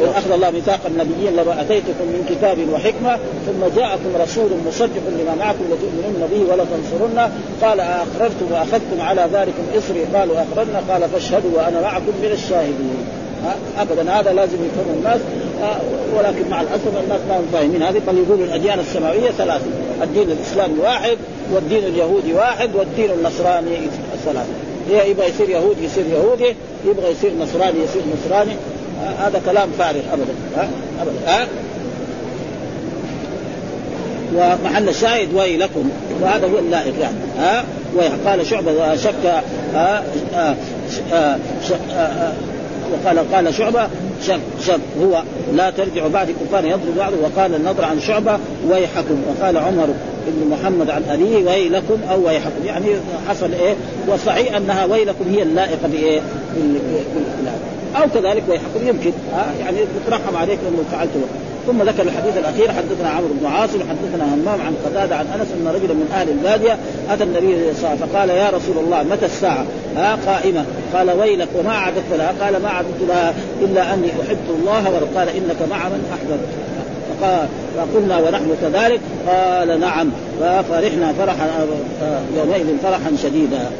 وإن 0.00 0.10
أخذ 0.16 0.30
الله 0.32 0.50
ميثاق 0.50 0.80
النبيين 0.86 1.32
لما 1.36 1.60
أتيتكم 1.60 2.04
من 2.14 2.26
كتاب 2.30 2.58
وحكمة 2.72 3.18
ثم 3.46 3.80
جاءكم 3.80 4.22
رسول 4.22 4.50
مصدق 4.68 5.04
لما 5.18 5.34
معكم 5.38 5.64
لتؤمنن 5.72 6.28
به 6.32 6.52
ولا 6.52 6.64
تنصرن 6.64 7.30
قال 7.62 7.80
أقررتم 7.80 8.46
وأخذتم 8.52 9.00
على 9.00 9.22
ذلكم 9.32 9.62
إصري؟ 9.78 10.04
قالوا 10.14 10.36
أقررنا. 10.36 10.80
قال 10.90 11.08
فاشهدوا 11.08 11.50
وأنا 11.56 11.80
معكم 11.80 12.12
من 12.22 12.30
الشاهدين. 12.32 12.98
ابدا 13.78 14.12
هذا 14.12 14.32
لازم 14.32 14.58
يفهم 14.66 14.94
الناس 14.98 15.20
ولكن 16.16 16.50
مع 16.50 16.60
الأسف 16.60 16.92
الناس 17.04 17.20
ما 17.28 17.36
هم 17.38 17.46
فاهمين 17.52 17.82
هذه. 17.82 18.02
بل 18.06 18.18
يقولوا 18.18 18.44
الأديان 18.44 18.78
السماوية 18.80 19.30
ثلاثة. 19.30 19.66
الدين 20.02 20.30
الإسلامي 20.30 20.78
واحد 20.80 21.18
والدين 21.54 21.84
اليهودي 21.84 22.32
واحد 22.32 22.70
والدين 22.74 23.10
النصراني 23.10 23.76
ثلاثة. 24.24 24.75
يبغى 24.90 25.28
يصير 25.28 25.48
يهودي 25.48 25.84
يصير 25.84 26.04
يهودي 26.12 26.54
يبغى 26.86 27.10
يصير 27.10 27.32
نصراني 27.40 27.78
يصير 27.84 28.02
نصراني. 28.16 28.52
هذا 29.18 29.40
كلام 29.46 29.68
فارغ 29.78 30.00
ابدا. 30.12 30.32
ها 30.56 30.68
ابدا. 31.00 31.18
ها 31.26 31.46
ومحل 34.34 34.88
الشاهد 34.88 35.34
ويلكم 35.34 35.90
وهذا 36.22 36.46
هو 36.46 36.58
اللائق 36.58 36.94
يعني. 37.00 37.16
ها 37.38 37.64
وقال 37.94 38.46
شعبة 38.46 38.96
شك 38.96 39.42
ها 39.74 40.02
وقال 42.92 43.32
قال 43.32 43.54
شعبة 43.54 43.88
شك 44.26 44.40
شك. 44.66 44.80
هو 45.02 45.22
لا 45.54 45.70
ترجع 45.70 46.06
بعد 46.06 46.30
كفار 46.30 46.64
يضرب 46.64 46.96
بعضه. 46.98 47.16
وقال 47.22 47.54
النضر 47.54 47.84
عن 47.84 48.00
شعبة 48.00 48.38
ويحكم. 48.68 49.22
وقال 49.28 49.56
عمر 49.56 49.88
بن 50.26 50.50
محمد 50.50 50.90
عن 50.90 51.02
أبيه 51.10 51.44
ويلكم 51.44 51.98
أو 52.10 52.26
ويحكم. 52.26 52.66
يعني 52.66 52.86
حصل 53.28 53.52
إيه؟ 53.52 53.74
وصحيح 54.08 54.56
أنها 54.56 54.84
ويلكم 54.84 55.24
هي 55.30 55.42
اللائقة 55.42 55.88
بإيه؟ 55.88 56.20
أو 57.96 58.02
كذلك 58.14 58.42
ويحكم 58.48 58.88
يمكن. 58.88 59.12
ها 59.32 59.46
يعني 59.60 59.78
يترحم 60.06 60.36
عليك 60.36 60.58
انه 60.68 60.84
فعلت 60.92 61.10
ثم 61.66 61.82
ذكر 61.82 62.02
الحديث 62.02 62.36
الأخير 62.36 62.72
حدثنا 62.72 63.08
عمرو 63.08 63.28
بن 63.40 63.46
عاصم 63.46 63.78
حدثنا 63.80 64.34
همام 64.34 64.60
عن 64.60 64.74
قتادة 64.86 65.16
عن 65.16 65.26
أنس 65.26 65.48
أن 65.52 65.68
رجلا 65.74 65.94
من 65.94 66.10
أهل 66.14 66.28
البادية 66.28 66.78
أتى 67.10 67.24
النبي 67.24 67.46
صلى 67.46 67.78
الله 67.78 67.88
عليه 67.88 67.96
وسلم 67.96 68.08
فقال 68.08 68.28
يا 68.28 68.50
رسول 68.50 68.84
الله 68.84 69.02
متى 69.02 69.26
الساعة؟ 69.26 69.66
ها 69.96 70.18
قائمة. 70.26 70.64
قال 70.94 71.10
ويلك 71.10 71.48
وما 71.54 71.70
اعددت 71.70 72.12
لها؟ 72.18 72.34
قال 72.40 72.62
ما 72.62 72.68
اعددت 72.68 73.02
لها 73.08 73.34
إلا 73.62 73.94
أني 73.94 74.06
احب 74.06 74.46
الله. 74.58 74.90
وقال 74.90 75.28
إنك 75.28 75.70
مع 75.70 75.88
من 75.88 76.04
أحببت. 76.14 76.48
فقلنا 77.20 78.18
ونحن 78.18 78.56
كذلك 78.62 79.00
قال 79.28 79.80
نعم 79.80 80.10
ففرحنا 80.40 81.12
فرحا 81.18 81.66
يومئذ 82.36 82.66
فرحا 82.82 83.12
شديدا 83.22 83.70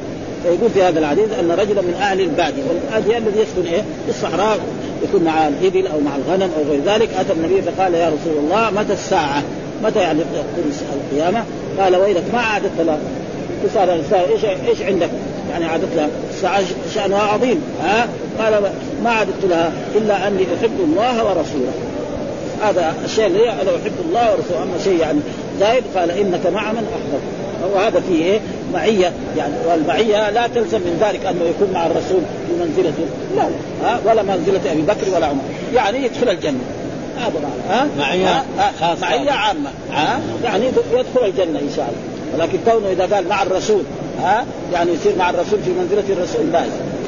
فيقول 0.42 0.70
في 0.70 0.82
هذا 0.82 0.98
الحديث 0.98 1.38
أن 1.40 1.50
رجلا 1.50 1.82
من 1.82 1.94
أهل 2.00 2.20
الباديه 2.20 2.62
والباديه 2.68 3.18
الذي 3.18 3.40
يسكن 3.40 3.72
إيه؟ 3.72 3.80
في 3.80 4.08
الصحراء 4.08 4.58
يكون 5.02 5.24
مع 5.24 5.48
الإبل 5.48 5.86
أو 5.86 6.00
مع 6.00 6.16
الغنم 6.16 6.50
أو 6.58 6.70
غير 6.70 6.80
ذلك 6.86 7.08
أتى 7.18 7.32
النبي 7.32 7.62
فقال 7.62 7.94
يا 7.94 8.06
رسول 8.06 8.44
الله 8.44 8.70
متى 8.70 8.92
الساعة؟ 8.92 9.42
متى 9.84 9.98
يعني 9.98 10.20
القيامة؟ 10.94 11.44
قال 11.78 11.96
ويلك 11.96 12.24
ما 12.32 12.40
عادت 12.40 12.70
لها 12.78 12.98
الرسالة 13.64 13.94
إيش 14.32 14.44
إيش 14.44 14.82
عندك؟ 14.82 15.10
يعني 15.50 15.64
عادت 15.64 15.88
لها 15.96 16.08
الساعة 16.30 16.62
شأنها 16.94 17.22
عظيم 17.22 17.62
ها؟ 17.82 18.08
قال 18.38 18.62
ما 19.04 19.10
عادت 19.10 19.44
لها 19.44 19.72
إلا 19.94 20.28
أني 20.28 20.42
أحب 20.60 20.80
الله 20.84 21.24
ورسوله 21.24 21.72
هذا 22.62 22.94
الشيء 23.04 23.26
اللي 23.26 23.52
أنا 23.52 23.60
احب 23.60 23.92
الله 24.08 24.32
ورسوله. 24.32 24.62
أما 24.62 24.78
شيء 24.84 25.00
يعني 25.00 25.18
زايد 25.60 25.84
قال 25.96 26.10
إنك 26.10 26.46
مع 26.46 26.72
من 26.72 26.86
أحببت. 26.94 27.74
وهذا 27.74 28.00
فيه 28.08 28.24
إيه؟ 28.24 28.40
معية. 28.72 29.12
يعني 29.36 29.54
والمعية 29.68 30.30
لا 30.30 30.46
تلزم 30.46 30.78
من 30.78 30.98
ذلك 31.00 31.26
أنه 31.26 31.44
يكون 31.44 31.70
مع 31.74 31.86
الرسول 31.86 32.20
في 32.48 32.64
منزلته 32.64 33.04
لا. 33.36 33.48
ها؟ 33.84 34.00
ولا 34.06 34.22
منزلة 34.22 34.72
أبي 34.72 34.82
بكر 34.82 35.16
ولا 35.16 35.26
عمر. 35.26 35.42
يعني 35.74 36.04
يدخل 36.04 36.28
الجنة. 36.28 36.60
هذا 37.18 37.40
معنى. 37.42 37.80
ها؟ 37.80 37.88
معية 37.98 38.44
خاصة. 38.80 39.00
معية 39.00 39.30
عامة. 39.30 39.70
ها؟ 39.92 40.20
يعني 40.44 40.66
يدخل 40.92 41.26
الجنة 41.26 41.58
إن 41.58 41.70
شاء 41.76 41.88
الله. 41.88 42.16
ولكن 42.34 42.58
كونه 42.66 42.92
إذا 42.92 43.16
قال 43.16 43.28
مع 43.28 43.42
الرسول 43.42 43.82
ها؟ 44.22 44.44
يعني 44.72 44.92
يصير 44.92 45.12
مع 45.18 45.30
الرسول 45.30 45.58
في 45.64 45.70
منزلة 45.70 46.04
الرسول. 46.08 46.52
لا. 46.52 46.64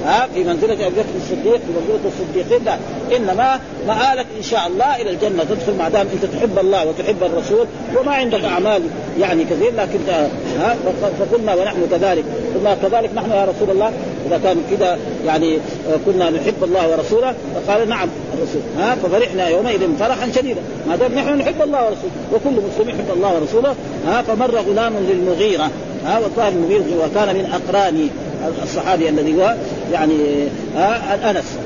ها 0.09 0.29
في 0.35 0.45
منزلة 0.45 0.87
أبي 0.87 0.95
بكر 0.95 1.17
الصديق 1.17 1.57
في 1.57 1.73
منزله 1.77 2.01
الصديقين 2.05 2.65
لا 2.65 2.77
إنما 3.17 3.61
مآلك 3.89 4.27
إن 4.39 4.43
شاء 4.43 4.67
الله 4.67 4.97
إلى 4.97 5.11
الجنة. 5.11 5.45
تدخل 5.45 5.75
ما 5.79 5.89
دام 5.89 6.07
أنت 6.15 6.25
تحب 6.25 6.59
الله 6.59 6.87
وتحب 6.87 7.23
الرسول 7.23 7.67
وما 7.97 8.13
عندك 8.13 8.45
أعمال 8.45 8.83
يعني 9.21 9.45
كثير 9.45 9.73
لكن 9.77 9.99
ها 10.61 10.77
فقلنا 11.21 11.55
ونحن 11.55 11.87
كذلك. 11.91 12.25
قلنا 12.55 12.77
كذلك 12.83 13.11
نحن 13.15 13.31
يا 13.31 13.45
رسول 13.45 13.71
الله. 13.71 13.93
إذا 14.27 14.41
كان 14.45 14.57
كذا 14.71 14.99
يعني 15.27 15.59
كنا 16.07 16.31
نحب 16.31 16.65
الله 16.65 16.91
ورسوله 16.91 17.35
فقال 17.67 17.89
نعم 17.89 18.09
الرسول 18.35 18.63
ها 18.79 18.95
ففرحنا 18.95 19.49
يومئذ 19.49 19.81
فرحا 19.99 20.33
شديدا. 20.35 20.61
ما 20.89 20.97
دام 20.97 21.15
نحن 21.15 21.39
نحب 21.39 21.63
الله 21.63 21.85
ورسوله 21.85 22.13
وكل 22.33 22.63
مسلم 22.71 22.89
يحب 22.89 23.11
الله 23.17 23.35
ورسوله 23.35 23.75
ها 24.07 24.23
فمر 24.23 24.55
غلام 24.57 24.93
للمغيرة 25.09 25.71
ها 26.07 26.19
وقال 26.19 26.53
المغيره 26.53 27.05
وكان 27.05 27.35
من 27.35 27.61
أقراني. 27.61 28.09
الصحابي 28.63 29.09
الذي 29.09 29.35
هو 29.35 29.55
يعني 29.93 30.15
أنس 31.31 31.59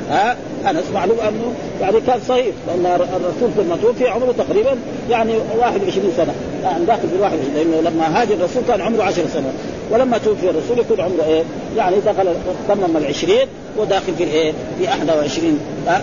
أنس 0.71 0.85
معلوم 0.95 1.17
أنه 1.21 1.53
يعني 1.81 2.01
كان 2.07 2.21
صغير 2.29 2.53
لأن 2.67 2.87
الرسول 2.87 3.65
لما 3.65 3.77
توفي 3.83 4.09
عمره 4.09 4.35
تقريبا 4.39 4.77
يعني 5.11 5.33
21 5.59 6.13
سنة 6.17 6.33
يعني 6.65 6.85
داخل 6.85 7.09
في 7.09 7.23
21 7.23 7.55
لأنه 7.55 7.91
لما 7.91 8.21
هاجر 8.21 8.35
الرسول 8.35 8.63
كان 8.69 8.81
عمره 8.81 9.03
10 9.03 9.27
سنوات 9.35 9.55
ولما 9.91 10.19
توفي 10.19 10.51
الرسول 10.51 10.79
يكون 10.79 11.01
عمره 11.01 11.25
إيه؟ 11.25 11.43
يعني 11.77 11.97
دخل 12.07 12.35
تمم 12.69 12.97
ال 12.97 13.07
20 13.07 13.35
وداخل 13.79 14.15
في 14.19 14.25
الإيه؟ 14.25 14.53
في 14.79 14.85
21 14.85 15.59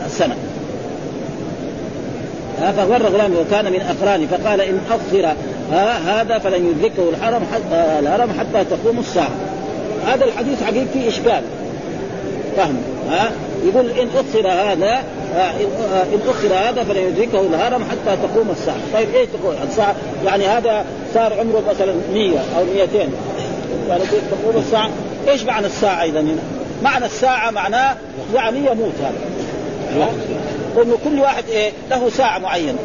سنة 0.09 0.35
فغر 2.77 3.03
غلام 3.03 3.31
وكان 3.31 3.65
من 3.65 3.81
اقراني 3.81 4.27
فقال 4.27 4.61
إن 4.61 4.79
افضل 4.91 5.25
هذا 6.07 6.39
فلن 6.39 6.65
يدركه 6.69 7.09
الحرم 7.09 7.41
حتى 7.53 7.99
الهرم 7.99 8.29
حتى 8.39 8.65
تقوم 8.65 8.99
الساعة 8.99 9.29
هذا 10.07 10.25
الحديث 10.25 10.63
حقيقي 10.63 10.85
فيه 10.93 11.09
إشكال. 11.09 11.41
فهم 12.57 12.81
ها؟ 13.09 13.31
يقول 13.65 13.89
إن 13.89 14.07
أخر 14.15 14.47
هذا 14.47 15.03
إن 16.13 16.19
أخر 16.29 16.53
هذا 16.53 16.83
فلا 16.83 16.99
يدركه 16.99 17.41
الهرم 17.41 17.83
حتى 17.83 18.17
تقوم 18.17 18.49
الساعة، 18.51 18.77
طيب 18.93 19.15
إيش 19.15 19.27
تقول؟ 19.41 19.55
الساعة؟ 19.69 19.95
يعني 20.25 20.47
هذا 20.47 20.85
صار 21.13 21.33
عمره 21.33 21.63
مثلا 21.69 21.93
100 22.13 22.39
أو 22.57 22.63
200 22.75 23.09
يعني 23.89 24.03
تقوم 24.31 24.63
الساعة، 24.65 24.89
إيش 25.27 25.43
معنى 25.43 25.65
الساعة 25.65 26.03
اذا 26.03 26.21
هنا؟ 26.21 26.41
معنى 26.83 27.05
الساعة 27.05 27.51
معناه 27.51 27.95
يعني 28.35 28.57
يموت 28.57 28.93
هذا. 29.01 30.09
انه 30.83 30.97
كل 31.03 31.19
واحد 31.19 31.43
إيه 31.49 31.71
له 31.89 32.09
ساعة 32.09 32.39
معينة. 32.39 32.77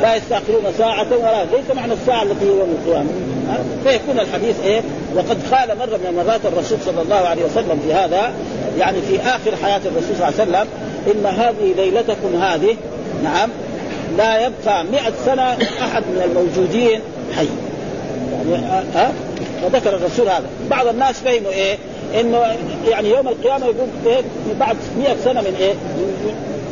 لا 0.00 0.16
يستأخرون 0.16 0.64
ساعة 0.78 1.06
ولا 1.12 1.44
ليس 1.44 1.76
معنى 1.76 1.92
الساعة 1.92 2.22
التي 2.22 2.46
يوم 2.46 2.76
القيامة 2.78 3.08
فيكون 3.84 4.20
الحديث 4.20 4.56
إيه؟ 4.64 4.80
وقد 5.16 5.38
قال 5.52 5.78
مرة 5.78 5.96
من 5.96 6.06
المرات 6.08 6.40
الرسول 6.46 6.78
صلى 6.84 7.02
الله 7.02 7.16
عليه 7.16 7.44
وسلم 7.44 7.80
في 7.86 7.94
هذا 7.94 8.32
يعني 8.78 8.98
في 9.02 9.20
آخر 9.20 9.56
حياة 9.62 9.80
الرسول 9.84 10.16
صلى 10.18 10.28
الله 10.28 10.40
عليه 10.40 10.42
وسلم 10.42 10.68
إن 11.06 11.26
هذه 11.26 11.72
ليلتكم 11.76 12.42
هذه 12.42 12.76
نعم 13.24 13.50
لا 14.18 14.46
يبقى 14.46 14.84
مئة 14.84 15.12
سنة 15.24 15.42
أحد 15.82 16.02
من 16.02 16.22
الموجودين 16.24 17.00
حي. 17.36 17.48
يعني 18.52 18.66
ها؟ 18.94 19.12
وذكر 19.64 19.96
الرسول 19.96 20.28
هذا. 20.28 20.46
بعض 20.70 20.86
الناس 20.86 21.20
فهموا 21.20 21.50
إيه؟ 21.50 21.76
إنه 22.20 22.38
يعني 22.88 23.10
يوم 23.10 23.28
القيامة 23.28 23.66
يقول 23.66 23.88
إيه؟ 24.06 24.22
بعد 24.60 24.76
100 24.98 25.16
سنة 25.24 25.40
من 25.40 25.54
إيه؟ 25.60 25.72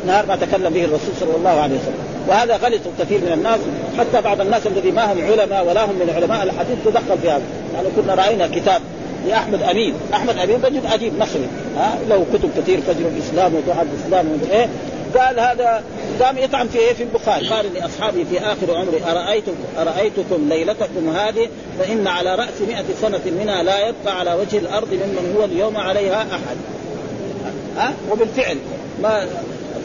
نهار 0.07 0.25
ما 0.25 0.35
تكلم 0.35 0.73
به 0.73 0.85
الرسول 0.85 1.13
صلى 1.19 1.35
الله 1.37 1.49
عليه 1.49 1.75
وسلم. 1.75 2.12
وهذا 2.27 2.55
غلط 2.55 2.81
كثير 2.99 3.21
من 3.21 3.31
الناس. 3.33 3.59
حتى 3.97 4.21
بعض 4.21 4.41
الناس 4.41 4.67
الذي 4.67 4.91
ما 4.91 5.13
هم 5.13 5.25
علماء 5.25 5.65
ولا 5.65 5.85
هم 5.85 5.89
من 5.89 6.13
علماء 6.15 6.43
الحديث 6.43 6.77
تدخل 6.85 7.17
في 7.21 7.29
هذا. 7.29 7.43
يعني 7.75 7.87
كنا 7.95 8.15
رأينا 8.15 8.47
كتاب 8.47 8.81
لأحمد 9.27 9.61
أمين، 9.63 9.93
أحمد 10.13 10.37
أمين 10.37 10.61
رجل 10.63 10.87
أديب 10.87 11.19
مصري. 11.19 11.47
ها 11.77 11.97
له 12.09 12.25
كتب 12.33 12.49
كثير 12.57 12.81
فجر 12.81 13.07
الإسلام 13.07 13.55
وضحى 13.55 13.81
الإسلام 13.81 14.39
إيه. 14.51 14.69
قال 15.17 15.39
هذا 15.39 15.83
قام 16.21 16.37
يطعن 16.37 16.67
في 16.67 16.79
إيه؟ 16.79 16.93
في 16.93 17.03
البخاري. 17.03 17.49
قال 17.49 17.73
لاصحابه 17.73 18.25
في 18.31 18.39
آخر 18.39 18.77
عمري 18.77 19.01
ارايتم 19.07 19.51
أرأيتكم 19.77 20.49
ليلتكم 20.49 21.09
هذه؟ 21.15 21.49
فإن 21.79 22.07
على 22.07 22.35
رأس 22.35 22.61
مئة 22.67 22.85
سنة 23.01 23.21
منها 23.41 23.63
لا 23.63 23.87
يبقى 23.87 24.19
على 24.19 24.33
وجه 24.33 24.57
الأرض 24.57 24.87
ممن 24.93 25.35
هو 25.37 25.43
اليوم 25.45 25.77
عليها 25.77 26.21
أحد. 26.21 26.57
ها؟ 27.77 27.93
وبالفعل 28.11 28.57
ما 29.01 29.27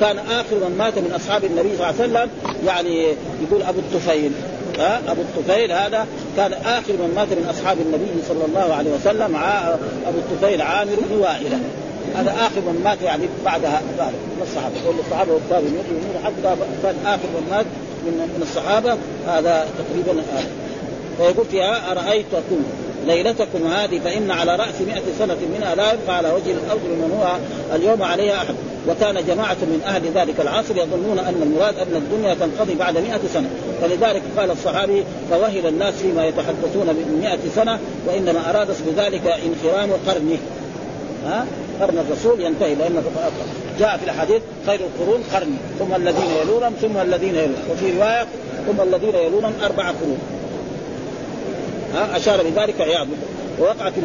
كان 0.01 0.19
اخر 0.19 0.57
من 0.57 0.77
مات 0.79 0.99
من 0.99 1.13
أصحاب 1.13 1.45
النبي 1.45 1.77
صلى 1.77 1.91
الله 1.91 2.01
عليه 2.01 2.11
وسلم 2.11 2.31
يعني 2.67 3.15
يقول 3.43 3.63
أبو 3.63 3.79
الطفيل. 3.79 4.33
ها؟ 4.79 5.01
أبو 5.09 5.21
الطفيل 5.21 5.73
هذا 5.73 6.07
كان 6.37 6.53
اخر 6.53 6.93
من 6.93 7.13
مات 7.17 7.29
من 7.29 7.47
أصحاب 7.51 7.79
النبي 7.81 8.23
صلى 8.29 8.45
الله 8.45 8.75
عليه 8.75 8.91
وسلم 8.91 9.37
أبو 10.07 10.19
الطفيل 10.19 10.63
عامر 10.63 10.95
بن 11.11 11.17
وائله 11.17 11.59
هذا 12.17 12.31
اخر 12.31 12.61
من 12.61 12.81
مات 12.85 13.03
يعني 13.03 13.29
بعد 13.45 13.61
من 13.61 14.43
الصحابة. 14.43 14.75
يقول 14.85 14.95
الصحابة 15.07 15.33
والتابعين 15.33 15.79
حتى 16.25 16.57
كان 16.83 16.97
اخر 17.07 17.29
من 17.35 17.47
مات 17.51 17.67
من 18.07 18.43
الصحابة. 18.43 18.97
هذا 19.27 19.67
تقريبا 19.79 20.23
آخر. 20.35 20.49
فيقول 21.19 21.47
فيها 21.51 21.93
أرأيتكم؟ 21.93 22.63
ليلتكم 23.09 23.67
هذه 23.67 23.99
فإن 24.05 24.31
على 24.31 24.57
رأس 24.57 24.81
مئة 24.87 25.03
سنة 25.19 25.37
منها 25.59 25.75
لا 25.75 25.93
يبقى 25.93 26.17
على 26.17 26.29
وجه 26.33 26.51
الأرض 26.51 26.85
من 26.85 27.19
هو 27.19 27.37
اليوم 27.77 28.03
عليها 28.03 28.37
أحد. 28.37 28.55
وكان 28.89 29.27
جماعة 29.27 29.57
من 29.63 29.83
أهل 29.87 30.03
ذلك 30.15 30.41
العصر 30.41 30.77
يظنون 30.77 31.19
أن 31.19 31.43
المراد 31.43 31.79
أن 31.79 31.97
الدنيا 31.97 32.35
تنقضي 32.35 32.75
بعد 32.75 32.99
مئة 32.99 33.21
سنة. 33.35 33.51
فلذلك 33.83 34.23
قال 34.39 34.51
الصحابي 34.51 35.05
فوهل 35.31 35.67
الناس 35.67 35.95
فيما 35.95 36.27
يتحدثون 36.27 36.87
من 36.87 37.19
مئة 37.23 37.51
سنة 37.55 37.79
وإنما 38.07 38.51
أراد 38.51 38.69
بذلك 38.87 39.27
انخرام 39.27 39.91
قرنه. 40.07 40.39
ها؟ 41.27 41.47
قرن 41.81 41.99
الرسول 41.99 42.41
ينتهي 42.41 42.75
لأن 42.75 43.03
جاء 43.79 43.97
في 43.97 44.05
الحديث 44.05 44.43
خير 44.67 44.81
القرون 44.81 45.23
قرني. 45.35 45.57
ثم 45.79 45.95
الذين 45.95 46.31
يلونهم 46.43 46.73
ثم 46.83 46.97
الذين 46.97 47.35
يلونهم. 47.35 47.71
وفي 47.71 47.99
رواية 47.99 48.27
ثم 48.67 48.81
الذين 48.81 49.15
يلونهم 49.15 49.53
أربع 49.65 49.85
قرون. 49.89 50.19
ها 51.95 52.17
أشار 52.17 52.43
بذلك 52.43 52.81
عياض 52.81 53.07
ووقع 53.61 53.91
في 53.91 54.01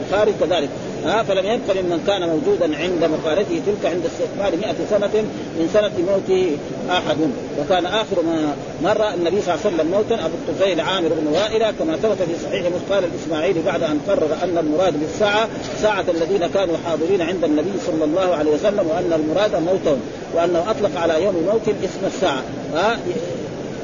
البخاري 0.00 0.32
كذلك 0.40 0.68
ها 1.04 1.22
فلم 1.22 1.46
يبق 1.46 1.80
ممن 1.82 2.04
كان 2.06 2.28
موجودا 2.28 2.76
عند 2.76 3.04
مقالته 3.04 3.60
تلك 3.66 3.92
عند 3.92 4.02
استقبال 4.06 4.60
100 4.60 4.74
سنة 4.90 5.22
من 5.58 5.70
سنة 5.72 5.90
موته 6.10 6.56
أحد. 6.90 7.16
وكان 7.60 7.86
آخر 7.86 8.22
ما 8.22 8.54
مر 8.82 9.14
النبي 9.14 9.42
صلى 9.42 9.54
الله 9.54 9.66
عليه 9.66 9.76
وسلم 9.76 9.90
موتا 9.90 10.14
أبو 10.14 10.34
الطفيل 10.34 10.80
عامر 10.80 11.08
بن 11.08 11.26
وائلة 11.26 11.72
كما 11.78 11.96
ثبت 11.96 12.16
في 12.22 12.44
صحيح 12.44 12.66
قال 12.90 13.04
الإسماعيلي 13.04 13.60
بعد 13.66 13.82
أن 13.82 14.00
قرر 14.08 14.36
أن 14.42 14.58
المراد 14.58 15.00
بالساعة 15.00 15.48
ساعة 15.82 16.04
الذين 16.08 16.46
كانوا 16.46 16.76
حاضرين 16.86 17.22
عند 17.22 17.44
النبي 17.44 17.72
صلى 17.86 18.04
الله 18.04 18.34
عليه 18.34 18.50
وسلم 18.50 18.86
وأن 18.86 19.12
المراد 19.12 19.54
موتهم 19.54 20.00
وأنه 20.34 20.70
أطلق 20.70 21.00
على 21.00 21.24
يوم 21.24 21.34
موتهم 21.34 21.74
اسم 21.84 22.06
الساعة 22.06 22.42
ها 22.74 22.98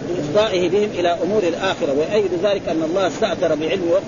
بإفضائه 0.09 0.69
بهم 0.69 0.91
إلى 0.99 1.17
أمور 1.23 1.43
الآخرة 1.43 1.93
ويؤيد 1.93 2.31
ذلك 2.43 2.69
أن 2.69 2.83
الله 2.83 3.07
استأثر 3.07 3.55
بعلم 3.55 3.91
وقت 3.91 4.03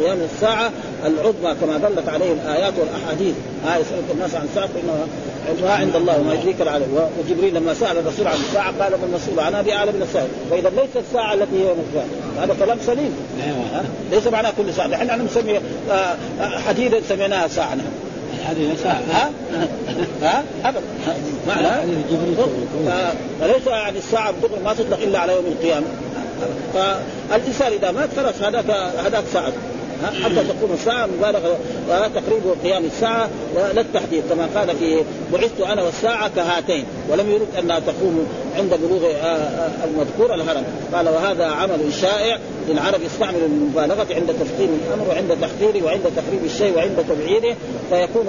قيام 0.00 0.18
الساعة 0.34 0.70
العظمى 1.06 1.54
كما 1.60 1.78
دلت 1.78 2.08
عليه 2.08 2.32
الآيات 2.32 2.72
والأحاديث. 2.78 3.34
ها 3.64 3.78
يسألك 3.78 4.04
الناس 4.14 4.34
عن 4.34 4.44
الساعة 4.44 4.66
فإنها 4.66 5.06
علمها 5.48 5.72
عند 5.72 5.96
الله 5.96 6.20
وما 6.20 6.34
يدريك 6.34 6.60
العلم 6.60 7.08
وجبريل 7.18 7.54
لما 7.54 7.74
سأل 7.74 7.98
الرسول 7.98 8.26
عن 8.26 8.36
الساعة 8.36 8.82
قال 8.82 8.92
ما 8.92 9.06
المسؤول 9.06 9.40
عنها 9.40 9.62
بأعلم 9.62 9.94
من 9.94 10.02
السائل 10.02 10.28
فإذا 10.50 10.70
ليس 10.70 11.04
الساعة 11.08 11.34
التي 11.34 11.56
هي 11.56 11.72
مكفاة 11.72 12.44
هذا 12.44 12.56
كلام 12.64 12.78
سليم. 12.86 13.16
ها؟ 13.72 13.84
ليس 14.10 14.26
معناه 14.26 14.52
كل 14.58 14.74
ساعة. 14.74 14.94
إحنا 14.94 15.16
نسمي 15.16 15.60
آه، 15.90 16.16
حديدا 16.40 17.00
سميناها 17.08 17.48
ساعة. 17.48 17.74
نحن 17.74 17.86
ساعة 18.82 19.00
ها؟ 19.12 19.30
ها؟ 20.22 20.44
ابدا 20.64 20.82
معنى؟ 21.48 21.68
فليس 23.40 23.66
يعني 23.66 23.98
الساعة 23.98 24.30
بدغري 24.30 24.62
ما 24.64 24.74
تطلق 24.74 24.98
إلا 25.02 25.18
على 25.18 25.32
يوم 25.32 25.44
القيامة. 25.46 25.86
فالإنسان 26.74 27.72
إذا 27.72 27.90
مات 27.90 28.08
خلاص 28.16 28.42
هذاك 28.42 28.70
هذاك 29.06 29.24
ساعته 29.32 29.56
حتى 30.22 30.34
تكون 30.34 30.70
الساعة 30.74 31.06
مبالغة 31.06 31.58
تقريب 31.88 32.42
قيام 32.64 32.84
الساعة 32.84 33.28
لا 33.54 33.80
التحديد 33.80 34.22
كما 34.30 34.48
قال 34.56 34.76
في 34.76 35.04
بعثت 35.32 35.60
أنا 35.60 35.82
والساعة 35.82 36.30
كهاتين 36.36 36.84
ولم 37.08 37.30
يرد 37.30 37.48
أنها 37.58 37.78
تقوم 37.78 38.26
عند 38.56 38.74
بلوغ 38.74 39.10
آه، 39.10 39.16
آه، 39.16 39.70
المذكور 39.84 40.34
الهرم. 40.34 40.64
قال 40.94 41.08
وهذا 41.08 41.44
عمل 41.44 41.92
شائع 42.00 42.38
العرب 42.68 43.02
يستعمل 43.02 43.38
المبالغة 43.44 44.06
عند 44.14 44.34
تفخيم 44.40 44.80
الأمر 44.86 45.08
وعند 45.08 45.38
تحقيره 45.40 45.84
وعند 45.84 46.02
تقريب 46.16 46.44
الشيء 46.44 46.76
وعند 46.76 47.04
تبعيده 47.08 47.54
فيكون 47.90 48.26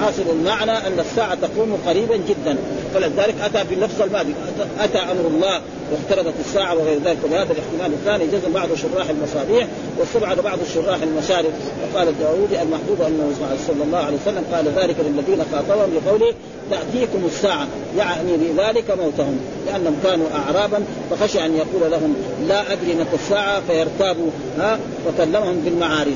حاصل 0.00 0.22
المعنى 0.32 0.70
أن 0.70 1.00
الساعة 1.00 1.34
تقوم 1.34 1.78
قريبا 1.86 2.16
جدا. 2.16 2.56
فلذلك 2.94 3.34
أتى 3.44 3.64
باللفظ 3.70 4.02
الماضي 4.02 4.34
أتى 4.80 4.98
أمر 4.98 5.26
الله 5.26 5.60
واقتربت 5.92 6.34
الساعة 6.40 6.74
وغير 6.74 6.98
ذلك. 7.04 7.18
وبهذا 7.24 7.52
الاحتمال 7.52 7.92
الثاني 7.98 8.26
جزم 8.26 8.52
بعض 8.52 8.68
شراح 8.74 9.08
المصابيح 9.10 9.66
واستبعد 9.98 10.40
بعض 10.40 10.58
الشراح 10.60 11.02
المشارف 11.02 11.52
وقال 11.82 12.08
الداوودي 12.08 12.62
المحبوب 12.62 13.00
أنه 13.00 13.32
صلى 13.66 13.84
الله 13.84 13.98
عليه 13.98 14.16
وسلم 14.16 14.44
قال 14.52 14.64
ذلك 14.68 14.96
للذين 15.00 15.44
خاطبهم 15.52 15.90
بقوله 16.04 16.34
تأتيكم 16.70 17.26
الساعة. 17.26 17.66
يعني 17.98 18.36
بذلك 18.36 18.90
موتهم. 18.90 19.40
لأنهم 19.66 19.96
كانوا 20.04 20.26
أعرابا 20.34 20.84
فخشي 21.10 21.46
أن 21.46 21.56
يقول 21.56 21.90
لهم 21.90 22.16
لا 22.48 22.72
أدري 22.72 22.94
متى 22.94 23.14
الساعة. 23.14 23.60
فيرتابوا 23.60 24.30
ها 24.58 24.78
وكلمهم 25.08 25.60
بالمعارض 25.60 26.14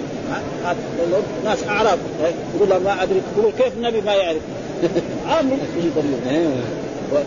ناس 1.44 1.58
أعراب. 1.68 1.98
يقول 2.56 2.68
لهم 2.68 2.82
ما 2.82 3.02
أدري. 3.02 3.20
يقولوا 3.32 3.50
كيف 3.58 3.72
النبي 3.76 4.00
ما 4.00 4.14
يعرف؟ 4.14 4.40
عامل. 5.30 5.58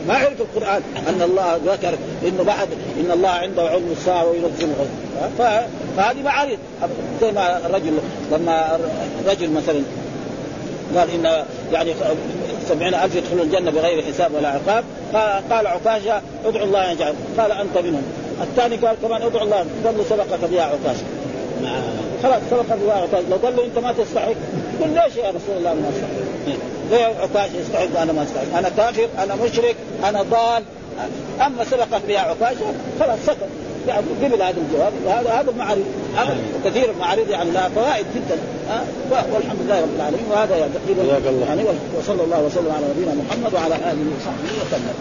ما 0.08 0.14
عرف 0.14 0.42
القرآن. 0.42 0.82
أن 1.08 1.22
الله 1.22 1.60
ذكر 1.66 1.94
إنه 2.28 2.44
بعد 2.44 2.68
إن 3.00 3.12
الله 3.12 3.30
عنده 3.30 3.62
علم 3.62 3.94
الساعة 4.00 4.26
وينزل 4.30 4.74
فهذه 5.98 6.24
معارض. 6.24 6.58
زي 7.22 7.32
ما 7.32 7.66
الرجل 7.66 7.94
لما 8.32 8.80
رجل 9.28 9.50
مثلا 9.52 9.82
قال 10.98 11.10
إن 11.10 11.46
يعني 11.72 11.94
سبعين 12.70 12.94
ألف 12.94 13.16
يدخلون 13.16 13.42
الجنة 13.42 13.72
بغير 13.72 14.04
حساب 14.04 14.34
ولا 14.34 14.48
عقاب. 14.48 14.84
قال 15.52 15.68
عكاشة 15.68 16.22
ادعو 16.46 16.64
الله 16.64 16.92
أن 16.92 16.96
يجعل 16.96 17.14
قال 17.38 17.52
أنت 17.52 17.78
منهم. 17.78 18.04
الثاني 18.42 18.76
قال 18.76 18.96
كمان 19.02 19.22
ادعو 19.22 19.44
الله 19.44 19.66
ظل 19.84 20.06
سبقك 20.10 20.50
بها 20.52 20.64
عكاشة. 20.64 21.04
خلاص 22.24 22.42
سبقك 22.52 22.78
بها 22.86 22.94
عكاشة. 22.94 23.30
لو 23.30 23.38
قال 23.38 23.56
له 23.56 23.66
أنت 23.66 23.78
ما 23.80 23.94
تستحق. 23.94 24.34
قل 24.82 24.90
ليش 24.90 25.16
يا 25.16 25.30
رسول 25.30 25.58
الله 25.58 25.74
ما 25.74 25.90
أستحق؟ 25.90 26.58
ليه 26.92 27.06
عكاشة 27.06 27.60
يستحق 27.62 28.00
وأنا 28.00 28.14
ما 28.14 28.24
أستحق؟ 28.24 28.58
أنا 28.58 28.70
كافر 28.70 29.08
أنا 29.20 29.36
مشرك 29.36 29.76
أنا 30.04 30.22
ضال. 30.22 30.64
أما 31.46 31.64
سبقك 31.64 32.02
بها 32.08 32.20
عكاشة 32.20 32.66
خلاص 33.00 33.20
سكت. 33.26 33.50
قبل 33.90 34.42
هذا 34.42 34.56
الجواب. 34.58 34.94
وهذا 35.06 35.30
هذا 35.30 35.52
المعارض 35.52 35.84
كثير 36.66 36.92
المعارض 36.92 37.30
يعني 37.30 37.52
لها 37.52 37.70
فوائد 37.70 38.06
جدا. 38.16 38.38
ها 38.70 38.84
والحمد 39.34 39.60
لله 39.66 39.82
رب 39.82 39.96
العالمين. 39.96 40.26
وهذا 40.32 40.56
يعني 40.56 40.72
تقريبا 40.74 41.04
يعني 41.48 41.64
وصلى 42.00 42.24
الله 42.24 42.42
وسلم 42.42 42.72
على 42.72 42.86
نبينا 42.96 43.14
محمد 43.14 43.54
وعلى 43.54 43.76
آله 43.76 44.06
وصحبه 44.16 44.52
وسلم. 44.66 44.94